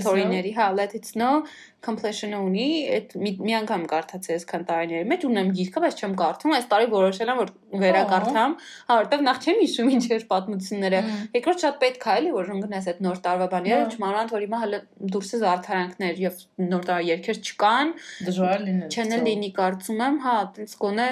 story-ների, 0.02 0.52
հա, 0.58 0.66
let 0.74 0.96
it 0.98 1.06
snow 1.06 1.44
completion-ը 1.78 2.38
ունի, 2.42 2.66
այդ 2.96 3.12
մի 3.22 3.54
անգամ 3.60 3.84
կարդացի 3.92 4.32
այսքան 4.34 4.64
տարիների 4.66 5.06
մեջ, 5.12 5.26
ունեմ 5.28 5.50
գիրքը, 5.54 5.82
բայց 5.84 6.00
չեմ 6.02 6.14
կարդում, 6.18 6.54
այս 6.56 6.66
տարի 6.72 6.88
որոշել 6.90 7.30
եմ 7.30 7.38
որ 7.38 7.52
վերակարդամ, 7.84 8.56
հա, 8.88 8.96
որտեվ 8.98 9.22
նախ 9.28 9.38
չեմ 9.46 9.60
հիշում 9.62 9.92
ինչ 9.94 10.02
էր 10.18 10.24
պատմությունները։ 10.32 11.02
Երկրորդ 11.38 11.64
շատ 11.64 11.78
պետք 11.84 12.08
է 12.08 12.16
էլի 12.18 12.32
որ 12.34 12.50
ընկնես 12.58 12.88
այդ 12.90 13.00
նոր 13.06 13.20
տարվա 13.28 13.48
բաները, 13.54 13.86
չմանանդ 13.94 14.34
որ 14.34 14.44
հիմա 14.48 14.60
հələ 14.64 14.80
դուրսը 15.14 15.40
զարթարանքներ 15.44 16.22
եւ 16.24 16.42
նոր 16.66 16.88
տարվա 16.88 17.06
երկեր 17.08 17.40
չկան։ 17.46 17.94
Դժվար 18.26 18.64
լինի։ 18.66 18.90
Չեն 18.98 19.16
լինի 19.28 19.52
կարծում 19.58 20.02
եմ, 20.08 20.18
հա, 20.26 20.36
այնպես 20.42 20.78
կոնե, 20.82 21.08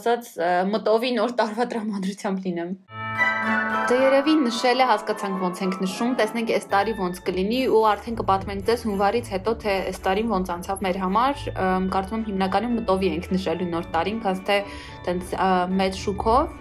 ասած 0.00 0.32
մտովի 0.74 1.14
նոր 1.20 1.36
տարվա 1.38 1.70
տրամադրությամբ 1.70 2.48
լինեմ։ 2.50 2.74
Դե 2.90 3.96
երևի 3.98 4.32
նշել 4.40 4.82
է 4.82 4.86
հասկացանք 4.90 5.42
ոնց 5.44 5.60
ենք 5.64 5.76
նշում, 5.82 6.14
տեսնենք 6.18 6.50
այս 6.56 6.66
տարի 6.72 6.94
ոնց 6.98 7.20
կլինի 7.26 7.60
ու 7.74 7.82
արդեն 7.90 8.16
կպատմենք 8.20 8.64
ձեզ 8.70 8.84
հունվարից 8.88 9.30
հետո 9.34 9.54
թե 9.62 9.74
այս 9.90 10.00
տարին 10.06 10.32
ոնց 10.34 10.52
անցավ 10.54 10.82
մեր 10.86 10.98
համար։ 11.04 11.44
Կարծում 11.94 12.18
եմ 12.20 12.26
հիմնականում 12.30 12.74
մտովի 12.80 13.10
ենք 13.14 13.28
նշելու 13.34 13.70
նոր 13.70 13.88
տարին, 13.94 14.20
քան 14.26 14.42
թե 14.50 14.58
տենց 15.06 15.34
մեծ 15.80 16.00
շուկով 16.04 16.58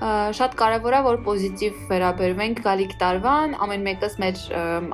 շատ 0.00 0.54
կարևոր 0.56 0.94
է 0.96 1.00
որ 1.04 1.18
պոզիտիվ 1.26 1.80
վերաբերվենք 1.90 2.60
գալիք 2.64 2.92
տարվան, 3.02 3.56
ամեն 3.66 3.82
մեկս 3.84 4.14
մեր 4.22 4.38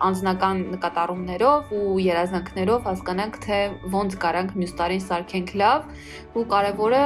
անձնական 0.03 0.63
նկատառումներով 0.73 1.71
ու 1.79 1.99
երազանքներով 2.03 2.89
հասկանանք 2.91 3.39
թե 3.47 3.61
ոնց 3.95 4.17
կարանք 4.25 4.57
մյուս 4.59 4.73
տարին 4.81 5.05
սարքենք 5.07 5.53
լավ 5.63 5.87
ու 6.37 6.45
կարևորը 6.51 7.05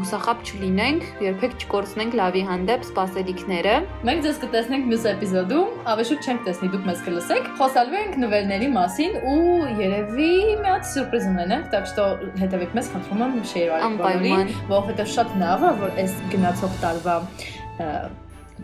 հուսախապ 0.00 0.42
չլինենք, 0.50 1.06
երբեք 1.24 1.56
չկորցնենք 1.64 2.12
լավի 2.20 2.42
հանդեպ 2.50 2.84
սպասելիքները։ 2.86 3.72
Մենք 4.06 4.22
ձեզ 4.26 4.38
կտեսնենք 4.44 4.86
մյուս 4.90 5.08
էպիզոդում, 5.10 5.72
ավեշուտ 5.90 6.28
չենք 6.30 6.44
տեսնի, 6.46 6.70
դուք 6.76 6.86
մեզ 6.90 7.02
կլսեք։ 7.08 7.50
Խոսալու 7.58 7.98
ենք 8.04 8.20
նվերների 8.20 8.70
մասին 8.76 9.18
ու 9.32 9.40
երևի 9.80 10.30
մի 10.60 10.70
հատ 10.70 10.88
սուրպրիզ 10.92 11.26
ունենանք, 11.32 11.66
так 11.74 11.90
что 11.90 12.06
հետևեք 12.44 12.78
մեզ, 12.78 12.92
խնդրում 12.94 13.26
եմ, 13.26 13.34
շեյր 13.50 13.74
արեք 13.80 14.00
բոլորին, 14.04 14.54
որովհետև 14.70 15.12
շատ 15.18 15.36
լավ 15.42 15.66
է, 15.66 15.74
որ 15.82 16.00
այս 16.04 16.16
գնացող 16.36 16.80
տարվա 16.84 17.18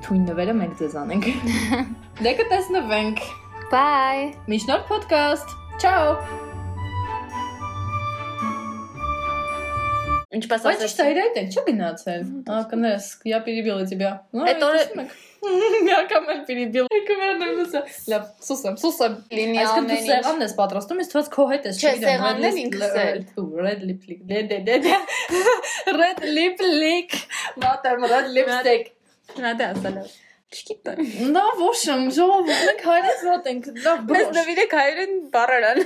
թույն 0.06 0.30
նվերը 0.30 0.56
մենք 0.62 0.78
ձեզ 0.84 1.00
անենք։ 1.02 1.28
Դե 2.24 2.36
կտեսնվենք։ 2.44 3.26
Bye։ 3.74 4.32
Միշտ 4.52 4.72
նոր 4.74 4.88
podcast։ 4.92 5.60
Ciao։ 5.82 6.51
Ինչպես 10.37 10.67
ասես։ 10.67 10.67
Բայց 10.67 10.83
ճիշտ 10.83 11.01
է, 11.41 11.45
չէ՞ 11.55 11.63
գնացել։ 11.71 12.27
Ահա 12.51 12.65
կներես, 12.73 13.07
я 13.31 13.41
перебила 13.47 13.87
тебя։ 13.87 14.11
Это 14.35 15.09
Մի 15.47 15.93
անգամ 15.95 16.29
էլ 16.33 16.41
перебил։ 16.49 16.89
Կվերնեմ 17.09 17.53
լսա։ 17.61 17.83
Լավ, 18.11 18.27
սուսեմ, 18.47 18.77
սուսեմ։ 18.83 19.17
Լինի 19.37 19.61
ամեն 19.63 19.63
ինչ։ 19.63 19.71
Այսինքն 19.71 19.91
դու 19.93 19.99
սեղանն 20.09 20.45
ես 20.47 20.55
պատրաստում, 20.61 21.01
ես 21.03 21.11
թվաց 21.13 21.31
քո 21.37 21.47
հետ 21.53 21.69
ես, 21.71 21.81
չգիտեմ։ 21.81 21.97
Չէ, 21.97 22.11
սեղանն 22.11 22.49
էլ 22.51 22.61
ինքս 22.63 22.99
էլ։ 23.05 23.19
Red 23.67 23.87
lip 23.87 24.07
lick։ 24.11 24.23
Դե 24.31 24.43
դե 24.51 24.79
դե։ 24.87 25.01
Red 26.01 26.23
lip 26.37 26.63
lick։ 26.67 27.19
Մատեմ 27.63 28.07
red 28.15 28.31
lipstick։ 28.37 28.95
Նա 29.43 29.53
դա 29.61 29.75
ասալա։ 29.77 30.07
Չգիտեմ։ 30.57 31.01
Նա 31.35 31.45
ոչ 31.59 31.79
եմ, 31.91 32.03
ժողովուրդ, 32.17 32.61
մենք 32.69 32.83
հայերից 32.87 33.23
ոտ 33.27 33.49
ենք, 33.51 33.65
լավ 33.87 34.05
բրոշ։ 34.07 34.21
Մեզ 34.21 34.37
նվիրեք 34.37 34.77
հայերեն 34.79 35.17
բառարան։ 35.35 35.81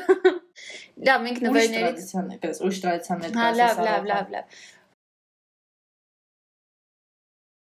Լավ, 0.95 1.23
մենք 1.25 1.39
նվերներից 1.43 1.73
ուրիշ 1.75 1.75
տրադիցիաներ, 1.75 2.59
ուրիշ 2.65 2.77
տրադիցիաներ։ 2.85 3.33
Հա, 3.35 3.47
լավ, 3.59 3.79
լավ, 3.87 4.05
լավ, 4.11 4.29
լավ։ 4.35 4.59